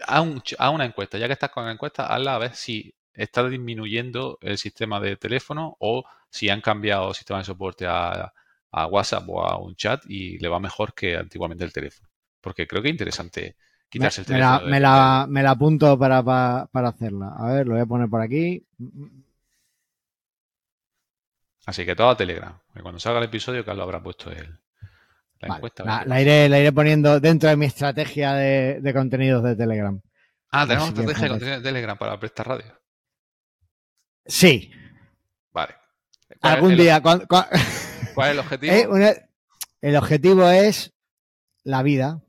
Haz, 0.08 0.22
un 0.22 0.42
ch- 0.42 0.56
haz 0.60 0.74
una 0.74 0.86
encuesta, 0.86 1.18
ya 1.18 1.28
que 1.28 1.34
estás 1.34 1.52
con 1.52 1.66
la 1.66 1.72
encuesta, 1.74 2.08
hazla 2.08 2.36
a 2.36 2.40
ver 2.40 2.56
si 2.56 2.94
está 3.14 3.48
disminuyendo 3.48 4.38
el 4.42 4.58
sistema 4.58 5.00
de 5.00 5.18
teléfono 5.18 5.76
o 5.80 6.04
si 6.30 6.50
han 6.50 6.62
cambiado 6.62 7.10
el 7.10 7.16
sistema 7.16 7.40
de 7.40 7.46
soporte 7.46 7.86
a, 7.88 8.34
a 8.72 8.88
WhatsApp 8.88 9.30
o 9.30 9.44
a 9.46 9.58
un 9.60 9.76
chat 9.76 10.04
y 10.08 10.38
le 10.40 10.48
va 10.50 10.60
mejor 10.60 10.94
que 10.94 11.18
antiguamente 11.18 11.64
el 11.66 11.74
teléfono. 11.74 12.10
Porque 12.42 12.68
creo 12.68 12.82
que 12.82 12.90
es 12.90 12.94
interesante 12.94 13.58
Me, 14.02 14.08
quitarse 14.08 14.22
el 14.22 14.28
teléfono. 14.28 14.62
me, 14.64 14.80
la, 14.80 15.26
me 15.30 15.44
la 15.44 15.52
apunto 15.52 15.98
para, 16.00 16.24
para, 16.24 16.68
para 16.72 16.90
hacerla. 16.90 17.34
A 17.38 17.54
ver, 17.54 17.68
lo 17.68 17.74
voy 17.74 17.82
a 17.82 17.86
poner 17.86 18.10
por 18.10 18.22
aquí. 18.22 18.66
Así 21.66 21.86
que 21.86 21.96
todo 21.96 22.10
a 22.10 22.18
Telegram. 22.18 22.60
que 22.74 22.82
cuando 22.82 23.00
salga 23.00 23.20
el 23.20 23.26
episodio, 23.26 23.64
Carlos 23.64 23.84
habrá 23.84 24.04
puesto 24.04 24.30
el, 24.30 24.60
la 25.40 25.48
Vale, 25.48 25.58
encuesta. 25.58 26.20
iré, 26.22 26.50
la 26.50 26.60
iré 26.60 26.72
poniendo 26.74 27.20
dentro 27.20 27.50
de 27.50 27.56
mi 27.58 27.66
estrategia 27.66 28.34
de, 28.34 28.80
de 28.82 28.94
contenidos 28.94 29.44
de 29.44 29.56
Telegram. 29.56 30.00
Ah, 30.52 30.66
tenemos 30.68 30.90
estrategia 30.90 31.14
de 31.14 31.16
joder. 31.20 31.30
contenido 31.32 31.58
de 31.58 31.64
Telegram 31.64 31.98
para 31.98 32.20
prestar 32.20 32.48
radio. 32.48 32.80
Sí, 34.26 34.72
Vale. 35.52 35.74
¿Cuál 36.40 36.52
es 36.52 36.58
algún 36.58 36.72
el- 36.74 36.78
día. 36.78 37.02
¿Cuál 37.02 37.26
es 37.52 38.30
el 38.32 38.40
objetivo? 38.40 38.74
Eh, 38.74 38.88
una- 38.88 39.14
el 39.82 39.96
objetivo 39.96 40.48
es 40.50 40.94
la 41.64 41.82
vida. 41.84 42.22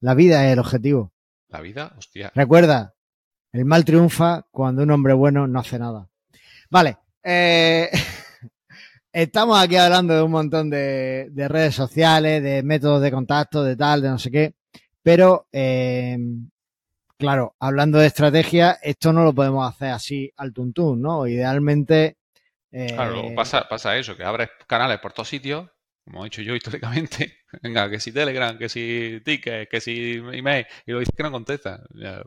La 0.00 0.14
vida 0.14 0.46
es 0.46 0.52
el 0.52 0.58
objetivo. 0.58 1.12
La 1.48 1.60
vida, 1.60 1.94
hostia. 1.96 2.32
Recuerda, 2.34 2.94
el 3.52 3.64
mal 3.64 3.84
triunfa 3.84 4.42
cuando 4.50 4.82
un 4.82 4.90
hombre 4.90 5.14
bueno 5.14 5.46
no 5.46 5.60
hace 5.60 5.78
nada. 5.78 6.08
Vale. 6.68 6.98
eh, 7.22 7.90
estamos 9.14 9.58
aquí 9.58 9.76
hablando 9.76 10.14
de 10.14 10.22
un 10.22 10.30
montón 10.32 10.68
de, 10.68 11.28
de 11.30 11.48
redes 11.48 11.74
sociales, 11.74 12.42
de 12.42 12.62
métodos 12.62 13.00
de 13.00 13.10
contacto, 13.12 13.62
de 13.62 13.76
tal, 13.76 14.02
de 14.02 14.08
no 14.08 14.18
sé 14.18 14.30
qué. 14.30 14.54
Pero, 15.02 15.46
eh, 15.52 16.18
claro, 17.16 17.54
hablando 17.60 17.98
de 17.98 18.06
estrategia, 18.06 18.78
esto 18.82 19.12
no 19.12 19.22
lo 19.24 19.32
podemos 19.32 19.68
hacer 19.68 19.90
así 19.90 20.32
al 20.36 20.52
tuntún, 20.52 21.00
¿no? 21.00 21.26
Idealmente. 21.26 22.16
eh, 22.72 22.88
Claro, 22.94 23.22
pasa, 23.36 23.96
eso, 23.96 24.16
que 24.16 24.24
abres 24.24 24.48
canales 24.66 24.98
por 24.98 25.12
todos 25.12 25.28
sitios, 25.28 25.70
como 26.04 26.22
he 26.22 26.24
dicho 26.30 26.42
yo 26.42 26.54
históricamente. 26.56 27.38
Venga, 27.62 27.88
que 27.88 28.00
si 28.00 28.12
Telegram, 28.12 28.58
que 28.58 28.68
si 28.68 29.20
Ticket, 29.24 29.68
que 29.68 29.80
si 29.80 30.14
email, 30.32 30.66
y 30.86 30.90
luego 30.90 31.00
dices 31.00 31.14
que 31.16 31.22
no 31.22 31.30
contesta. 31.30 31.82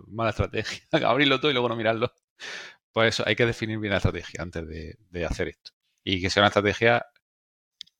Mala 0.07 0.29
estrategia. 0.29 0.83
Abrirlo 1.05 1.39
todo 1.39 1.51
y 1.51 1.53
luego 1.53 1.69
no 1.69 1.75
mirarlo. 1.75 2.13
Pues 2.93 3.09
eso, 3.15 3.23
hay 3.27 3.35
que 3.35 3.45
definir 3.45 3.77
bien 3.79 3.91
la 3.91 3.97
estrategia 3.97 4.41
antes 4.41 4.65
de 4.67 5.25
hacer 5.25 5.49
esto. 5.49 5.76
Y 6.09 6.21
que 6.21 6.29
sea 6.29 6.41
una 6.41 6.47
estrategia 6.47 7.05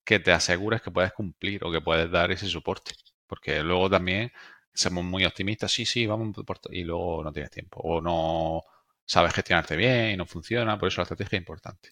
que 0.05 0.19
te 0.19 0.31
asegures 0.31 0.81
que 0.81 0.91
puedes 0.91 1.11
cumplir 1.11 1.61
o 1.65 1.69
que 1.69 1.81
puedes 1.81 2.09
dar 2.09 2.31
ese 2.31 2.47
soporte. 2.47 2.93
Porque 3.27 3.61
luego 3.61 3.89
también 3.89 4.31
somos 4.73 5.03
muy 5.03 5.25
optimistas, 5.25 5.73
sí, 5.73 5.85
sí, 5.85 6.05
vamos 6.05 6.33
por 6.45 6.57
y 6.71 6.85
luego 6.85 7.21
no 7.21 7.33
tienes 7.33 7.51
tiempo. 7.51 7.81
O 7.83 7.99
no 7.99 8.63
sabes 9.05 9.33
gestionarte 9.33 9.75
bien 9.75 10.11
y 10.11 10.15
no 10.15 10.25
funciona, 10.25 10.79
por 10.79 10.87
eso 10.87 11.01
la 11.01 11.03
estrategia 11.03 11.35
es 11.35 11.41
importante. 11.41 11.89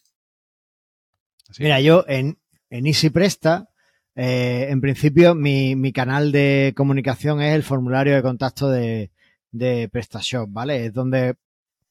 Así 1.49 1.63
Mira, 1.63 1.81
yo 1.81 2.05
en, 2.07 2.39
en 2.69 2.87
Easy 2.87 3.09
Presta, 3.09 3.67
eh, 4.15 4.67
en 4.69 4.79
principio, 4.79 5.35
mi, 5.35 5.75
mi 5.75 5.91
canal 5.91 6.31
de 6.31 6.71
comunicación 6.77 7.41
es 7.41 7.53
el 7.53 7.63
formulario 7.63 8.15
de 8.15 8.21
contacto 8.21 8.69
de, 8.69 9.11
de 9.51 9.89
PrestaShop, 9.89 10.47
¿vale? 10.49 10.85
Es 10.85 10.93
donde 10.93 11.35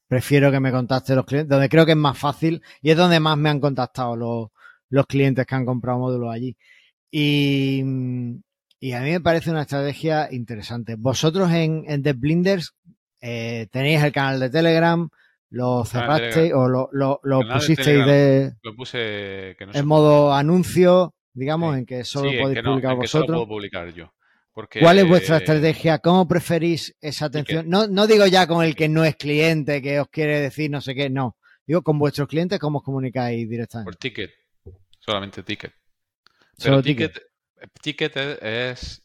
prefiero 0.07 0.51
que 0.51 0.59
me 0.59 0.71
contacten 0.71 1.15
los 1.15 1.25
clientes, 1.25 1.49
donde 1.49 1.69
creo 1.69 1.85
que 1.85 1.91
es 1.93 1.97
más 1.97 2.17
fácil 2.17 2.61
y 2.81 2.91
es 2.91 2.97
donde 2.97 3.19
más 3.19 3.37
me 3.37 3.49
han 3.49 3.59
contactado 3.59 4.15
los, 4.15 4.47
los 4.89 5.05
clientes 5.07 5.45
que 5.45 5.55
han 5.55 5.65
comprado 5.65 5.99
módulos 5.99 6.33
allí. 6.33 6.55
Y, 7.11 7.81
y 8.79 8.91
a 8.91 9.01
mí 9.01 9.11
me 9.11 9.21
parece 9.21 9.49
una 9.51 9.61
estrategia 9.61 10.27
interesante. 10.31 10.95
Vosotros 10.97 11.51
en, 11.51 11.83
en 11.87 12.03
The 12.03 12.13
Blinders 12.13 12.75
eh, 13.21 13.67
tenéis 13.71 14.03
el 14.03 14.11
canal 14.11 14.39
de 14.39 14.49
Telegram, 14.49 15.09
lo 15.49 15.83
de 15.83 15.89
cerrasteis 15.89 16.53
o 16.53 16.67
lo, 16.67 16.89
lo, 16.91 17.19
lo 17.23 17.39
de 17.39 17.45
pusisteis 17.53 17.85
Telegram 17.85 18.07
de, 18.09 18.53
Lo 18.63 18.75
puse 18.75 19.55
que 19.57 19.65
no 19.65 19.73
en 19.73 19.87
modo 19.87 20.33
anuncio, 20.33 21.13
digamos, 21.33 21.73
Sí. 21.73 21.79
en 21.79 21.85
que 21.85 22.03
solo 22.03 22.29
Sí, 22.31 22.37
podéis 22.37 22.57
que 22.59 22.63
no, 22.63 22.71
publicar 22.71 22.91
en 22.93 22.99
que 23.01 23.07
solo 23.07 23.21
vosotros. 23.23 23.37
puedo 23.37 23.47
publicar 23.57 23.93
yo. 23.93 24.11
Porque, 24.55 24.79
¿Cuál 24.79 24.99
es 24.99 25.07
vuestra 25.07 25.37
estrategia? 25.37 25.99
¿Cómo 25.99 26.27
preferís 26.27 26.95
esa 27.01 27.25
atención? 27.25 27.69
No, 27.69 27.87
no 27.87 28.07
digo 28.07 28.25
ya 28.25 28.47
con 28.47 28.63
el 28.63 28.75
que 28.75 28.87
no 28.89 29.03
es 29.03 29.15
cliente, 29.17 29.81
que 29.81 29.99
os 29.99 30.07
quiere 30.09 30.39
decir 30.39 30.71
no 30.71 30.81
sé 30.81 30.95
qué, 30.95 31.09
no. 31.09 31.37
Digo 31.67 31.83
con 31.83 31.99
vuestros 31.99 32.27
clientes, 32.29 32.57
¿cómo 32.59 32.79
os 32.79 32.83
comunicáis 32.85 33.49
Por 33.83 33.97
directamente? 33.97 33.99
ticket. 33.99 34.31
Solamente 34.99 35.43
ticket. 35.43 35.73
Solo 36.57 36.81
Pero 36.81 36.83
ticket, 36.83 37.19
ticket 37.81 38.17
es, 38.17 38.39
es, 38.41 39.03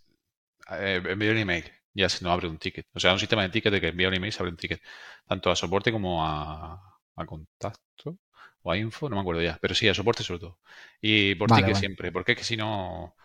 eh, 0.71 1.03
enviar 1.05 1.33
un 1.35 1.39
email. 1.39 1.65
Ya 1.95 2.09
si 2.09 2.25
no 2.25 2.31
abre 2.33 2.49
un 2.49 2.59
ticket. 2.59 2.87
O 2.95 3.01
sea, 3.01 3.13
un 3.13 3.19
sistema 3.19 3.43
de 3.43 3.49
ticket 3.51 3.73
de 3.73 3.81
que 3.81 3.89
envía 3.89 4.09
un 4.09 4.15
email 4.15 4.33
se 4.33 4.41
abre 4.43 4.53
un 4.53 4.57
ticket. 4.57 4.81
Tanto 5.27 5.51
a 5.51 5.57
soporte 5.57 5.93
como 5.93 6.25
a, 6.25 6.75
a 7.17 7.27
contacto 7.27 8.19
o 8.63 8.73
a 8.73 8.77
info, 8.79 9.09
no 9.09 9.17
me 9.17 9.23
acuerdo 9.23 9.43
ya. 9.43 9.59
Pero 9.61 9.75
sí, 9.75 9.89
a 9.89 9.95
soporte 9.95 10.23
sobre 10.23 10.41
todo. 10.41 10.59
Y 11.01 11.35
por 11.35 11.49
Vale, 11.49 11.63
ticket 11.63 11.75
vale. 11.75 11.81
siempre. 11.81 12.13
Porque 12.13 12.33
es 12.33 12.39
que 12.39 12.45
si 12.45 12.57
no. 12.57 13.17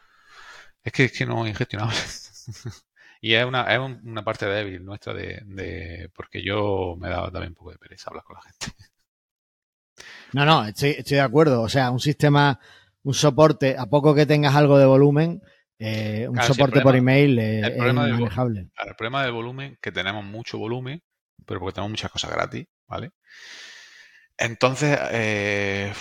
Es 0.86 0.94
que, 0.94 1.04
es 1.06 1.12
que 1.12 1.26
no 1.26 1.44
es 1.46 1.50
ingestionable. 1.52 1.98
y 3.22 3.34
es 3.34 3.46
una, 3.46 3.64
es 3.74 3.80
un- 3.80 4.02
una 4.08 4.24
parte 4.24 4.46
débil 4.46 4.84
nuestra 4.86 5.14
de, 5.14 5.42
de- 5.46 6.10
Porque 6.16 6.44
yo 6.44 6.96
me 7.00 7.10
daba 7.10 7.32
también 7.32 7.52
un 7.52 7.56
poco 7.56 7.72
de 7.72 7.78
pereza 7.78 8.10
hablar 8.10 8.24
con 8.24 8.36
la 8.38 8.42
gente. 8.44 8.68
No, 10.34 10.46
no, 10.46 10.66
estoy, 10.66 10.92
estoy 10.92 11.16
de 11.18 11.22
acuerdo. 11.24 11.62
O 11.62 11.70
sea, 11.70 11.92
un 11.92 12.00
sistema, 12.00 12.60
un 13.04 13.14
soporte, 13.14 13.76
a 13.78 13.86
poco 13.88 14.14
que 14.16 14.26
tengas 14.26 14.56
algo 14.56 14.78
de 14.78 14.86
volumen, 14.86 15.42
eh, 15.80 16.28
un 16.30 16.36
Claro, 16.36 16.48
soporte 16.48 16.82
por 16.82 16.96
email 16.96 17.40
eh, 17.40 17.68
el 17.68 17.72
es 17.88 17.94
manejable. 17.94 18.70
Claro, 18.76 18.92
el 18.92 18.96
problema 18.96 19.24
del 19.24 19.32
volumen, 19.34 19.78
que 19.82 19.92
tenemos 19.92 20.24
mucho 20.26 20.58
volumen, 20.58 21.02
pero 21.46 21.60
porque 21.60 21.76
tenemos 21.76 21.92
muchas 21.92 22.12
cosas 22.12 22.32
gratis, 22.32 22.68
¿vale? 22.88 23.12
Entonces, 24.38 24.98
eh, 25.12 25.94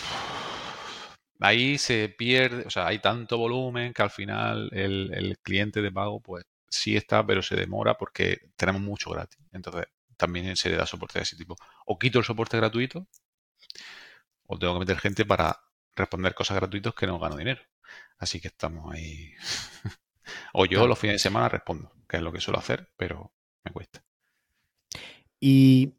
ahí 1.46 1.78
se 1.78 2.08
pierde, 2.08 2.64
o 2.66 2.70
sea, 2.70 2.86
hay 2.86 2.98
tanto 3.00 3.38
volumen 3.38 3.92
que 3.92 4.02
al 4.02 4.10
final 4.10 4.70
el, 4.72 5.12
el 5.14 5.38
cliente 5.38 5.82
de 5.82 5.92
pago, 5.92 6.20
pues 6.20 6.44
sí 6.68 6.96
está, 6.96 7.24
pero 7.26 7.42
se 7.42 7.56
demora 7.56 7.96
porque 7.98 8.38
tenemos 8.56 8.82
mucho 8.82 9.10
gratis. 9.10 9.38
Entonces, 9.52 9.86
también 10.16 10.56
se 10.56 10.70
le 10.70 10.76
da 10.76 10.86
soporte 10.86 11.18
de 11.18 11.24
ese 11.24 11.36
tipo. 11.36 11.56
O 11.86 11.98
quito 11.98 12.18
el 12.18 12.24
soporte 12.24 12.56
gratuito, 12.56 13.06
o 14.46 14.58
tengo 14.58 14.74
que 14.74 14.80
meter 14.84 14.98
gente 14.98 15.24
para 15.24 15.48
responder 15.96 16.34
cosas 16.34 16.56
gratuitas 16.56 16.94
que 16.94 17.06
no 17.06 17.18
gano 17.18 17.36
dinero. 17.36 17.62
Así 18.18 18.40
que 18.40 18.48
estamos 18.48 18.92
ahí. 18.94 19.32
o 20.54 20.66
yo 20.66 20.86
Claro. 20.86 20.88
los 20.88 20.98
fines 20.98 21.16
de 21.16 21.18
semana 21.20 21.48
respondo, 21.48 21.92
que 22.08 22.16
es 22.18 22.22
lo 22.22 22.32
que 22.32 22.40
suelo 22.40 22.58
hacer, 22.58 22.90
pero 22.96 23.32
me 23.64 23.72
cuesta. 23.72 24.04
¿Y 25.40 25.94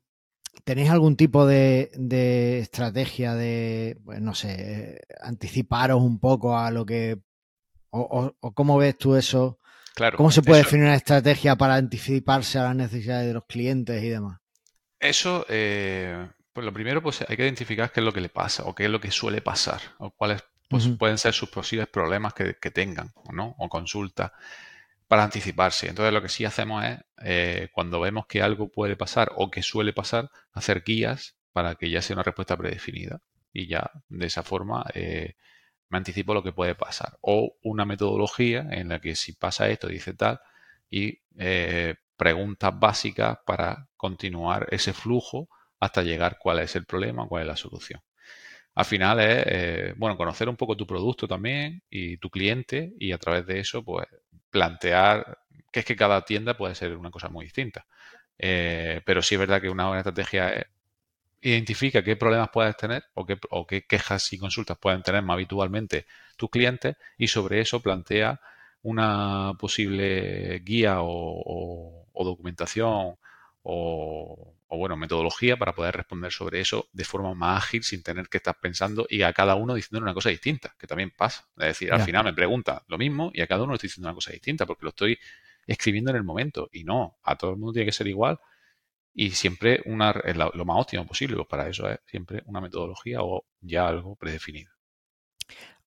tenéis 0.66 0.90
algún 0.90 1.16
tipo 1.16 1.46
de, 1.46 2.60
estrategia 2.60 3.36
de, 3.36 3.98
pues 4.04 4.20
no 4.20 4.36
sé, 4.36 5.00
anticiparos 5.22 6.02
un 6.02 6.20
poco 6.20 6.58
a 6.58 6.72
lo 6.72 6.86
que... 6.86 7.20
o, 7.92 8.34
cómo 8.54 8.78
ves 8.78 8.98
tú 8.98 9.16
eso? 9.16 9.60
Claro, 9.94 10.18
¿Cómo 10.18 10.30
se 10.30 10.42
puede 10.42 10.64
definir 10.64 10.86
una 10.86 10.96
estrategia 10.96 11.56
para 11.56 11.76
anticiparse 11.76 12.60
a 12.60 12.64
las 12.64 12.76
necesidades 12.76 13.28
de 13.28 13.34
los 13.34 13.46
clientes 13.46 14.04
y 14.04 14.10
demás? 14.10 14.42
Eso, 15.00 15.46
eh, 15.48 16.28
pues 16.52 16.66
lo 16.66 16.74
primero, 16.74 17.02
pues 17.02 17.24
hay 17.26 17.38
que 17.38 17.44
identificar 17.44 17.92
qué 17.92 18.02
es 18.02 18.06
lo 18.06 18.12
que 18.12 18.20
le 18.20 18.28
pasa 18.28 18.64
o 18.66 18.76
qué 18.76 18.86
es 18.86 18.90
lo 18.90 19.00
que 19.00 19.12
suele 19.12 19.42
pasar 19.42 19.80
o 20.00 20.12
cuáles 20.12 20.44
pues, 20.68 20.90
pueden 21.00 21.18
ser 21.18 21.34
sus 21.34 21.50
posibles 21.50 21.88
problemas 21.88 22.34
que, 22.34 22.54
tengan 22.72 23.14
¿no? 23.32 23.56
o 23.58 23.70
consultas 23.70 24.32
para 25.16 25.24
anticiparse. 25.24 25.88
Entonces 25.88 26.14
lo 26.14 26.22
que 26.22 26.28
sí 26.28 26.44
hacemos 26.44 26.84
es, 26.84 27.00
eh, 27.24 27.70
cuando 27.72 28.02
vemos 28.02 28.26
que 28.28 28.42
algo 28.42 28.68
puede 28.68 28.98
pasar 28.98 29.32
o 29.38 29.50
que 29.50 29.64
suele 29.64 29.94
pasar, 29.94 30.30
hacer 30.52 30.84
guías 30.86 31.38
para 31.54 31.76
que 31.76 31.90
ya 31.90 32.02
sea 32.02 32.18
una 32.18 32.24
respuesta 32.24 32.58
predefinida 32.58 33.22
y 33.54 33.66
ya 33.68 33.92
de 34.10 34.26
esa 34.26 34.44
forma 34.44 34.86
eh, 34.94 35.36
me 35.88 36.00
anticipo 36.00 36.34
lo 36.34 36.44
que 36.44 36.52
puede 36.52 36.76
pasar. 36.76 37.18
O 37.22 37.56
una 37.64 37.86
metodología 37.86 38.68
en 38.72 38.90
la 38.90 39.00
que 39.00 39.16
si 39.16 39.32
pasa 39.32 39.70
esto, 39.70 39.88
dice 39.88 40.14
tal, 40.16 40.42
y 40.90 41.22
preguntas 42.18 42.78
básicas 42.78 43.38
para 43.46 43.88
continuar 43.96 44.68
ese 44.72 44.92
flujo 44.92 45.48
hasta 45.80 46.04
llegar 46.04 46.38
cuál 46.38 46.60
es 46.60 46.76
el 46.76 46.86
problema, 46.86 47.26
cuál 47.26 47.44
es 47.44 47.48
la 47.48 47.56
solución. 47.56 48.02
Al 48.76 48.86
final 48.86 49.20
es, 49.22 49.44
eh, 49.48 49.94
bueno, 49.98 50.18
conocer 50.18 50.50
un 50.50 50.58
poco 50.58 50.76
tu 50.78 50.86
producto 50.88 51.28
también 51.28 51.82
y 51.90 52.18
tu 52.18 52.30
cliente 52.30 52.94
y 53.00 53.12
a 53.14 53.18
través 53.18 53.46
de 53.46 53.60
eso, 53.60 53.84
pues, 53.84 54.08
plantear 54.50 55.40
que 55.72 55.82
es 55.82 55.86
que 55.86 55.96
cada 55.96 56.24
tienda 56.24 56.56
puede 56.58 56.76
ser 56.76 56.96
una 56.98 57.12
cosa 57.12 57.30
muy 57.30 57.46
distinta. 57.46 57.86
Eh, 58.38 59.02
pero 59.06 59.22
sí 59.22 59.36
es 59.36 59.40
verdad 59.40 59.62
que 59.62 59.70
una 59.70 59.86
buena 59.88 60.00
estrategia 60.02 60.50
es 60.54 60.66
identifica 61.42 62.04
qué 62.04 62.16
problemas 62.16 62.50
puedes 62.52 62.76
tener 62.78 63.04
o 63.14 63.26
qué, 63.68 63.86
quejas 63.88 64.34
y 64.34 64.38
consultas 64.38 64.78
pueden 64.80 65.04
tener 65.04 65.22
más 65.24 65.36
habitualmente 65.36 66.06
tus 66.38 66.50
clientes 66.50 66.96
y 67.18 67.28
sobre 67.28 67.62
eso 67.62 67.82
plantea 67.82 68.40
una 68.84 69.54
posible 69.60 70.60
guía 70.60 71.02
o 71.02 72.06
o 72.14 72.24
documentación 72.26 73.16
o, 73.64 74.54
bueno, 74.70 74.98
metodología 74.98 75.58
para 75.58 75.74
poder 75.74 75.96
responder 75.96 76.32
sobre 76.32 76.60
eso 76.60 76.88
de 76.92 77.04
forma 77.04 77.34
más 77.34 77.64
ágil 77.64 77.84
sin 77.84 78.04
tener 78.04 78.28
que 78.28 78.38
estar 78.38 78.60
pensando 78.60 79.06
y 79.10 79.22
a 79.22 79.32
cada 79.34 79.56
uno 79.56 79.76
diciendo 79.76 80.04
una 80.04 80.14
cosa 80.14 80.30
distinta, 80.30 80.76
que 80.78 80.88
también 80.88 81.12
pasa. 81.12 81.48
Es 81.58 81.68
decir, 81.68 81.94
al 81.94 82.02
final 82.02 82.26
me 82.26 82.34
pregunta 82.34 82.84
lo 82.88 82.98
mismo 82.98 83.32
y 83.34 83.42
a 83.42 83.48
cada 83.48 83.64
uno 83.64 83.76
estoy 83.76 83.88
diciendo 83.88 84.10
una 84.10 84.16
cosa 84.16 84.32
distinta 84.32 84.66
porque 84.66 84.84
lo 84.84 84.90
estoy 84.90 85.18
escribiendo 85.68 86.12
en 86.12 86.18
el 86.18 86.24
momento 86.24 86.70
y 86.72 86.84
no, 86.84 87.18
a 87.24 87.36
todo 87.36 87.52
el 87.52 87.58
mundo 87.58 87.74
tiene 87.74 87.86
que 87.86 87.92
ser 87.92 88.08
igual 88.08 88.40
y 89.14 89.32
siempre 89.32 89.82
una, 89.86 90.14
lo 90.54 90.66
más 90.66 90.78
óptimo 90.82 91.06
posible, 91.06 91.38
pues 91.38 91.48
para 91.48 91.70
eso 91.70 91.90
es 91.90 92.00
siempre 92.06 92.44
una 92.46 92.60
metodología 92.60 93.22
o 93.22 93.46
ya 93.62 93.88
algo 93.88 94.16
predefinido. 94.16 94.72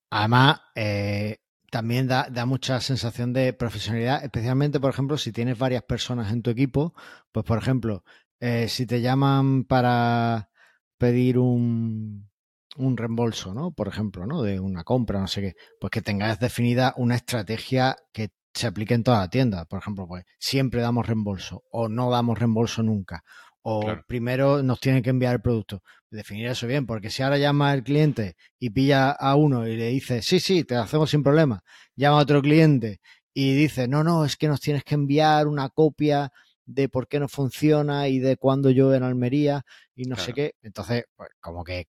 Además, 0.09 0.61
eh, 0.73 1.37
también 1.69 2.07
da, 2.07 2.27
mucha 2.47 2.81
sensación 2.81 3.31
de 3.31 3.53
profesionalidad, 3.53 4.23
especialmente, 4.23 4.79
por 4.79 4.89
ejemplo, 4.89 5.17
si 5.17 5.31
tienes 5.31 5.57
varias 5.59 5.83
personas 5.83 6.33
en 6.33 6.41
tu 6.41 6.49
equipo, 6.49 6.95
pues, 7.31 7.45
por 7.45 7.59
ejemplo, 7.59 8.03
eh, 8.39 8.67
si 8.67 8.85
te 8.85 9.01
llaman 9.01 9.63
para 9.63 10.49
pedir 10.97 11.37
un, 11.37 12.29
un 12.77 12.97
reembolso, 12.97 13.53
¿no? 13.53 13.71
Por 13.71 13.87
ejemplo, 13.87 14.25
¿no? 14.25 14.41
De 14.41 14.59
una 14.59 14.83
compra, 14.83 15.19
no 15.19 15.27
sé 15.27 15.41
qué, 15.41 15.55
pues 15.79 15.91
que 15.91 16.01
tengas 16.01 16.39
definida 16.39 16.93
una 16.97 17.15
estrategia 17.15 17.95
que 18.13 18.29
se 18.53 18.67
aplique 18.67 18.93
en 18.93 19.03
toda 19.03 19.19
la 19.19 19.29
tienda. 19.29 19.65
Por 19.65 19.79
ejemplo, 19.79 20.07
pues 20.07 20.25
siempre 20.39 20.81
damos 20.81 21.07
reembolso 21.07 21.63
o 21.71 21.89
no 21.89 22.09
damos 22.09 22.37
reembolso 22.37 22.83
nunca. 22.83 23.23
O 23.61 23.83
primero 24.07 24.63
nos 24.63 24.79
tienen 24.79 25.03
que 25.03 25.09
enviar 25.09 25.35
el 25.35 25.41
producto 25.41 25.81
definir 26.11 26.47
eso 26.47 26.67
bien, 26.67 26.85
porque 26.85 27.09
si 27.09 27.23
ahora 27.23 27.37
llama 27.37 27.73
el 27.73 27.83
cliente 27.83 28.35
y 28.59 28.71
pilla 28.71 29.11
a 29.11 29.35
uno 29.35 29.67
y 29.67 29.75
le 29.75 29.89
dice, 29.89 30.21
sí, 30.21 30.39
sí, 30.39 30.63
te 30.63 30.75
hacemos 30.75 31.09
sin 31.09 31.23
problema, 31.23 31.63
llama 31.95 32.17
a 32.17 32.21
otro 32.21 32.41
cliente 32.41 32.99
y 33.33 33.53
dice, 33.53 33.87
no, 33.87 34.03
no, 34.03 34.25
es 34.25 34.35
que 34.35 34.47
nos 34.47 34.59
tienes 34.59 34.83
que 34.83 34.95
enviar 34.95 35.47
una 35.47 35.69
copia 35.69 36.31
de 36.69 36.87
por 36.87 37.07
qué 37.07 37.19
no 37.19 37.27
funciona 37.27 38.07
y 38.07 38.19
de 38.19 38.37
cuándo 38.37 38.69
yo 38.69 38.93
en 38.93 39.03
Almería 39.03 39.65
y 39.95 40.03
no 40.05 40.15
sé 40.15 40.33
qué. 40.33 40.55
Entonces, 40.61 41.05
pues 41.15 41.29
como 41.39 41.63
que 41.63 41.87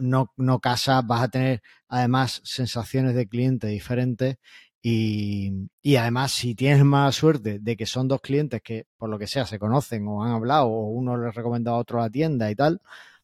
no, 0.00 0.32
no 0.36 0.58
casa, 0.58 1.02
vas 1.02 1.22
a 1.22 1.28
tener 1.28 1.62
además 1.88 2.40
sensaciones 2.44 3.14
de 3.14 3.28
cliente 3.28 3.66
diferentes 3.66 4.36
y, 4.84 5.68
y, 5.80 5.94
además, 5.94 6.32
si 6.32 6.56
tienes 6.56 6.84
mala 6.84 7.12
suerte 7.12 7.60
de 7.60 7.76
que 7.76 7.86
son 7.86 8.08
dos 8.08 8.20
clientes 8.20 8.60
que, 8.62 8.86
por 8.96 9.08
lo 9.08 9.16
que 9.16 9.28
sea, 9.28 9.46
se 9.46 9.60
conocen 9.60 10.08
o 10.08 10.24
han 10.24 10.32
hablado 10.32 10.66
o 10.66 10.88
uno 10.88 11.16
les 11.16 11.34
recomendado 11.36 11.76
a 11.76 11.80
otro 11.80 12.00
la 12.00 12.10
tienda 12.10 12.50
y 12.50 12.56
tal, 12.56 12.80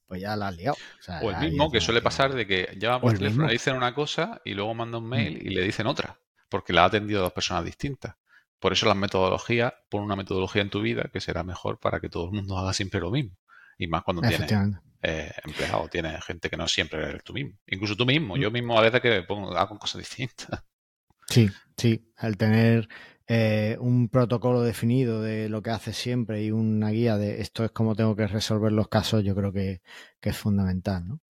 pues 0.06 0.20
ya 0.20 0.36
la 0.36 0.48
has 0.48 0.56
liado. 0.56 0.76
O, 1.22 1.30
el 1.30 1.50
mismo 1.50 1.70
que 1.70 1.80
suele 1.80 2.00
pasar 2.00 2.32
de 2.32 2.46
que 2.46 2.76
llama 2.78 3.00
por 3.00 3.18
teléfono, 3.18 3.46
le 3.46 3.54
dicen 3.54 3.74
una 3.74 3.92
cosa 3.92 4.40
y 4.44 4.54
luego 4.54 4.72
manda 4.74 4.98
un 4.98 5.06
mm. 5.06 5.08
mail 5.08 5.46
y 5.46 5.50
le 5.50 5.62
dicen 5.62 5.88
otra, 5.88 6.20
porque 6.48 6.72
la 6.72 6.82
ha 6.82 6.86
atendido 6.86 7.22
dos 7.22 7.32
personas 7.32 7.64
distintas. 7.64 8.14
Por 8.58 8.72
eso 8.72 8.86
las 8.86 8.96
metodologías, 8.96 9.72
pon 9.88 10.02
una 10.02 10.16
metodología 10.16 10.62
en 10.62 10.70
tu 10.70 10.80
vida 10.80 11.08
que 11.12 11.20
será 11.20 11.44
mejor 11.44 11.78
para 11.78 12.00
que 12.00 12.08
todo 12.08 12.26
el 12.26 12.32
mundo 12.32 12.58
haga 12.58 12.72
siempre 12.72 13.00
lo 13.00 13.10
mismo. 13.10 13.36
Y 13.78 13.86
más 13.86 14.02
cuando 14.02 14.22
tienes 14.22 14.50
eh, 15.02 15.32
empleado, 15.44 15.88
tienes 15.88 16.24
gente 16.24 16.50
que 16.50 16.56
no 16.56 16.66
siempre 16.66 17.02
eres 17.02 17.22
tú 17.22 17.32
mismo. 17.32 17.58
Incluso 17.66 17.96
tú 17.96 18.04
mismo. 18.04 18.36
Mm. 18.36 18.40
Yo 18.40 18.50
mismo 18.50 18.78
a 18.78 18.82
veces 18.82 19.00
que 19.00 19.22
pongo, 19.22 19.56
hago 19.56 19.78
cosas 19.78 20.00
distintas. 20.00 20.48
Sí, 21.30 21.50
sí. 21.76 22.10
Al 22.16 22.38
tener 22.38 22.88
eh, 23.30 23.76
un 23.78 24.08
protocolo 24.08 24.62
definido 24.62 25.20
de 25.20 25.50
lo 25.50 25.62
que 25.62 25.68
hace 25.68 25.92
siempre 25.92 26.42
y 26.42 26.50
una 26.50 26.88
guía 26.88 27.18
de 27.18 27.42
esto 27.42 27.62
es 27.62 27.70
como 27.72 27.94
tengo 27.94 28.16
que 28.16 28.26
resolver 28.26 28.72
los 28.72 28.88
casos, 28.88 29.22
yo 29.22 29.34
creo 29.34 29.52
que, 29.52 29.82
es 30.22 30.36
fundamental. 30.36 31.06
¿no? 31.06 31.20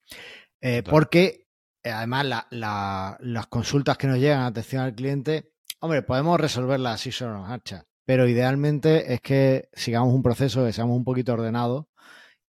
Eh, 0.60 0.84
porque 0.84 1.48
eh, 1.82 1.90
además 1.90 2.46
las 2.50 3.46
consultas 3.48 3.98
que 3.98 4.06
nos 4.06 4.18
llegan 4.18 4.42
a 4.42 4.46
atención 4.46 4.82
al 4.84 4.94
cliente, 4.94 5.50
hombre, 5.80 6.02
podemos 6.02 6.40
resolverlas 6.40 6.94
así 6.94 7.12
sobre 7.12 7.34
nos 7.34 7.48
marcha, 7.48 7.84
pero 8.04 8.28
idealmente 8.28 9.12
es 9.14 9.20
que 9.20 9.68
sigamos 9.72 10.14
un 10.14 10.22
proceso, 10.22 10.64
que 10.64 10.72
seamos 10.72 10.96
un 10.96 11.04
poquito 11.04 11.32
ordenados 11.32 11.86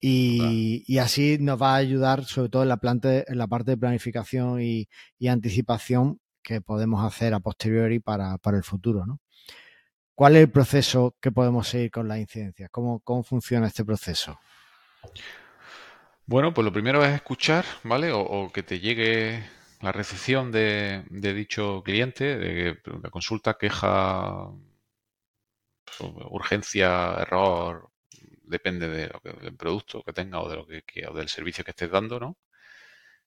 y, 0.01 0.97
así 0.99 1.38
nos 1.39 1.61
va 1.61 1.73
a 1.73 1.77
ayudar, 1.77 2.23
sobre 2.25 2.49
todo 2.49 2.63
en 2.63 2.69
la, 2.69 2.80
en 2.82 3.38
la 3.38 3.47
parte 3.47 3.71
de 3.71 3.77
planificación 3.77 4.61
y, 4.61 4.88
anticipación 5.27 6.19
que 6.41 6.61
podemos 6.61 7.03
hacer 7.03 7.34
a 7.34 7.39
posteriori 7.39 7.99
para, 7.99 8.38
para 8.38 8.57
el 8.57 8.63
futuro, 8.63 9.05
¿no? 9.05 9.19
¿Cuál 10.15 10.36
es 10.36 10.41
el 10.41 10.51
proceso 10.51 11.15
que 11.21 11.32
podemos 11.32 11.69
seguir 11.69 11.91
con 11.91 12.09
las 12.09 12.19
incidencias? 12.19 12.69
¿Cómo, 12.71 12.99
cómo 12.99 13.23
funciona 13.23 13.67
este 13.67 13.86
proceso? 13.86 14.38
Bueno, 16.25 16.53
pues 16.53 16.65
lo 16.65 16.73
primero 16.73 17.03
es 17.05 17.15
escuchar, 17.15 17.63
¿vale? 17.84 18.11
O, 18.11 18.51
que 18.51 18.61
te 18.61 18.80
llegue 18.82 19.43
la 19.82 19.91
recepción 19.91 20.51
de, 20.51 21.03
dicho 21.09 21.82
cliente, 21.84 22.38
de 22.38 22.82
la 23.01 23.09
consulta, 23.09 23.57
queja, 23.57 24.49
urgencia, 26.30 27.15
error, 27.19 27.91
depende 28.43 28.88
de 28.89 29.11
del 29.41 29.55
producto 29.55 30.03
que 30.03 30.13
tenga 30.13 30.41
o 30.41 30.49
de 30.49 30.55
lo 30.57 30.65
que, 30.67 31.07
o 31.07 31.13
del 31.13 31.30
servicio 31.30 31.63
que 31.63 31.71
estés 31.71 31.91
dando, 31.91 32.19
¿no? 32.19 32.38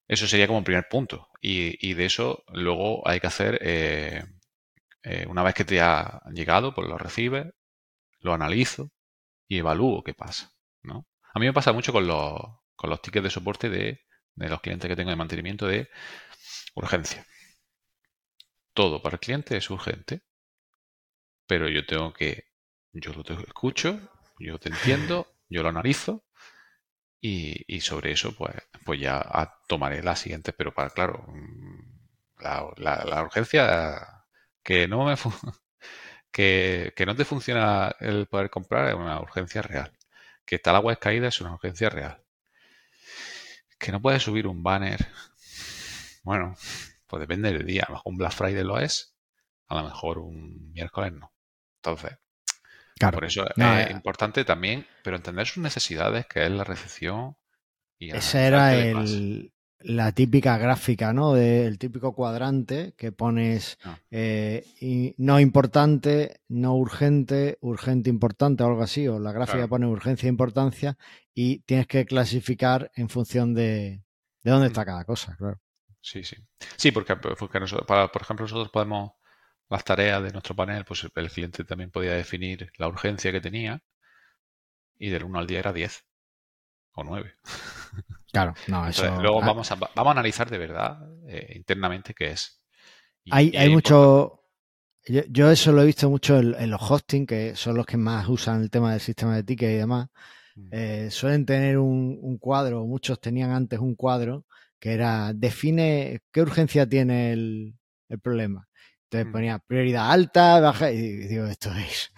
Eso 0.09 0.27
sería 0.27 0.47
como 0.47 0.59
el 0.59 0.65
primer 0.65 0.89
punto. 0.89 1.29
Y, 1.41 1.95
de 1.95 2.05
eso 2.05 2.45
luego 2.53 3.07
hay 3.09 3.21
que 3.21 3.27
hacer 3.29 3.59
eh, 3.63 4.25
eh, 5.05 5.27
una 5.29 5.43
vez 5.43 5.55
que 5.55 5.65
te 5.65 5.81
ha 5.81 6.23
llegado, 6.33 6.75
pues 6.75 6.89
lo 6.89 6.99
recibes, 6.99 7.47
lo 8.21 8.35
analizo 8.35 8.91
y 9.49 9.59
evalúo 9.59 10.03
qué 10.05 10.15
pasa. 10.15 10.53
¿no? 10.83 11.07
A 11.35 11.39
mí 11.41 11.47
me 11.47 11.53
pasa 11.53 11.73
mucho 11.73 11.93
con 11.93 12.07
los, 12.07 12.41
con 12.77 12.91
los 12.91 13.03
tickets 13.03 13.25
de 13.25 13.31
soporte 13.31 13.69
de, 13.71 14.01
los 14.37 14.61
clientes 14.61 14.89
que 14.89 14.97
tengo 14.97 15.11
de 15.11 15.17
mantenimiento 15.17 15.67
de 15.67 15.89
urgencia. 16.75 17.27
Todo 18.75 19.03
para 19.03 19.17
el 19.17 19.21
cliente 19.21 19.57
es 19.57 19.71
urgente, 19.71 20.23
pero 21.47 21.69
yo 21.69 21.85
tengo 21.87 22.13
que, 22.13 22.47
yo 22.93 23.13
lo 23.13 23.23
escucho, 23.41 24.01
yo 24.39 24.59
te 24.59 24.71
entiendo, 24.71 25.27
yo 25.49 25.63
lo 25.63 25.69
analizo 25.69 26.25
y, 27.21 27.81
sobre 27.81 28.13
eso 28.13 28.35
pues, 28.37 28.55
pues 28.85 29.01
ya 29.01 29.23
tomaré 29.69 30.03
la 30.03 30.17
siguiente, 30.17 30.53
pero 30.53 30.75
para, 30.75 30.91
claro, 30.91 31.25
mm, 31.29 32.03
la, 32.43 33.23
urgencia 33.23 34.25
que 34.63 34.89
no 34.89 35.05
me 35.05 35.15
que, 36.33 37.05
no 37.07 37.17
te 37.17 37.25
funciona 37.25 37.95
el 38.01 38.27
poder 38.27 38.51
comprar 38.51 38.89
es 38.89 38.95
una 38.95 39.21
urgencia 39.21 39.63
real. 39.63 39.93
Que 40.45 40.57
está 40.57 40.73
la 40.73 40.81
web 40.81 40.99
caída 40.99 41.29
es 41.29 41.41
una 41.41 41.55
urgencia 41.55 41.91
real. 41.91 42.23
Que 43.79 43.93
no 43.93 44.01
puedes 44.01 44.23
subir 44.23 44.47
un 44.47 44.63
banner. 44.63 45.07
Bueno, 46.23 46.55
pues 47.07 47.21
depende 47.21 47.53
del 47.53 47.67
día. 47.67 47.85
A 47.87 47.91
lo 47.91 47.97
mejor 47.97 48.13
un 48.13 48.19
Black 48.19 48.33
Friday 48.33 48.65
lo 48.65 48.79
es, 48.79 49.15
a 49.69 49.75
lo 49.77 49.85
mejor 49.85 50.19
un 50.19 50.73
miércoles 50.73 51.13
no. 51.13 51.33
Entonces, 51.83 52.19
por 53.17 53.25
eso 53.25 53.45
es 53.49 53.57
eh, 53.59 53.89
importante 53.91 54.45
también, 54.45 54.87
pero 55.03 55.17
entender 55.17 55.47
sus 55.47 55.63
necesidades, 55.63 56.27
que 56.27 56.45
es 56.45 56.51
la 56.51 56.65
recepción. 56.65 57.37
Y 57.99 58.11
ese 58.11 58.47
era 58.47 58.75
el, 58.77 59.53
la 59.81 60.13
típica 60.13 60.57
gráfica, 60.59 61.13
¿no? 61.13 61.33
Del 61.35 61.79
típico 61.79 62.15
cuadrante 62.15 62.95
que 62.97 63.11
pones 63.11 63.79
Ah. 63.85 63.99
eh, 64.13 64.65
y- 64.81 65.15
no 65.19 65.41
importante, 65.41 66.41
no 66.49 66.77
urgente, 66.77 67.59
urgente 67.61 68.09
importante 68.11 68.63
o 68.63 68.67
algo 68.69 68.83
así, 68.83 69.09
o 69.09 69.19
la 69.19 69.33
gráfica 69.33 69.57
Claro. 69.59 69.69
pone 69.71 69.87
urgencia 69.87 70.27
e 70.29 70.31
importancia 70.31 70.97
y 71.35 71.61
tienes 71.61 71.89
que 71.89 72.05
clasificar 72.07 72.93
en 72.95 73.09
función 73.09 73.55
de, 73.55 74.03
de 74.45 74.51
dónde 74.51 74.69
Mm. 74.69 74.71
está 74.73 74.85
cada 74.85 75.05
cosa, 75.05 75.35
claro. 75.37 75.61
Sí, 76.03 76.23
sí. 76.25 76.37
Sí, 76.77 76.93
porque, 76.93 77.17
porque 77.17 77.61
nosotros, 77.61 77.87
para, 77.87 78.09
por 78.13 78.23
ejemplo, 78.23 78.45
nosotros 78.45 78.71
podemos, 78.71 79.13
las 79.71 79.85
tareas 79.85 80.23
de 80.23 80.33
nuestro 80.33 80.55
panel, 80.57 80.85
pues 80.85 81.03
el 81.05 81.31
cliente 81.31 81.65
también 81.65 81.91
podía 81.91 82.13
definir 82.15 82.71
la 82.79 82.89
urgencia 82.89 83.33
que 83.33 83.41
tenía 83.41 83.83
y 84.99 85.11
del 85.11 85.25
1 85.25 85.39
al 85.39 85.47
10 85.47 85.59
era 85.61 85.73
10 85.73 86.07
o 86.95 87.05
9. 87.05 87.35
Claro, 88.33 88.59
no, 88.67 88.87
eso. 88.89 89.07
Entonces, 89.07 89.15
luego 89.19 89.43
ah, 89.43 89.53
vamos 89.53 89.71
a, 89.73 89.77
vamos 89.77 90.09
a 90.09 90.13
analizar 90.13 90.51
de 90.51 90.59
verdad 90.59 90.99
eh, 91.29 91.53
internamente 91.57 92.15
qué 92.15 92.33
es. 92.33 92.63
Y- 93.25 93.31
hay, 93.31 93.51
y 93.53 93.57
hay 93.57 93.69
mucho. 93.69 94.39
Yo, 95.07 95.23
yo 95.31 95.51
eso 95.51 95.73
lo 95.73 95.83
he 95.83 95.87
visto 95.87 96.11
mucho 96.11 96.39
en, 96.39 96.55
en 96.57 96.71
los 96.71 96.83
hosting, 96.91 97.27
que 97.27 97.57
son 97.57 97.77
los 97.77 97.87
que 97.87 97.97
más 97.99 98.29
usan 98.29 98.63
el 98.63 98.71
tema 98.71 98.93
del 98.93 99.01
sistema 99.01 99.37
de 99.37 99.45
ticket 99.45 99.71
y 99.73 99.75
demás. 99.77 100.09
importante. 100.57 101.07
eh, 101.07 101.11
suelen 101.11 101.47
tener 101.47 101.79
un, 101.79 102.19
un 102.23 102.39
cuadro, 102.39 102.87
muchos 102.87 103.21
tenían 103.21 103.51
antes 103.53 103.81
un 103.81 103.95
cuadro 103.97 104.47
que 104.83 104.93
era 104.95 105.33
define 105.33 106.23
qué 106.33 106.43
urgencia 106.43 106.89
tiene 106.89 107.33
el, 107.33 107.75
el 108.09 108.19
problema. 108.19 108.67
Entonces 109.05 109.29
Mm. 109.29 109.33
ponía 109.33 109.59
prioridad 109.61 110.11
alta, 110.11 110.59
baja, 110.59 110.91
y 110.91 111.01
digo, 111.29 111.47
esto 111.47 111.71
es 111.77 112.11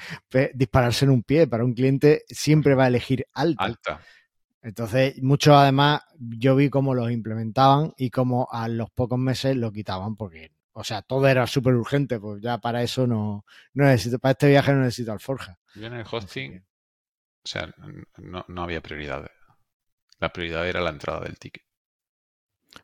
dispararse 0.55 1.05
en 1.05 1.11
un 1.11 1.23
pie. 1.23 1.47
Para 1.47 1.62
un 1.62 1.75
cliente 1.75 2.23
siempre 2.27 2.75
va 2.75 2.85
a 2.85 2.89
elegir 2.89 3.27
alta. 3.35 3.65
Alta. 3.65 4.01
Entonces, 4.62 5.23
muchos 5.23 5.55
además, 5.55 6.01
yo 6.19 6.57
vi 6.57 6.71
cómo 6.71 6.95
los 6.95 7.11
implementaban 7.11 7.93
y 7.99 8.09
cómo 8.09 8.49
a 8.51 8.67
los 8.69 8.91
pocos 8.93 9.19
meses 9.19 9.55
lo 9.57 9.71
quitaban 9.71 10.17
porque, 10.17 10.53
o 10.73 10.85
sea, 10.85 11.03
todo 11.03 11.29
era 11.29 11.47
súper 11.47 11.75
urgente, 11.75 12.19
pues 12.19 12.41
ya 12.41 12.57
para 12.57 12.83
eso 12.83 13.07
no, 13.07 13.45
no 13.75 13.85
necesito, 13.85 14.19
para 14.19 14.33
este 14.33 14.49
viaje 14.49 14.73
no 14.73 14.81
necesito 14.81 15.12
alforja. 15.12 15.59
Yo 15.75 15.87
en 15.87 15.93
el 15.93 16.07
hosting, 16.11 16.53
que- 16.53 16.59
o 16.61 17.47
sea, 17.47 17.75
no, 18.17 18.43
no 18.49 18.62
había 18.62 18.81
prioridad. 18.81 19.31
La 20.19 20.33
prioridad 20.33 20.67
era 20.67 20.81
la 20.81 20.89
entrada 20.91 21.21
del 21.21 21.39
ticket. 21.39 21.62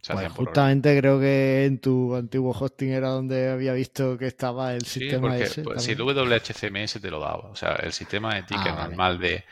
Pues 0.08 0.30
justamente 0.30 0.98
creo 0.98 1.20
que 1.20 1.64
en 1.66 1.78
tu 1.80 2.14
antiguo 2.16 2.52
hosting 2.58 2.90
era 2.90 3.08
donde 3.10 3.48
había 3.50 3.72
visto 3.74 4.18
que 4.18 4.26
estaba 4.26 4.74
el 4.74 4.84
Sí, 4.84 4.86
sistema 4.86 5.20
porque 5.20 5.44
ese. 5.44 5.62
pues, 5.62 5.82
si 5.82 5.94
el. 5.94 5.94
WHCMS 5.94 7.00
te 7.00 7.10
lo 7.10 7.20
daba. 7.20 7.50
O 7.50 7.56
sea, 7.56 7.74
el 7.76 7.92
sistema 7.92 8.34
de 8.34 8.42
ticket 8.44 8.74
Ah, 8.74 8.76
vale. 8.76 9.00
normal 9.00 9.18
de, 9.18 9.44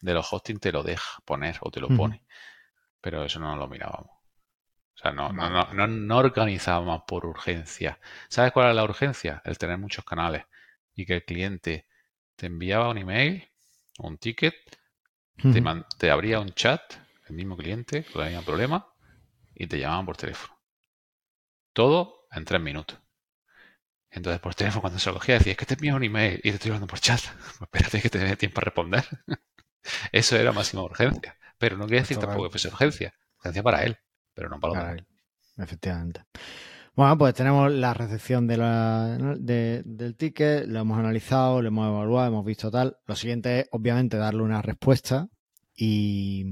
de 0.00 0.14
los 0.14 0.32
hosting 0.32 0.58
te 0.60 0.72
lo 0.72 0.82
deja 0.82 1.20
poner 1.24 1.58
o 1.60 1.70
te 1.70 1.80
lo 1.80 1.92
pone. 1.92 2.22
Pero 3.00 3.24
eso 3.24 3.40
no 3.40 3.56
lo 3.56 3.68
mirábamos. 3.68 4.10
O 4.96 4.98
sea, 4.98 5.12
no, 5.12 5.32
no, 5.34 5.50
Vale. 5.50 5.50
no, 5.50 5.74
no, 5.74 5.86
no 5.88 6.18
organizábamos 6.18 7.02
por 7.06 7.26
urgencia. 7.26 8.00
¿Sabes 8.28 8.52
cuál 8.52 8.70
es 8.70 8.76
la 8.76 8.84
urgencia? 8.84 9.42
El 9.44 9.58
tener 9.58 9.78
muchos 9.78 10.04
canales 10.04 10.44
y 10.94 11.06
que 11.06 11.14
el 11.16 11.24
cliente 11.24 11.86
te 12.36 12.46
enviaba 12.46 12.90
un 12.90 12.98
email, 12.98 13.48
un 14.00 14.18
ticket, 14.18 14.54
te, 15.48 15.62
te 15.98 16.10
abría 16.10 16.40
un 16.40 16.52
chat, 16.54 16.82
el 17.28 17.36
mismo 17.36 17.56
cliente, 17.56 18.04
con 18.12 18.22
el 18.24 18.30
mismo 18.30 18.44
problema, 18.44 18.86
y 19.54 19.66
te 19.66 19.78
llamaban 19.78 20.06
por 20.06 20.16
teléfono. 20.16 20.58
Todo 21.74 22.26
en 22.32 22.46
tres 22.46 22.62
minutos. 22.62 22.98
Entonces, 24.10 24.40
por 24.40 24.54
teléfono, 24.54 24.80
cuando 24.80 24.98
se 24.98 25.10
lo 25.10 25.14
cogía, 25.16 25.34
decía, 25.38 25.52
es 25.52 25.58
que 25.58 25.66
te 25.66 25.74
envío 25.74 25.94
un 25.96 26.04
email 26.04 26.36
y 26.38 26.42
te 26.42 26.50
estoy 26.50 26.70
hablando 26.70 26.86
por 26.86 27.00
chat. 27.00 27.20
Pues 27.58 27.82
espérate 27.82 28.00
que 28.02 28.10
te 28.10 28.18
dé 28.18 28.36
tiempo 28.36 28.60
a 28.60 28.64
responder. 28.64 29.04
Eso 30.12 30.36
era 30.36 30.52
máxima 30.52 30.82
urgencia. 30.84 31.36
Pero 31.58 31.76
no 31.76 31.86
quiere 31.86 32.02
decir 32.02 32.18
tampoco 32.18 32.44
que 32.44 32.50
fuese 32.52 32.68
urgencia. 32.68 33.14
Urgencia 33.38 33.62
para 33.62 33.84
él, 33.84 33.98
pero 34.34 34.48
no 34.48 34.60
para 34.60 34.74
los 34.74 34.78
Claro, 34.78 34.96
demás. 34.96 35.06
efectivamente. 35.58 36.24
Bueno, 36.96 37.18
pues 37.18 37.34
tenemos 37.34 37.72
la 37.72 37.94
recepción 37.94 38.46
de 38.46 38.56
la- 38.58 39.18
¿no? 39.20 39.36
de- 39.36 39.82
del 39.84 40.16
ticket, 40.16 40.66
lo 40.68 40.80
hemos 40.80 40.98
analizado, 40.98 41.62
lo 41.62 41.68
hemos 41.68 41.88
evaluado, 41.88 42.28
hemos 42.28 42.44
visto 42.44 42.70
tal. 42.70 42.98
Lo 43.06 43.16
siguiente 43.16 43.60
es, 43.60 43.68
obviamente, 43.72 44.16
darle 44.18 44.42
una 44.42 44.62
respuesta 44.62 45.28
y, 45.76 46.46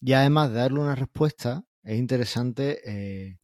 y 0.00 0.12
además 0.14 0.50
de 0.50 0.56
darle 0.60 0.80
una 0.80 0.94
respuesta, 0.96 1.64
es 1.82 1.98
interesante 1.98 2.80
eh, 2.84 3.38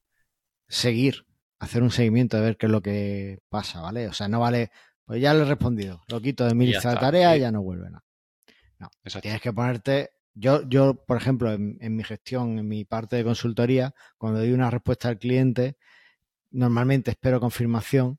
seguir, 0.68 1.26
hacer 1.58 1.82
un 1.82 1.90
seguimiento 1.90 2.36
de 2.36 2.42
ver 2.42 2.56
qué 2.56 2.66
es 2.66 2.72
lo 2.72 2.82
que 2.82 3.38
pasa, 3.48 3.80
¿vale? 3.80 4.08
O 4.08 4.12
sea, 4.12 4.28
no 4.28 4.40
vale, 4.40 4.70
pues 5.04 5.20
ya 5.20 5.34
le 5.34 5.42
he 5.42 5.44
respondido, 5.44 6.02
lo 6.08 6.20
quito 6.20 6.46
de 6.46 6.54
mi 6.54 6.66
lista 6.66 6.90
de 6.90 6.96
tareas 6.96 7.32
sí. 7.32 7.38
y 7.38 7.40
ya 7.40 7.52
no 7.52 7.62
vuelve 7.62 7.90
nada. 7.90 8.04
Exacto. 9.04 9.22
Tienes 9.22 9.40
que 9.40 9.52
ponerte. 9.52 10.10
Yo, 10.34 10.68
yo 10.68 11.02
por 11.06 11.16
ejemplo, 11.16 11.52
en, 11.52 11.78
en 11.80 11.96
mi 11.96 12.04
gestión, 12.04 12.58
en 12.58 12.68
mi 12.68 12.84
parte 12.84 13.16
de 13.16 13.24
consultoría, 13.24 13.94
cuando 14.18 14.40
doy 14.40 14.52
una 14.52 14.70
respuesta 14.70 15.08
al 15.08 15.18
cliente, 15.18 15.78
normalmente 16.50 17.10
espero 17.10 17.40
confirmación. 17.40 18.18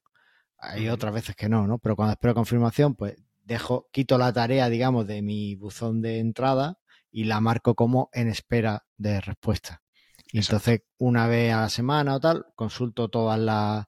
Hay 0.58 0.90
otras 0.90 1.14
veces 1.14 1.36
que 1.36 1.48
no, 1.48 1.68
¿no? 1.68 1.78
Pero 1.78 1.96
cuando 1.96 2.14
espero 2.14 2.34
confirmación, 2.34 2.96
pues 2.96 3.16
dejo, 3.44 3.88
quito 3.92 4.18
la 4.18 4.34
tarea, 4.34 4.70
digamos, 4.70 5.06
de 5.06 5.22
mi 5.22 5.56
buzón 5.56 6.02
de 6.02 6.18
entrada 6.18 6.80
y 7.12 7.26
la 7.26 7.40
marco 7.40 7.76
como 7.76 8.10
en 8.14 8.28
espera 8.28 8.86
de 8.98 9.22
respuesta. 9.22 9.84
Y 10.32 10.40
entonces, 10.40 10.82
una 10.98 11.28
vez 11.28 11.54
a 11.54 11.62
la 11.62 11.70
semana 11.70 12.16
o 12.16 12.20
tal, 12.20 12.46
consulto 12.56 13.08
todas 13.10 13.40
las, 13.40 13.86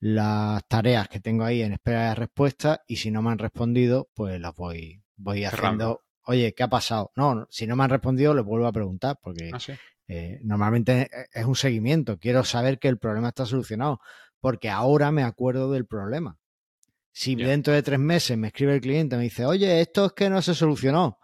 las 0.00 0.66
tareas 0.68 1.08
que 1.08 1.20
tengo 1.20 1.44
ahí 1.44 1.62
en 1.62 1.72
espera 1.74 2.10
de 2.10 2.14
respuesta 2.14 2.82
y 2.86 2.96
si 2.96 3.10
no 3.10 3.22
me 3.22 3.30
han 3.30 3.38
respondido, 3.38 4.08
pues 4.14 4.40
las 4.40 4.54
voy, 4.54 5.02
voy 5.16 5.40
Cerrando. 5.44 5.84
haciendo. 5.84 6.04
Oye, 6.26 6.54
¿qué 6.54 6.62
ha 6.62 6.68
pasado? 6.68 7.10
No, 7.16 7.46
si 7.50 7.66
no 7.66 7.74
me 7.76 7.84
han 7.84 7.90
respondido, 7.90 8.34
les 8.34 8.44
vuelvo 8.44 8.66
a 8.66 8.72
preguntar 8.72 9.18
porque 9.22 9.50
Ah, 9.52 9.60
sí. 9.60 9.72
eh, 10.08 10.40
normalmente 10.42 11.10
es 11.32 11.44
un 11.44 11.56
seguimiento. 11.56 12.18
Quiero 12.18 12.44
saber 12.44 12.78
que 12.78 12.88
el 12.88 12.98
problema 12.98 13.28
está 13.28 13.46
solucionado 13.46 14.00
porque 14.40 14.68
ahora 14.70 15.10
me 15.10 15.22
acuerdo 15.22 15.70
del 15.72 15.86
problema. 15.86 16.38
Si 17.10 17.34
dentro 17.34 17.72
de 17.72 17.82
tres 17.82 17.98
meses 17.98 18.38
me 18.38 18.48
escribe 18.48 18.74
el 18.74 18.80
cliente 18.80 19.16
y 19.16 19.18
me 19.18 19.24
dice, 19.24 19.44
oye, 19.44 19.80
esto 19.80 20.06
es 20.06 20.12
que 20.12 20.30
no 20.30 20.40
se 20.40 20.54
solucionó, 20.54 21.18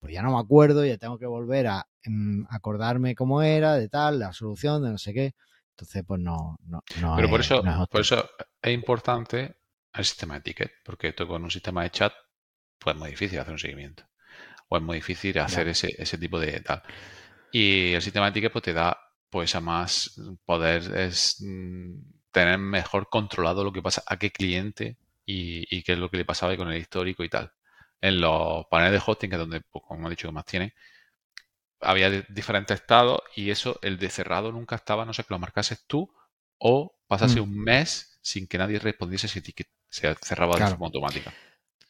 pues 0.00 0.12
ya 0.14 0.22
no 0.22 0.32
me 0.32 0.38
acuerdo, 0.40 0.84
ya 0.84 0.98
tengo 0.98 1.18
que 1.18 1.26
volver 1.26 1.66
a 1.68 1.86
mm, 2.06 2.44
acordarme 2.50 3.14
cómo 3.14 3.42
era, 3.42 3.74
de 3.76 3.88
tal, 3.88 4.18
la 4.20 4.32
solución, 4.32 4.82
de 4.84 4.90
no 4.90 4.98
sé 4.98 5.14
qué. 5.14 5.34
Entonces, 5.72 6.04
pues 6.06 6.20
no, 6.20 6.56
no, 6.66 6.82
no 6.94 7.14
Pero 7.14 7.28
por 7.28 7.40
es- 7.40 7.40
eso, 7.40 7.56
no 7.60 7.70
es 7.72 7.88
por 7.90 8.00
eso 8.00 8.28
es 8.62 8.72
importante 8.74 9.56
el 9.94 10.04
sistema 10.04 10.34
de 10.34 10.40
ticket, 10.42 10.72
porque 10.84 11.12
tú 11.12 11.26
con 11.26 11.42
un 11.44 11.50
sistema 11.50 11.82
de 11.82 11.90
chat, 11.90 12.12
pues 12.78 12.94
es 12.96 13.00
muy 13.00 13.10
difícil 13.10 13.38
hacer 13.40 13.52
un 13.52 13.58
seguimiento. 13.58 14.04
O 14.68 14.78
es 14.78 14.82
muy 14.84 14.96
difícil 14.98 15.38
hacer 15.40 15.68
ese, 15.68 15.90
ese 15.98 16.18
tipo 16.18 16.40
de 16.40 16.60
tal. 16.62 16.82
Y 17.52 17.94
el 17.94 18.02
sistema 18.02 18.26
de 18.28 18.32
ticket 18.32 18.52
pues 18.52 18.64
te 18.64 18.72
da 18.74 18.98
pues 19.30 19.54
a 19.54 19.60
más 19.60 20.20
poder 20.46 20.82
es 20.96 21.38
mm, 21.40 21.94
tener 22.32 22.58
mejor 22.58 23.08
controlado 23.10 23.64
lo 23.64 23.72
que 23.72 23.82
pasa 23.82 24.02
a 24.06 24.18
qué 24.18 24.30
cliente 24.32 24.98
y, 25.26 25.64
y 25.76 25.82
qué 25.84 25.94
es 25.94 25.98
lo 25.98 26.10
que 26.10 26.18
le 26.18 26.24
pasaba 26.26 26.56
con 26.56 26.70
el 26.72 26.78
histórico 26.80 27.24
y 27.24 27.30
tal. 27.30 27.52
En 28.00 28.20
los 28.20 28.66
paneles 28.66 28.92
de 29.00 29.02
hosting, 29.10 29.28
que 29.30 29.36
es 29.36 29.40
donde, 29.40 29.60
pues, 29.60 29.84
como 29.86 30.06
he 30.06 30.10
dicho, 30.10 30.28
que 30.28 30.32
más 30.32 30.44
tienen, 30.46 30.72
había 31.80 32.10
diferentes 32.28 32.80
estados 32.80 33.20
y 33.36 33.50
eso, 33.50 33.78
el 33.82 33.98
de 33.98 34.10
cerrado 34.10 34.50
nunca 34.52 34.76
estaba, 34.76 35.04
no 35.04 35.12
sé, 35.14 35.22
que 35.24 35.34
lo 35.34 35.38
marcases 35.38 35.84
tú 35.86 36.10
o 36.58 36.92
pasase 37.06 37.40
Mm. 37.40 37.44
un 37.44 37.56
mes 37.62 38.18
sin 38.22 38.46
que 38.48 38.58
nadie 38.58 38.78
respondiese 38.78 39.26
ese 39.26 39.40
ticket. 39.40 39.68
Se 39.88 40.14
cerraba 40.22 40.58
de 40.58 40.66
forma 40.66 40.86
automática. 40.86 41.32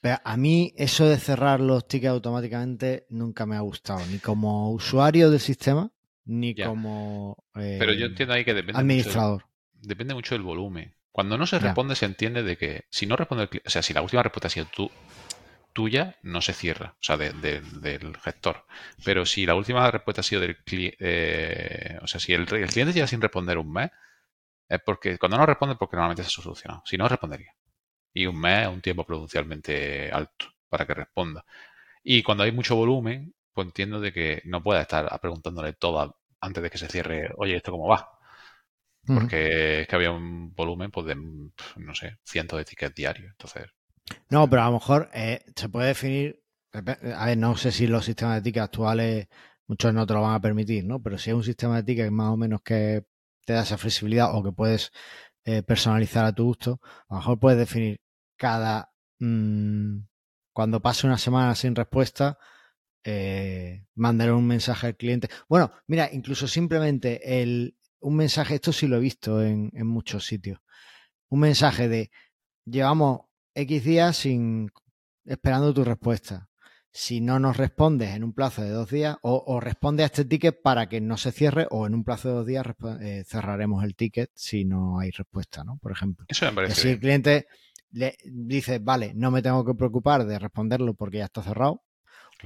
Pero 0.01 0.19
a 0.25 0.37
mí 0.37 0.73
eso 0.77 1.07
de 1.07 1.19
cerrar 1.19 1.61
los 1.61 1.87
tickets 1.89 2.11
automáticamente 2.11 3.07
nunca 3.11 3.47
me 3.47 3.57
ha 3.57 3.61
gustado, 3.61 4.07
ni 4.07 4.19
como 4.21 4.71
usuario 4.73 5.31
del 5.31 5.41
sistema, 5.41 5.91
ni 6.25 6.55
Ya. 6.55 6.67
como 6.67 7.45
eh, 7.57 7.77
Pero 7.79 7.93
yo 7.95 8.07
entiendo 8.07 8.35
ahí 8.35 8.45
que 8.45 8.55
depende 8.55 8.85
mucho, 8.85 9.11
del- 9.11 9.25
administrador. 9.25 9.45
depende 9.73 10.15
mucho 10.15 10.35
del 10.35 10.43
volumen. 10.43 10.95
Cuando 11.13 11.37
no 11.39 11.47
se 11.47 11.59
Ya. 11.59 11.65
responde, 11.65 11.97
se 11.97 12.07
entiende 12.07 12.43
de 12.43 12.57
que 12.57 12.85
si 12.91 13.07
no 13.07 13.17
responde 13.17 13.45
el 13.45 13.51
cli- 13.51 13.63
o 13.67 13.71
sea, 13.71 13.83
si 13.83 13.93
la 13.95 14.03
última 14.03 14.23
respuesta 14.23 14.47
ha 14.49 14.51
sido 14.51 14.67
tú, 14.67 14.91
tuya, 15.73 16.17
no 16.23 16.41
se 16.43 16.53
cierra, 16.55 16.95
o 16.95 17.03
sea, 17.03 17.17
de- 17.17 17.33
de- 17.33 17.61
del 17.61 18.17
gestor. 18.19 18.67
Pero 19.05 19.27
si 19.27 19.47
la 19.47 19.55
última 19.55 19.91
respuesta 19.91 20.21
ha 20.21 20.25
sido 20.25 20.41
del 20.43 20.57
cliente, 20.65 21.99
o 22.03 22.07
sea, 22.07 22.21
si 22.21 22.33
el, 22.35 22.43
el 22.43 22.69
cliente 22.69 22.93
llega 22.93 23.07
sin 23.07 23.21
responder 23.21 23.59
un 23.59 23.73
mes, 23.73 23.91
es 24.69 24.81
porque 24.85 25.19
cuando 25.19 25.39
no 25.39 25.47
responde, 25.47 25.77
porque 25.77 25.97
normalmente 25.97 26.23
se 26.25 26.29
ha 26.29 26.43
solucionado. 26.43 26.83
Si 26.87 26.97
no, 26.97 27.09
respondería. 27.09 27.55
Y 28.15 28.27
un 28.27 28.41
mes 28.41 28.69
es 28.69 28.75
un 28.75 28.83
tiempo 28.83 29.05
prudencialmente 29.07 30.11
alto 30.13 30.47
para 30.69 30.87
que 30.87 30.95
responda. 30.95 31.45
Y 32.05 32.23
cuando 32.25 32.45
hay 32.45 32.53
mucho 32.53 32.77
volumen, 32.77 33.35
pues 33.55 33.67
entiendo 33.69 34.01
de 34.01 34.13
que 34.13 34.43
no 34.47 34.63
pueda 34.63 34.83
estar 34.83 35.09
preguntándole 35.21 35.75
todo 35.75 36.19
antes 36.41 36.63
de 36.63 36.71
que 36.71 36.79
se 36.79 36.89
cierre, 36.89 37.31
oye, 37.39 37.57
¿esto 37.57 37.73
cómo 37.73 37.89
va? 37.89 38.09
Porque 39.13 39.83
es 39.83 39.89
que 39.89 39.97
había 39.97 40.13
un 40.13 40.55
volumen, 40.55 40.91
pues, 40.91 41.07
de, 41.07 41.15
no 41.17 41.95
sé, 41.95 42.19
cientos 42.25 42.59
de 42.59 42.65
tickets 42.65 42.95
diarios. 42.95 43.31
Entonces, 43.31 43.67
No, 44.31 44.49
pero 44.49 44.63
a 44.63 44.67
lo 44.67 44.73
mejor 44.73 45.11
eh, 45.13 45.45
se 45.55 45.69
puede 45.69 45.89
definir. 45.89 46.43
A 46.73 46.81
ver, 47.27 47.39
no 47.39 47.57
sé 47.57 47.73
si 47.73 47.87
los 47.87 48.05
sistemas 48.05 48.37
de 48.37 48.43
tickets 48.43 48.65
actuales, 48.65 49.29
muchos 49.67 49.93
no 49.95 50.07
te 50.07 50.15
lo 50.15 50.23
van 50.23 50.35
a 50.35 50.41
permitir, 50.41 50.85
¿no? 50.85 51.03
Pero 51.03 51.19
si 51.19 51.31
es 51.31 51.37
un 51.37 51.45
sistema 51.45 51.77
de 51.77 51.83
tickets 51.85 52.13
más 52.13 52.31
o 52.31 52.37
menos 52.37 52.63
que 52.63 53.07
te 53.45 53.53
da 53.55 53.63
esa 53.63 53.79
flexibilidad 53.79 54.35
o 54.35 54.43
que 54.43 54.53
puedes 54.53 54.93
eh, 55.45 55.63
personalizar 55.63 56.25
a 56.25 56.33
tu 56.35 56.45
gusto, 56.45 56.81
a 57.09 57.15
lo 57.15 57.21
mejor 57.21 57.41
puedes 57.41 57.59
definir 57.59 58.01
cada. 58.37 58.93
mm, 59.21 60.01
cuando 60.53 60.81
pase 60.83 61.07
una 61.07 61.19
semana 61.19 61.55
sin 61.55 61.75
respuesta, 61.75 62.39
eh, 63.05 63.87
mandar 63.95 64.33
un 64.33 64.47
mensaje 64.47 64.89
al 64.89 64.97
cliente. 64.97 65.29
Bueno, 65.49 65.73
mira, 65.87 66.11
incluso 66.13 66.49
simplemente 66.49 67.41
el, 67.43 67.77
un 68.01 68.17
mensaje, 68.17 68.57
esto 68.57 68.73
sí 68.73 68.87
lo 68.89 68.97
he 68.97 69.01
visto 69.01 69.43
en 69.43 69.71
muchos 69.87 70.27
sitios, 70.27 70.61
un 71.31 71.41
mensaje 71.41 71.89
de 71.89 72.11
llevamos 72.65 73.28
X 73.59 73.83
días 73.83 74.17
sin 74.17 74.71
esperando 75.25 75.75
tu 75.75 75.83
respuesta. 75.83 76.49
Si 76.93 77.21
no 77.21 77.41
nos 77.41 77.57
respondes 77.57 78.15
en 78.15 78.23
un 78.23 78.33
plazo 78.33 78.63
de 78.63 78.71
dos 78.71 78.89
días, 78.89 79.17
o, 79.23 79.61
responde 79.61 80.05
a 80.05 80.07
este 80.07 80.25
ticket 80.25 80.63
para 80.63 80.89
que 80.89 81.01
no 81.01 81.17
se 81.17 81.33
cierre, 81.33 81.67
o 81.71 81.87
en 81.87 81.95
un 81.95 82.05
plazo 82.05 82.29
de 82.29 82.35
dos 82.35 82.47
días 82.47 82.67
eh, 83.01 83.25
cerraremos 83.27 83.83
el 83.85 83.97
ticket 83.97 84.31
si 84.35 84.65
no 84.65 85.01
hay 85.01 85.11
respuesta, 85.11 85.65
¿no? 85.65 85.77
Por 85.83 85.91
ejemplo. 85.91 86.25
Eso 86.29 86.47
me 86.47 86.53
parece. 86.53 86.81
Si 86.81 86.89
el 86.89 87.01
cliente 87.01 87.47
le 87.91 88.17
dice, 88.25 88.79
vale, 88.79 89.13
no 89.15 89.31
me 89.31 89.43
tengo 89.43 89.65
que 89.65 89.75
preocupar 89.75 90.25
de 90.25 90.39
responderlo 90.39 90.95
porque 90.95 91.19
ya 91.19 91.25
está 91.25 91.43
cerrado, 91.43 91.83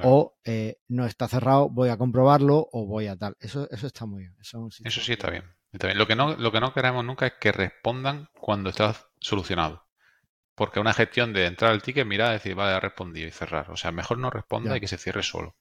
o 0.02 0.38
eh, 0.44 0.78
no 0.88 1.04
está 1.04 1.28
cerrado, 1.28 1.68
voy 1.68 1.90
a 1.90 1.98
comprobarlo 1.98 2.68
o 2.72 2.86
voy 2.86 3.06
a 3.06 3.16
tal. 3.16 3.36
Eso, 3.38 3.68
eso 3.70 3.86
está 3.86 4.06
muy 4.06 4.22
bien. 4.22 4.36
Eso, 4.40 4.70
sí 4.70 5.12
está 5.12 5.30
bien. 5.30 5.44
Lo, 5.94 6.06
que 6.06 6.16
no, 6.16 6.36
lo 6.36 6.52
que 6.52 6.60
no 6.60 6.72
queremos 6.72 7.04
nunca 7.04 7.26
es 7.26 7.34
que 7.38 7.52
respondan 7.52 8.28
cuando 8.40 8.70
está 8.70 8.96
solucionado. 9.20 9.84
Porque 10.54 10.80
una 10.80 10.92
gestión 10.92 11.32
de 11.32 11.46
entrar 11.46 11.70
al 11.70 11.82
ticket, 11.82 12.06
mirar, 12.06 12.32
decir, 12.32 12.54
vale, 12.54 12.74
ha 12.74 12.80
respondido 12.80 13.26
y 13.26 13.30
cerrar. 13.30 13.70
O 13.70 13.76
sea, 13.76 13.90
mejor 13.90 14.18
no 14.18 14.30
responda 14.30 14.76
y 14.76 14.80
que 14.80 14.88
se 14.88 14.98
cierre 14.98 15.22
solo. 15.22 15.56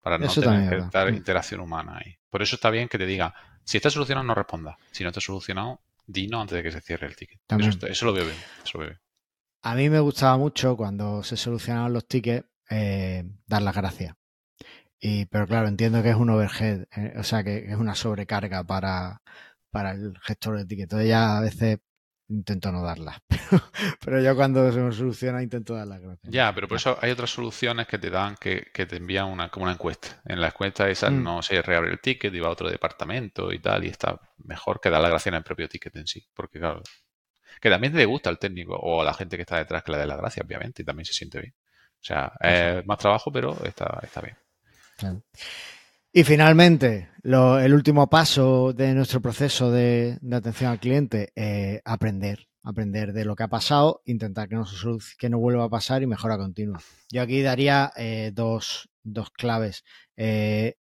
Para 0.00 0.18
no 0.18 0.28
tener 0.28 0.70
que 0.70 0.84
dar 0.92 1.10
mm. 1.10 1.16
interacción 1.16 1.60
humana 1.60 1.98
ahí. 1.98 2.16
Por 2.30 2.42
eso 2.42 2.54
está 2.54 2.70
bien 2.70 2.88
que 2.88 2.98
te 2.98 3.06
diga, 3.06 3.34
si 3.64 3.78
está 3.78 3.90
solucionado, 3.90 4.24
no 4.24 4.34
responda. 4.34 4.78
Si 4.92 5.02
no 5.02 5.08
está 5.08 5.20
solucionado, 5.20 5.80
dino 6.06 6.40
antes 6.40 6.56
de 6.56 6.62
que 6.62 6.70
se 6.70 6.80
cierre 6.80 7.08
el 7.08 7.16
ticket. 7.16 7.40
Eso, 7.88 8.06
lo 8.06 8.12
veo 8.12 8.24
bien, 8.24 8.36
eso, 8.64 8.78
lo 8.78 8.80
veo 8.80 8.90
bien. 8.90 9.00
A 9.62 9.74
mí 9.74 9.90
me 9.90 9.98
gustaba 9.98 10.36
mucho 10.36 10.76
cuando 10.76 11.24
se 11.24 11.36
solucionaban 11.36 11.92
los 11.92 12.06
tickets 12.06 12.46
eh, 12.70 13.24
dar 13.46 13.62
las 13.62 13.74
gracias. 13.74 14.14
Y, 15.00 15.26
pero 15.26 15.46
claro, 15.46 15.68
entiendo 15.68 16.02
que 16.02 16.10
es 16.10 16.16
un 16.16 16.30
overhead, 16.30 16.86
eh, 16.96 17.14
o 17.18 17.24
sea, 17.24 17.42
que 17.42 17.66
es 17.70 17.76
una 17.76 17.94
sobrecarga 17.94 18.64
para, 18.64 19.22
para 19.70 19.90
el 19.92 20.16
gestor 20.22 20.58
de 20.58 20.66
ticket. 20.66 20.84
Entonces 20.84 21.08
ya 21.08 21.36
a 21.36 21.40
veces 21.40 21.80
intento 22.28 22.72
no 22.72 22.82
darlas. 22.82 23.18
Pero, 24.04 24.20
yo 24.20 24.34
cuando 24.34 24.70
se 24.72 24.80
me 24.80 24.92
soluciona 24.92 25.42
intento 25.42 25.74
dar 25.74 25.86
las 25.86 26.00
gracias. 26.00 26.32
Ya, 26.32 26.54
pero 26.54 26.68
por 26.68 26.76
eso 26.76 26.98
hay 27.00 27.10
otras 27.10 27.30
soluciones 27.30 27.86
que 27.86 27.98
te 27.98 28.10
dan, 28.10 28.36
que, 28.36 28.68
que 28.72 28.86
te 28.86 28.96
envían 28.96 29.26
una, 29.26 29.48
como 29.48 29.64
una 29.64 29.72
encuesta. 29.72 30.20
En 30.24 30.40
la 30.40 30.48
encuesta 30.48 30.88
esa 30.88 31.10
mm. 31.10 31.22
no 31.22 31.42
se 31.42 31.60
reabre 31.62 31.90
el 31.90 32.00
ticket 32.00 32.34
y 32.34 32.40
va 32.40 32.48
a 32.48 32.52
otro 32.52 32.68
departamento 32.70 33.52
y 33.52 33.58
tal, 33.58 33.84
y 33.84 33.88
está 33.88 34.20
mejor 34.38 34.80
que 34.80 34.90
dar 34.90 35.00
la 35.00 35.08
gracia 35.08 35.30
en 35.30 35.36
el 35.36 35.42
propio 35.42 35.68
ticket 35.68 35.94
en 35.96 36.06
sí. 36.06 36.26
Porque 36.34 36.58
claro, 36.58 36.82
que 37.60 37.70
también 37.70 37.92
te 37.92 38.04
gusta 38.04 38.30
al 38.30 38.38
técnico 38.38 38.76
o 38.76 39.00
a 39.00 39.04
la 39.04 39.14
gente 39.14 39.36
que 39.36 39.42
está 39.42 39.58
detrás 39.58 39.82
que 39.82 39.92
le 39.92 39.98
dé 39.98 40.06
la 40.06 40.16
gracia, 40.16 40.42
obviamente, 40.44 40.82
y 40.82 40.84
también 40.84 41.06
se 41.06 41.12
siente 41.12 41.40
bien. 41.40 41.54
O 42.00 42.04
sea, 42.06 42.32
es 42.40 42.86
más 42.86 42.98
trabajo, 42.98 43.32
pero 43.32 43.56
está, 43.64 43.98
está 44.02 44.20
bien. 44.20 44.36
Y 46.16 46.24
finalmente, 46.24 47.10
el 47.22 47.74
último 47.74 48.08
paso 48.08 48.72
de 48.72 48.94
nuestro 48.94 49.20
proceso 49.20 49.70
de, 49.70 50.18
atención 50.32 50.70
al 50.70 50.80
cliente, 50.80 51.30
eh, 51.36 51.82
aprender. 51.84 52.48
Aprender 52.62 53.12
de 53.12 53.26
lo 53.26 53.36
que 53.36 53.42
ha 53.42 53.48
pasado, 53.48 54.00
intentar 54.06 54.48
que 54.48 54.54
no, 54.54 54.64
que 55.18 55.28
no 55.28 55.38
vuelva 55.38 55.64
a 55.64 55.68
pasar 55.68 56.02
y 56.02 56.06
mejora 56.06 56.38
continua. 56.38 56.80
Yo 57.12 57.20
aquí 57.20 57.42
daría 57.42 57.92
eh, 57.98 58.30
dos, 58.32 58.88
claves. 59.36 59.84
Eh, 60.16 60.78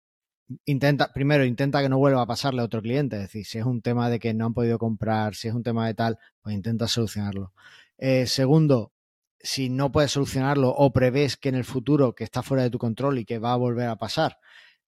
intenta, 0.66 1.14
primero, 1.14 1.46
intenta 1.46 1.84
que 1.84 1.90
no 1.90 2.00
vuelva 2.00 2.24
a 2.24 2.26
pasarle 2.26 2.62
a 2.62 2.66
otro 2.66 2.82
cliente. 2.82 3.18
Es 3.18 3.22
decir, 3.22 3.46
si 3.46 3.60
es 3.60 3.66
un 3.66 3.84
tema 3.84 4.10
de 4.10 4.18
que 4.18 4.34
no 4.34 4.48
han 4.48 4.56
podido 4.56 4.80
comprar, 4.80 5.36
si 5.36 5.48
es 5.48 5.54
un 5.54 5.62
tema 5.62 5.86
de 5.86 5.94
tal, 5.94 6.18
pues 6.42 6.56
intenta 6.56 6.88
solucionarlo. 6.88 7.54
segundo, 8.26 8.94
si 9.40 9.70
no 9.70 9.92
puedes 9.92 10.10
solucionarlo 10.10 10.70
o 10.70 10.92
prevés 10.92 11.38
que 11.38 11.50
en 11.50 11.56
el 11.56 11.66
futuro 11.66 12.16
que 12.16 12.24
está 12.24 12.42
fuera 12.42 12.64
de 12.64 12.72
tu 12.72 12.80
control 12.80 13.20
y 13.20 13.26
que 13.26 13.38
va 13.38 13.54
a 13.54 13.58
volver 13.58 13.90
a 13.90 13.96
pasar, 13.96 14.40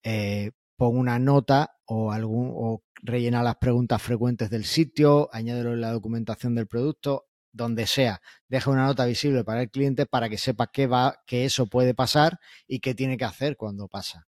eh, 0.03 0.51
pon 0.75 0.97
una 0.97 1.19
nota 1.19 1.77
o, 1.85 2.11
algún, 2.11 2.51
o 2.55 2.83
rellena 3.03 3.43
las 3.43 3.57
preguntas 3.57 4.01
frecuentes 4.01 4.49
del 4.49 4.65
sitio, 4.65 5.29
añádelo 5.31 5.73
en 5.73 5.81
la 5.81 5.91
documentación 5.91 6.55
del 6.55 6.67
producto, 6.67 7.27
donde 7.51 7.85
sea. 7.85 8.21
Deja 8.47 8.71
una 8.71 8.85
nota 8.85 9.05
visible 9.05 9.43
para 9.43 9.61
el 9.61 9.69
cliente 9.69 10.05
para 10.05 10.29
que 10.29 10.37
sepa 10.37 10.67
que, 10.67 10.87
va, 10.87 11.21
que 11.25 11.45
eso 11.45 11.67
puede 11.67 11.93
pasar 11.93 12.39
y 12.67 12.79
qué 12.79 12.95
tiene 12.95 13.17
que 13.17 13.25
hacer 13.25 13.57
cuando 13.57 13.87
pasa. 13.87 14.27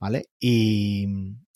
¿Vale? 0.00 0.30
Y, 0.38 1.06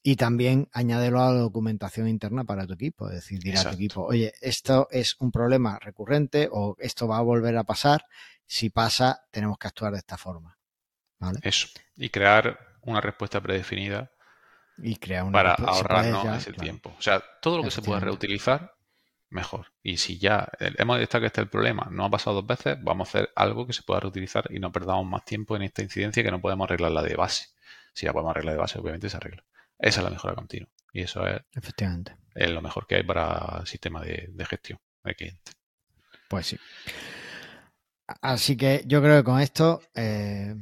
y 0.02 0.16
también 0.16 0.68
añádelo 0.72 1.20
a 1.20 1.32
la 1.32 1.40
documentación 1.40 2.08
interna 2.08 2.44
para 2.44 2.66
tu 2.66 2.74
equipo. 2.74 3.08
Es 3.08 3.16
decir, 3.16 3.40
dirá 3.40 3.60
a 3.60 3.70
tu 3.70 3.74
equipo, 3.74 4.04
oye, 4.04 4.32
esto 4.40 4.88
es 4.90 5.16
un 5.18 5.32
problema 5.32 5.78
recurrente 5.78 6.48
o 6.50 6.76
esto 6.78 7.08
va 7.08 7.18
a 7.18 7.22
volver 7.22 7.56
a 7.56 7.64
pasar. 7.64 8.04
Si 8.46 8.70
pasa, 8.70 9.26
tenemos 9.30 9.58
que 9.58 9.68
actuar 9.68 9.92
de 9.92 9.98
esta 9.98 10.16
forma. 10.16 10.56
¿Vale? 11.18 11.40
Eso. 11.42 11.68
Y 11.96 12.08
crear 12.10 12.67
una 12.82 13.00
respuesta 13.00 13.40
predefinida 13.40 14.10
y 14.78 14.96
crear 14.96 15.30
para 15.30 15.54
ahorrarnos 15.54 16.24
ese 16.36 16.52
tiempo. 16.52 16.94
O 16.98 17.02
sea, 17.02 17.22
todo 17.40 17.58
lo 17.58 17.64
que 17.64 17.70
se 17.70 17.82
pueda 17.82 18.00
reutilizar, 18.00 18.74
mejor. 19.30 19.72
Y 19.82 19.96
si 19.98 20.18
ya 20.18 20.48
hemos 20.60 20.96
detectado 20.96 21.22
que 21.22 21.26
este 21.26 21.40
es 21.40 21.44
el 21.46 21.50
problema, 21.50 21.88
no 21.90 22.04
ha 22.04 22.10
pasado 22.10 22.36
dos 22.36 22.46
veces, 22.46 22.78
vamos 22.82 23.08
a 23.08 23.10
hacer 23.10 23.30
algo 23.34 23.66
que 23.66 23.72
se 23.72 23.82
pueda 23.82 24.00
reutilizar 24.00 24.46
y 24.50 24.58
no 24.58 24.72
perdamos 24.72 25.06
más 25.06 25.24
tiempo 25.24 25.56
en 25.56 25.62
esta 25.62 25.82
incidencia 25.82 26.22
que 26.22 26.30
no 26.30 26.40
podemos 26.40 26.64
arreglar 26.66 26.92
la 26.92 27.02
de 27.02 27.16
base. 27.16 27.48
Si 27.92 28.06
la 28.06 28.12
podemos 28.12 28.30
arreglar 28.30 28.54
de 28.54 28.60
base, 28.60 28.78
obviamente 28.78 29.10
se 29.10 29.16
arregla. 29.16 29.44
Esa 29.78 30.00
es 30.00 30.04
la 30.04 30.10
mejora 30.10 30.34
continua. 30.34 30.68
Y 30.92 31.02
eso 31.02 31.26
es, 31.26 31.40
Efectivamente. 31.54 32.16
es 32.34 32.50
lo 32.50 32.62
mejor 32.62 32.86
que 32.86 32.96
hay 32.96 33.02
para 33.02 33.58
el 33.60 33.66
sistema 33.66 34.00
de, 34.02 34.32
gestión 34.48 34.78
de 35.04 35.14
cliente. 35.14 35.52
Pues 36.28 36.46
sí. 36.46 36.58
Así 38.22 38.56
que 38.56 38.82
yo 38.86 39.02
creo 39.02 39.18
que 39.18 39.24
con 39.24 39.40
esto 39.40 39.82
eh, 39.94 40.54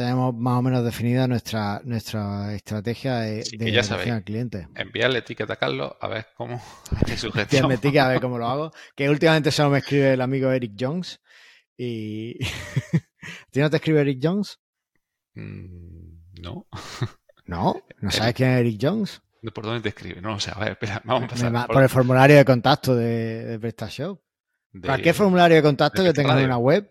tenemos 0.00 0.34
más 0.34 0.58
o 0.58 0.62
menos 0.62 0.82
definida 0.82 1.28
nuestra, 1.28 1.82
nuestra 1.84 2.54
estrategia 2.54 3.18
de, 3.18 3.44
de 3.52 4.10
al 4.10 4.24
cliente. 4.24 4.66
Enviarle 4.74 5.18
etiqueta 5.18 5.52
a 5.52 5.56
Carlos 5.56 5.92
a 6.00 6.08
ver 6.08 6.26
cómo 6.36 6.60
etiqueta 7.70 8.06
a 8.06 8.08
ver 8.08 8.20
cómo 8.20 8.38
lo 8.38 8.46
hago. 8.46 8.70
Que 8.96 9.10
últimamente 9.10 9.50
solo 9.50 9.70
me 9.70 9.78
escribe 9.78 10.14
el 10.14 10.22
amigo 10.22 10.50
Eric 10.50 10.72
Jones. 10.78 11.20
Y. 11.76 12.38
¿Tú 13.52 13.60
no 13.60 13.68
te 13.68 13.76
escribe 13.76 14.00
Eric 14.00 14.20
Jones? 14.22 14.58
Mm, 15.34 16.40
no. 16.40 16.66
¿No? 17.44 17.82
¿No 18.00 18.10
sabes 18.10 18.34
quién 18.34 18.50
es 18.50 18.60
Eric 18.60 18.78
Jones? 18.80 19.20
¿Por 19.54 19.64
dónde 19.64 19.82
te 19.82 19.88
escribe? 19.90 20.22
No, 20.22 20.34
o 20.34 20.40
sea, 20.40 20.54
a 20.54 20.60
ver, 20.60 20.72
espera, 20.72 21.02
vamos 21.04 21.24
a 21.24 21.28
pasar. 21.28 21.66
Por, 21.66 21.82
el 21.82 21.88
formulario 21.90 22.36
de 22.36 22.44
contacto 22.46 22.94
de, 22.96 23.44
de 23.44 23.58
PrestaShop. 23.58 24.18
Cualquier 24.82 25.14
formulario 25.14 25.56
de 25.56 25.62
contacto 25.62 26.02
que 26.02 26.12
tengas 26.12 26.38
en 26.38 26.44
una 26.44 26.58
web 26.58 26.90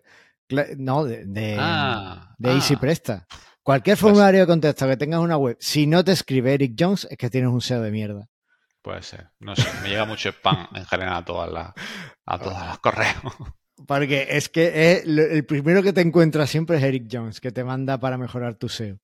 no, 0.76 1.04
de, 1.04 1.24
de, 1.26 1.56
ah, 1.58 2.34
Easy 2.42 2.74
ah. 2.74 2.80
Presta. 2.80 3.26
Cualquier 3.62 3.94
pues 3.96 4.00
formulario 4.00 4.40
de 4.40 4.46
contexto 4.46 4.86
que 4.88 4.96
tengas 4.96 5.20
una 5.20 5.36
web, 5.36 5.56
si 5.60 5.86
no 5.86 6.04
te 6.04 6.12
escribe 6.12 6.54
Eric 6.54 6.74
Jones, 6.78 7.06
es 7.10 7.18
que 7.18 7.30
tienes 7.30 7.50
un 7.50 7.60
SEO 7.60 7.82
de 7.82 7.90
mierda. 7.90 8.28
Puede 8.82 9.02
ser. 9.02 9.28
No 9.38 9.54
sé, 9.54 9.68
me 9.82 9.90
llega 9.90 10.06
mucho 10.06 10.30
spam 10.30 10.68
en 10.74 10.86
general 10.86 11.16
a 11.16 11.24
todas 11.24 11.52
las, 11.52 11.72
a 12.24 12.38
todas 12.38 12.66
las 12.66 12.78
correos. 12.78 13.16
Porque 13.86 14.28
es 14.30 14.48
que 14.48 15.02
el 15.04 15.44
primero 15.46 15.82
que 15.82 15.92
te 15.92 16.00
encuentras 16.00 16.50
siempre 16.50 16.78
es 16.78 16.82
Eric 16.82 17.08
Jones, 17.10 17.40
que 17.40 17.52
te 17.52 17.64
manda 17.64 17.98
para 17.98 18.18
mejorar 18.18 18.54
tu 18.54 18.68
SEO. 18.68 18.98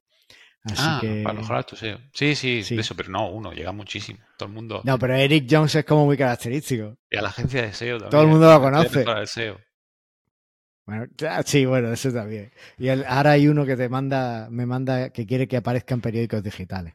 Así 0.64 0.82
ah, 0.84 0.99
que... 1.01 1.22
para 1.22 1.38
mejorar 1.38 1.64
tu 1.64 1.76
SEO. 1.76 1.99
Sí, 2.12 2.34
sí, 2.34 2.64
eso, 2.70 2.97
pero 2.97 3.11
no, 3.11 3.30
uno, 3.30 3.53
llega 3.53 3.72
muchísimo. 3.72 4.18
Todo 4.36 4.49
el 4.49 4.55
mundo. 4.55 4.80
No, 4.84 4.99
pero 4.99 5.14
Eric 5.14 5.47
Jones 5.49 5.74
es 5.76 5.84
como 5.84 6.07
muy 6.07 6.16
característico. 6.16 6.99
Y 7.11 7.16
a 7.16 7.22
la 7.22 7.28
agencia 7.28 7.62
de 7.62 7.72
SEO 7.72 7.99
también. 7.99 8.11
Todo 8.11 8.22
el 8.22 8.28
mundo 8.28 8.51
lo 8.51 8.61
conoce. 8.61 9.05
SEO. 9.26 9.61
Bueno, 10.87 11.07
sí, 11.45 11.66
bueno, 11.66 11.93
eso 11.93 12.12
también. 12.12 12.53
Y 12.78 12.89
ahora 12.89 13.32
hay 13.32 13.49
uno 13.49 13.66
que 13.66 13.76
te 13.76 13.89
manda, 13.89 14.49
me 14.51 14.66
manda 14.66 15.11
que 15.11 15.26
quiere 15.26 15.49
que 15.49 15.57
aparezca 15.57 15.95
en 15.95 16.01
periódicos 16.01 16.43
digitales. 16.45 16.95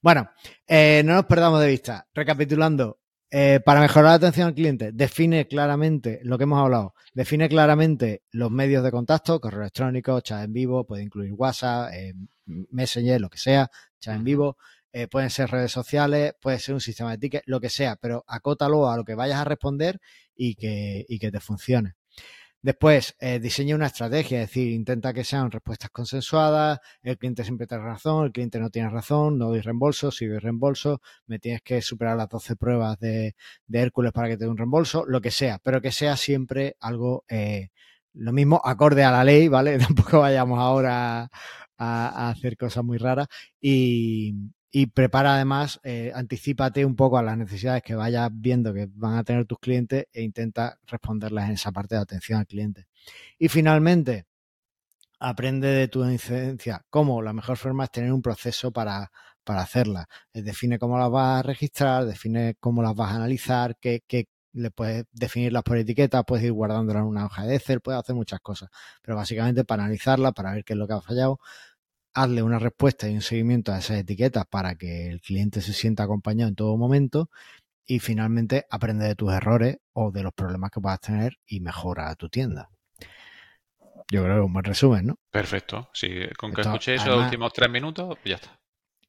Bueno, 0.00 0.30
eh, 0.66 1.02
no 1.04 1.14
nos 1.14 1.26
perdamos 1.26 1.60
de 1.60 1.68
vista. 1.68 2.06
Recapitulando, 2.14 2.98
eh, 3.30 3.60
para 3.64 3.80
mejorar 3.80 4.10
la 4.10 4.14
atención 4.14 4.48
al 4.48 4.54
cliente, 4.54 4.90
define 4.92 5.46
claramente 5.46 6.20
lo 6.22 6.38
que 6.38 6.44
hemos 6.44 6.60
hablado. 6.60 6.94
Define 7.12 7.48
claramente 7.50 8.22
los 8.30 8.50
medios 8.50 8.82
de 8.82 8.90
contacto, 8.90 9.38
correo 9.38 9.60
electrónico, 9.60 10.18
chat 10.22 10.44
en 10.44 10.54
vivo, 10.54 10.86
puede 10.86 11.02
incluir 11.02 11.32
WhatsApp, 11.34 11.92
eh, 11.92 12.14
Messenger, 12.46 13.20
lo 13.20 13.28
que 13.28 13.38
sea, 13.38 13.70
chat 14.00 14.16
en 14.16 14.24
vivo. 14.24 14.56
pueden 15.10 15.28
ser 15.28 15.50
redes 15.50 15.72
sociales, 15.72 16.34
puede 16.40 16.58
ser 16.58 16.74
un 16.74 16.80
sistema 16.80 17.10
de 17.10 17.18
tickets, 17.18 17.44
lo 17.46 17.60
que 17.60 17.68
sea, 17.68 17.96
pero 17.96 18.24
acótalo 18.26 18.90
a 18.90 18.96
lo 18.96 19.04
que 19.04 19.14
vayas 19.14 19.38
a 19.40 19.44
responder 19.44 20.00
y 20.34 20.54
que, 20.54 21.04
y 21.06 21.18
que 21.18 21.30
te 21.30 21.40
funcione. 21.40 21.96
Después, 22.62 23.16
eh, 23.20 23.38
diseña 23.38 23.76
una 23.76 23.86
estrategia, 23.86 24.42
es 24.42 24.48
decir, 24.48 24.72
intenta 24.72 25.12
que 25.12 25.22
sean 25.24 25.50
respuestas 25.50 25.90
consensuadas, 25.90 26.80
el 27.02 27.16
cliente 27.16 27.44
siempre 27.44 27.66
tiene 27.66 27.84
razón, 27.84 28.26
el 28.26 28.32
cliente 28.32 28.58
no 28.58 28.70
tiene 28.70 28.90
razón, 28.90 29.38
no 29.38 29.46
doy 29.48 29.60
reembolso, 29.60 30.10
si 30.10 30.26
doy 30.26 30.38
reembolso, 30.38 31.00
me 31.26 31.38
tienes 31.38 31.62
que 31.62 31.80
superar 31.80 32.16
las 32.16 32.28
12 32.28 32.56
pruebas 32.56 32.98
de, 32.98 33.36
Hércules 33.72 34.12
para 34.12 34.28
que 34.28 34.36
te 34.36 34.44
dé 34.44 34.50
un 34.50 34.56
reembolso, 34.56 35.04
lo 35.06 35.20
que 35.20 35.30
sea, 35.30 35.60
pero 35.62 35.80
que 35.80 35.92
sea 35.92 36.16
siempre 36.16 36.76
algo, 36.80 37.24
eh, 37.28 37.68
lo 38.14 38.32
mismo, 38.32 38.60
acorde 38.64 39.04
a 39.04 39.12
la 39.12 39.22
ley, 39.22 39.48
¿vale? 39.48 39.78
Tampoco 39.78 40.20
vayamos 40.20 40.58
ahora 40.58 41.30
a 41.78 42.30
hacer 42.30 42.56
cosas 42.56 42.82
muy 42.84 42.98
raras 42.98 43.28
y, 43.60 44.34
y 44.78 44.88
prepara 44.88 45.36
además, 45.36 45.80
eh, 45.84 46.12
anticipate 46.14 46.84
un 46.84 46.96
poco 46.96 47.16
a 47.16 47.22
las 47.22 47.38
necesidades 47.38 47.82
que 47.82 47.94
vayas 47.94 48.28
viendo 48.30 48.74
que 48.74 48.86
van 48.92 49.16
a 49.16 49.24
tener 49.24 49.46
tus 49.46 49.58
clientes 49.58 50.04
e 50.12 50.20
intenta 50.22 50.78
responderlas 50.86 51.46
en 51.46 51.52
esa 51.52 51.72
parte 51.72 51.94
de 51.94 52.02
atención 52.02 52.40
al 52.40 52.46
cliente. 52.46 52.86
Y 53.38 53.48
finalmente, 53.48 54.26
aprende 55.18 55.68
de 55.68 55.88
tu 55.88 56.04
incidencia. 56.04 56.84
¿Cómo? 56.90 57.22
La 57.22 57.32
mejor 57.32 57.56
forma 57.56 57.84
es 57.84 57.90
tener 57.90 58.12
un 58.12 58.20
proceso 58.20 58.70
para, 58.70 59.10
para 59.44 59.62
hacerla. 59.62 60.08
Eh, 60.34 60.42
define 60.42 60.78
cómo 60.78 60.98
las 60.98 61.10
vas 61.10 61.40
a 61.40 61.42
registrar, 61.42 62.04
define 62.04 62.56
cómo 62.60 62.82
las 62.82 62.94
vas 62.94 63.12
a 63.12 63.16
analizar, 63.16 63.78
qué, 63.80 64.02
qué 64.06 64.28
le 64.52 64.70
puedes 64.70 65.06
definirlas 65.10 65.62
por 65.62 65.78
etiqueta, 65.78 66.22
puedes 66.22 66.44
ir 66.44 66.52
guardándolas 66.52 67.00
en 67.00 67.08
una 67.08 67.24
hoja 67.24 67.46
de 67.46 67.56
Excel, 67.56 67.80
puedes 67.80 68.00
hacer 68.00 68.14
muchas 68.14 68.40
cosas. 68.40 68.68
Pero 69.00 69.16
básicamente 69.16 69.64
para 69.64 69.84
analizarla, 69.84 70.32
para 70.32 70.52
ver 70.52 70.64
qué 70.64 70.74
es 70.74 70.78
lo 70.78 70.86
que 70.86 70.92
ha 70.92 71.00
fallado, 71.00 71.38
hazle 72.16 72.42
una 72.42 72.58
respuesta 72.58 73.08
y 73.08 73.14
un 73.14 73.20
seguimiento 73.20 73.72
a 73.72 73.78
esas 73.78 73.98
etiquetas 73.98 74.46
para 74.46 74.74
que 74.76 75.06
el 75.06 75.20
cliente 75.20 75.60
se 75.60 75.74
sienta 75.74 76.04
acompañado 76.04 76.48
en 76.48 76.54
todo 76.54 76.76
momento 76.78 77.28
y 77.84 77.98
finalmente 77.98 78.66
aprende 78.70 79.06
de 79.06 79.14
tus 79.14 79.32
errores 79.32 79.78
o 79.92 80.10
de 80.10 80.22
los 80.22 80.32
problemas 80.32 80.70
que 80.70 80.80
puedas 80.80 81.00
tener 81.00 81.38
y 81.46 81.60
mejora 81.60 82.14
tu 82.14 82.30
tienda. 82.30 82.70
Yo 84.10 84.22
creo 84.22 84.34
que 84.34 84.40
es 84.40 84.46
un 84.46 84.52
buen 84.54 84.64
resumen, 84.64 85.06
¿no? 85.06 85.18
Perfecto. 85.30 85.90
Si 85.92 86.08
con 86.38 86.54
que 86.54 86.62
escuché 86.62 86.94
esos 86.94 87.22
últimos 87.22 87.52
tres 87.52 87.68
minutos, 87.68 88.16
ya 88.24 88.36
está. 88.36 88.58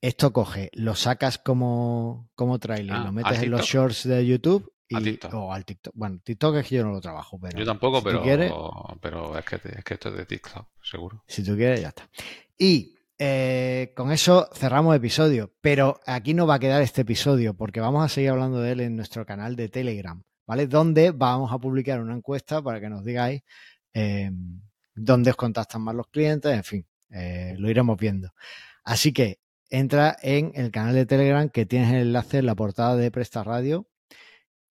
Esto 0.02 0.34
coge, 0.34 0.70
lo 0.74 0.94
sacas 0.94 1.38
como, 1.38 2.30
como 2.36 2.60
trailer, 2.60 2.98
ah, 2.98 3.04
lo 3.06 3.14
metes 3.14 3.42
en 3.42 3.52
los 3.52 3.62
shorts 3.62 4.04
de 4.04 4.26
YouTube 4.26 4.72
y, 4.90 5.20
o 5.32 5.54
al 5.54 5.64
TikTok. 5.64 5.94
Bueno, 5.96 6.20
TikTok 6.24 6.58
es 6.58 6.68
que 6.68 6.76
yo 6.76 6.84
no 6.84 6.92
lo 6.92 7.00
trabajo, 7.00 7.40
pero. 7.40 7.58
Yo 7.58 7.66
tampoco, 7.66 8.04
pero, 8.04 8.22
pero 9.02 9.38
es 9.38 9.46
que, 9.46 9.56
es 9.56 9.84
que 9.84 9.94
esto 9.94 10.10
es 10.10 10.18
de 10.18 10.26
TikTok, 10.26 10.68
seguro. 10.84 11.24
Si 11.26 11.44
tú 11.44 11.56
quieres, 11.56 11.82
ya 11.82 11.90
está. 11.90 12.10
Y 12.58 12.97
eh, 13.20 13.94
con 13.96 14.12
eso 14.12 14.48
cerramos 14.54 14.96
episodio, 14.96 15.52
pero 15.60 16.00
aquí 16.06 16.36
no 16.36 16.46
va 16.46 16.56
a 16.56 16.60
quedar 16.60 16.84
este 16.84 17.02
episodio 17.02 17.56
porque 17.56 17.80
vamos 17.80 18.06
a 18.06 18.10
seguir 18.10 18.30
hablando 18.30 18.62
de 18.62 18.74
él 18.74 18.82
en 18.82 18.96
nuestro 18.96 19.26
canal 19.26 19.56
de 19.56 19.70
Telegram, 19.70 20.22
¿vale? 20.46 20.68
Donde 20.68 21.12
vamos 21.12 21.52
a 21.52 21.58
publicar 21.58 22.00
una 22.00 22.14
encuesta 22.16 22.62
para 22.62 22.80
que 22.80 22.90
nos 22.90 23.04
digáis 23.04 23.42
eh, 23.94 24.32
dónde 24.94 25.32
os 25.32 25.36
contactan 25.36 25.82
más 25.82 25.96
los 25.96 26.08
clientes, 26.08 26.54
en 26.54 26.64
fin, 26.64 26.88
eh, 27.10 27.56
lo 27.58 27.70
iremos 27.72 27.98
viendo. 27.98 28.34
Así 28.84 29.12
que 29.14 29.40
entra 29.70 30.16
en 30.22 30.52
el 30.56 30.72
canal 30.72 30.94
de 30.94 31.06
Telegram 31.08 31.50
que 31.50 31.66
tienes 31.66 31.92
el 31.94 32.08
enlace 32.08 32.40
en 32.40 32.46
la 32.46 32.56
portada 32.56 32.96
de 32.96 33.12
Presta 33.12 33.44
Radio. 33.44 33.88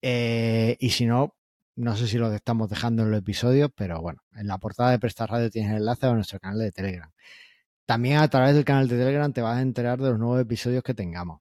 y 0.01 0.89
si 0.91 1.05
no, 1.05 1.35
no 1.75 1.95
sé 1.97 2.07
si 2.07 2.17
lo 2.17 2.33
estamos 2.33 2.69
dejando 2.69 3.03
en 3.03 3.11
los 3.11 3.19
episodios, 3.19 3.71
pero 3.75 4.01
bueno, 4.01 4.21
en 4.35 4.47
la 4.47 4.57
portada 4.57 4.91
de 4.91 4.99
Presta 4.99 5.27
Radio 5.27 5.49
tienes 5.49 5.71
el 5.71 5.77
enlace 5.79 6.07
a 6.07 6.13
nuestro 6.13 6.39
canal 6.39 6.59
de 6.59 6.71
Telegram. 6.71 7.11
También 7.87 8.17
a 8.17 8.27
través 8.27 8.53
del 8.53 8.65
canal 8.65 8.89
de 8.89 8.97
Telegram 8.97 9.31
te 9.31 9.41
vas 9.41 9.57
a 9.57 9.61
enterar 9.61 9.97
de 9.97 10.09
los 10.09 10.19
nuevos 10.19 10.41
episodios 10.41 10.83
que 10.83 10.93
tengamos. 10.93 11.39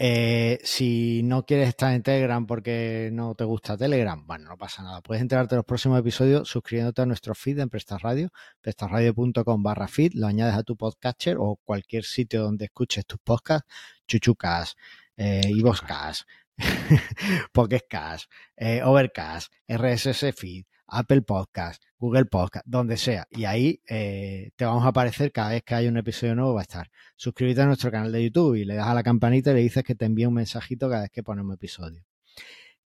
Eh, 0.00 0.60
si 0.62 1.22
no 1.24 1.46
quieres 1.46 1.70
estar 1.70 1.94
en 1.94 2.02
Telegram 2.02 2.46
porque 2.46 3.08
no 3.10 3.34
te 3.34 3.44
gusta 3.44 3.78
Telegram, 3.78 4.22
bueno, 4.26 4.50
no 4.50 4.58
pasa 4.58 4.82
nada. 4.82 5.00
Puedes 5.00 5.22
enterarte 5.22 5.54
de 5.54 5.60
los 5.60 5.64
próximos 5.64 5.98
episodios 5.98 6.46
suscribiéndote 6.46 7.00
a 7.00 7.06
nuestro 7.06 7.34
feed 7.34 7.58
en 7.58 7.70
Prestas 7.70 8.02
Radio, 8.02 8.28
prestasradio.com 8.60 9.62
barra 9.62 9.88
feed, 9.88 10.12
lo 10.14 10.26
añades 10.26 10.54
a 10.54 10.62
tu 10.62 10.76
podcatcher 10.76 11.38
o 11.40 11.56
cualquier 11.64 12.04
sitio 12.04 12.42
donde 12.42 12.66
escuches 12.66 13.06
tus 13.06 13.18
podcasts, 13.18 13.66
chuchucas, 14.06 14.76
eh, 15.16 15.40
Ivoscast, 15.48 16.28
Pocketcast, 17.52 18.30
eh, 18.56 18.82
Overcast, 18.84 19.50
RSS 19.68 20.34
Feed, 20.36 20.66
Apple 20.88 21.22
Podcast, 21.22 21.82
Google 21.98 22.24
Podcast, 22.24 22.66
donde 22.66 22.96
sea. 22.96 23.26
Y 23.30 23.44
ahí 23.44 23.80
eh, 23.88 24.50
te 24.56 24.64
vamos 24.64 24.84
a 24.84 24.88
aparecer 24.88 25.30
cada 25.32 25.50
vez 25.50 25.62
que 25.62 25.74
hay 25.74 25.86
un 25.86 25.96
episodio 25.96 26.34
nuevo, 26.34 26.54
va 26.54 26.60
a 26.60 26.62
estar. 26.62 26.90
Suscríbete 27.16 27.62
a 27.62 27.66
nuestro 27.66 27.90
canal 27.90 28.10
de 28.10 28.24
YouTube 28.24 28.56
y 28.56 28.64
le 28.64 28.74
das 28.74 28.88
a 28.88 28.94
la 28.94 29.02
campanita 29.02 29.50
y 29.50 29.54
le 29.54 29.60
dices 29.60 29.84
que 29.84 29.94
te 29.94 30.06
envíe 30.06 30.26
un 30.26 30.34
mensajito 30.34 30.88
cada 30.88 31.02
vez 31.02 31.10
que 31.10 31.22
ponemos 31.22 31.54
episodio. 31.54 32.04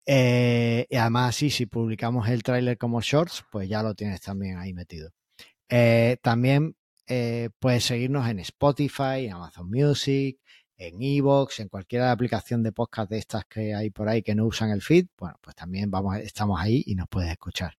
Eh, 0.07 0.86
y 0.88 0.96
además, 0.96 1.36
sí, 1.36 1.51
si 1.51 1.66
publicamos 1.66 2.28
el 2.28 2.42
tráiler 2.42 2.78
como 2.78 3.01
shorts, 3.01 3.44
pues 3.51 3.68
ya 3.68 3.82
lo 3.82 3.94
tienes 3.94 4.20
también 4.20 4.59
ahí 4.59 4.72
metido. 4.72 5.11
Eh, 5.68 6.16
también 6.22 6.74
puedes 7.59 7.84
seguirnos 7.84 8.28
en 8.28 8.38
Spotify, 8.40 9.24
en 9.26 9.32
Amazon 9.32 9.70
Music, 9.70 10.38
en 10.76 11.03
Evox, 11.03 11.61
en 11.61 11.68
cualquier 11.68 12.03
aplicación 12.03 12.62
de 12.62 12.72
podcast 12.72 13.11
de 13.11 13.18
estas 13.18 13.44
que 13.46 13.74
hay 13.74 13.90
por 13.90 14.09
ahí 14.09 14.22
que 14.22 14.34
no 14.34 14.44
usan 14.46 14.70
el 14.70 14.82
feed. 14.82 15.07
Bueno, 15.18 15.36
pues 15.40 15.57
también 15.57 15.90
vamos, 15.90 16.16
estamos 16.18 16.61
ahí 16.61 16.82
y 16.86 16.94
nos 16.94 17.09
puedes 17.09 17.30
escuchar. 17.30 17.78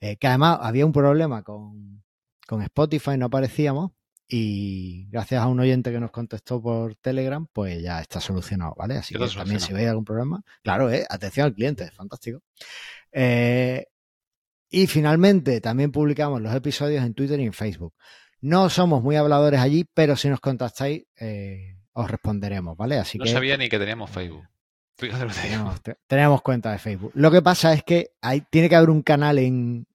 Eh, 0.00 0.16
que 0.16 0.26
además 0.26 0.58
había 0.60 0.86
un 0.86 0.92
problema 0.92 1.42
con, 1.42 2.02
Spotify, 2.48 3.16
no 3.16 3.26
aparecíamos. 3.26 3.92
Y 4.28 5.06
gracias 5.08 5.40
a 5.40 5.46
un 5.46 5.60
oyente 5.60 5.92
que 5.92 6.00
nos 6.00 6.10
contestó 6.10 6.60
por 6.60 6.96
Telegram, 6.96 7.46
pues 7.52 7.80
ya 7.80 8.00
está 8.00 8.20
solucionado, 8.20 8.74
¿vale? 8.76 8.96
Así 8.96 9.14
que 9.14 9.24
también 9.28 9.60
si 9.60 9.72
veis 9.72 9.88
algún 9.88 10.04
problema, 10.04 10.42
claro, 10.64 10.90
¿eh? 10.90 11.06
atención 11.08 11.46
al 11.46 11.54
cliente, 11.54 11.88
fantástico. 11.92 12.42
Eh, 13.12 13.86
y 14.68 14.88
finalmente 14.88 15.60
también 15.60 15.92
publicamos 15.92 16.42
los 16.42 16.52
episodios 16.54 17.04
en 17.04 17.14
Twitter 17.14 17.38
y 17.38 17.44
en 17.44 17.52
Facebook. 17.52 17.94
No 18.40 18.68
somos 18.68 19.02
muy 19.02 19.14
habladores 19.16 19.60
allí, 19.60 19.84
pero 19.94 20.16
si 20.16 20.28
nos 20.28 20.40
contactáis, 20.40 21.04
eh, 21.20 21.76
os 21.92 22.10
responderemos, 22.10 22.76
¿vale? 22.76 22.98
Así 22.98 23.18
no 23.18 23.26
sabía 23.26 23.56
ni 23.56 23.68
que 23.68 23.78
teníamos 23.78 24.10
Facebook. 24.10 24.44
Tenemos, 26.06 26.42
cuenta 26.42 26.72
de 26.72 26.78
Facebook. 26.78 27.12
Lo 27.14 27.30
que 27.30 27.42
pasa 27.42 27.72
es 27.72 27.82
que 27.82 28.12
hay, 28.22 28.40
tiene 28.50 28.68
que 28.68 28.76
haber 28.76 28.90
un 28.90 29.02
canal 29.02 29.38
en, 29.38 29.86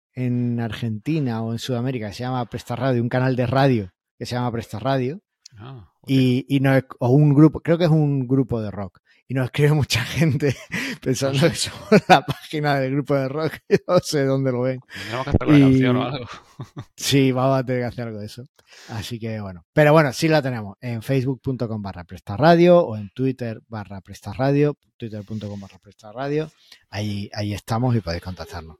Argentina 0.59 1.41
o 1.41 1.53
en 1.53 1.59
Sudamérica 1.59 2.09
que 2.09 2.13
se 2.13 2.23
llama 2.23 2.45
Presta 2.45 2.75
Radio, 2.75 3.01
un 3.01 3.09
canal 3.09 3.35
de 3.35 3.47
radio 3.47 3.91
que 4.17 4.25
se 4.25 4.35
llama 4.35 4.51
Presta 4.51 4.77
Radio. 4.77 5.21
Ah, 5.57 5.91
y, 6.05 6.45
y 6.47 6.59
no 6.59 6.71
o 6.99 7.09
un 7.09 7.33
grupo, 7.33 7.61
creo 7.61 7.77
que 7.77 7.85
es 7.85 7.89
un 7.89 8.27
grupo 8.27 8.61
de 8.61 8.71
rock 8.71 8.99
y 9.31 9.33
nos 9.33 9.45
escribe 9.45 9.71
mucha 9.71 10.03
gente 10.03 10.53
pensando 11.01 11.49
que 11.49 11.55
somos 11.55 11.87
la 12.09 12.25
página 12.25 12.81
del 12.81 12.91
grupo 12.91 13.15
de 13.15 13.29
rock. 13.29 13.59
no 13.87 13.99
sé 13.99 14.25
dónde 14.25 14.51
lo 14.51 14.63
ven. 14.63 14.81
Tenemos 14.91 15.23
que 15.23 15.29
hacer 15.29 15.47
la 15.47 15.59
canción 15.59 15.95
o 15.95 16.03
algo. 16.03 16.25
sí, 16.97 17.31
vamos 17.31 17.59
a 17.59 17.65
tener 17.65 17.81
que 17.81 17.85
hacer 17.85 18.07
algo 18.07 18.19
de 18.19 18.25
eso. 18.25 18.43
Así 18.89 19.19
que 19.19 19.39
bueno. 19.39 19.65
Pero 19.71 19.93
bueno, 19.93 20.11
sí 20.11 20.27
la 20.27 20.41
tenemos 20.41 20.75
en 20.81 21.01
facebook.com 21.01 21.81
barra 21.81 22.05
radio 22.35 22.79
o 22.79 22.97
en 22.97 23.09
twitter 23.11 23.61
barra 23.69 24.01
radio 24.37 24.77
twitter.com 24.97 25.61
barra 25.61 25.79
radio 26.13 26.51
Ahí, 26.89 27.29
ahí 27.33 27.53
estamos 27.53 27.95
y 27.95 28.01
podéis 28.01 28.23
contactarnos. 28.23 28.79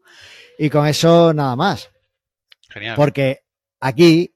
Y 0.60 0.70
con 0.70 0.86
eso 0.86 1.34
nada 1.34 1.56
más. 1.56 1.90
Genial. 2.68 2.98
Porque 2.98 3.46
aquí, 3.80 4.36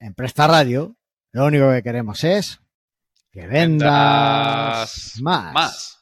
en 0.00 0.14
Presta 0.14 0.48
Radio, 0.48 0.96
lo 1.30 1.46
único 1.46 1.70
que 1.70 1.84
queremos 1.84 2.24
es 2.24 2.58
que 3.32 3.46
vendas, 3.46 5.18
más. 5.22 5.54
más. 5.54 5.98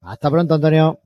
Hasta 0.00 0.30
pronto, 0.30 0.54
Antonio. 0.54 1.00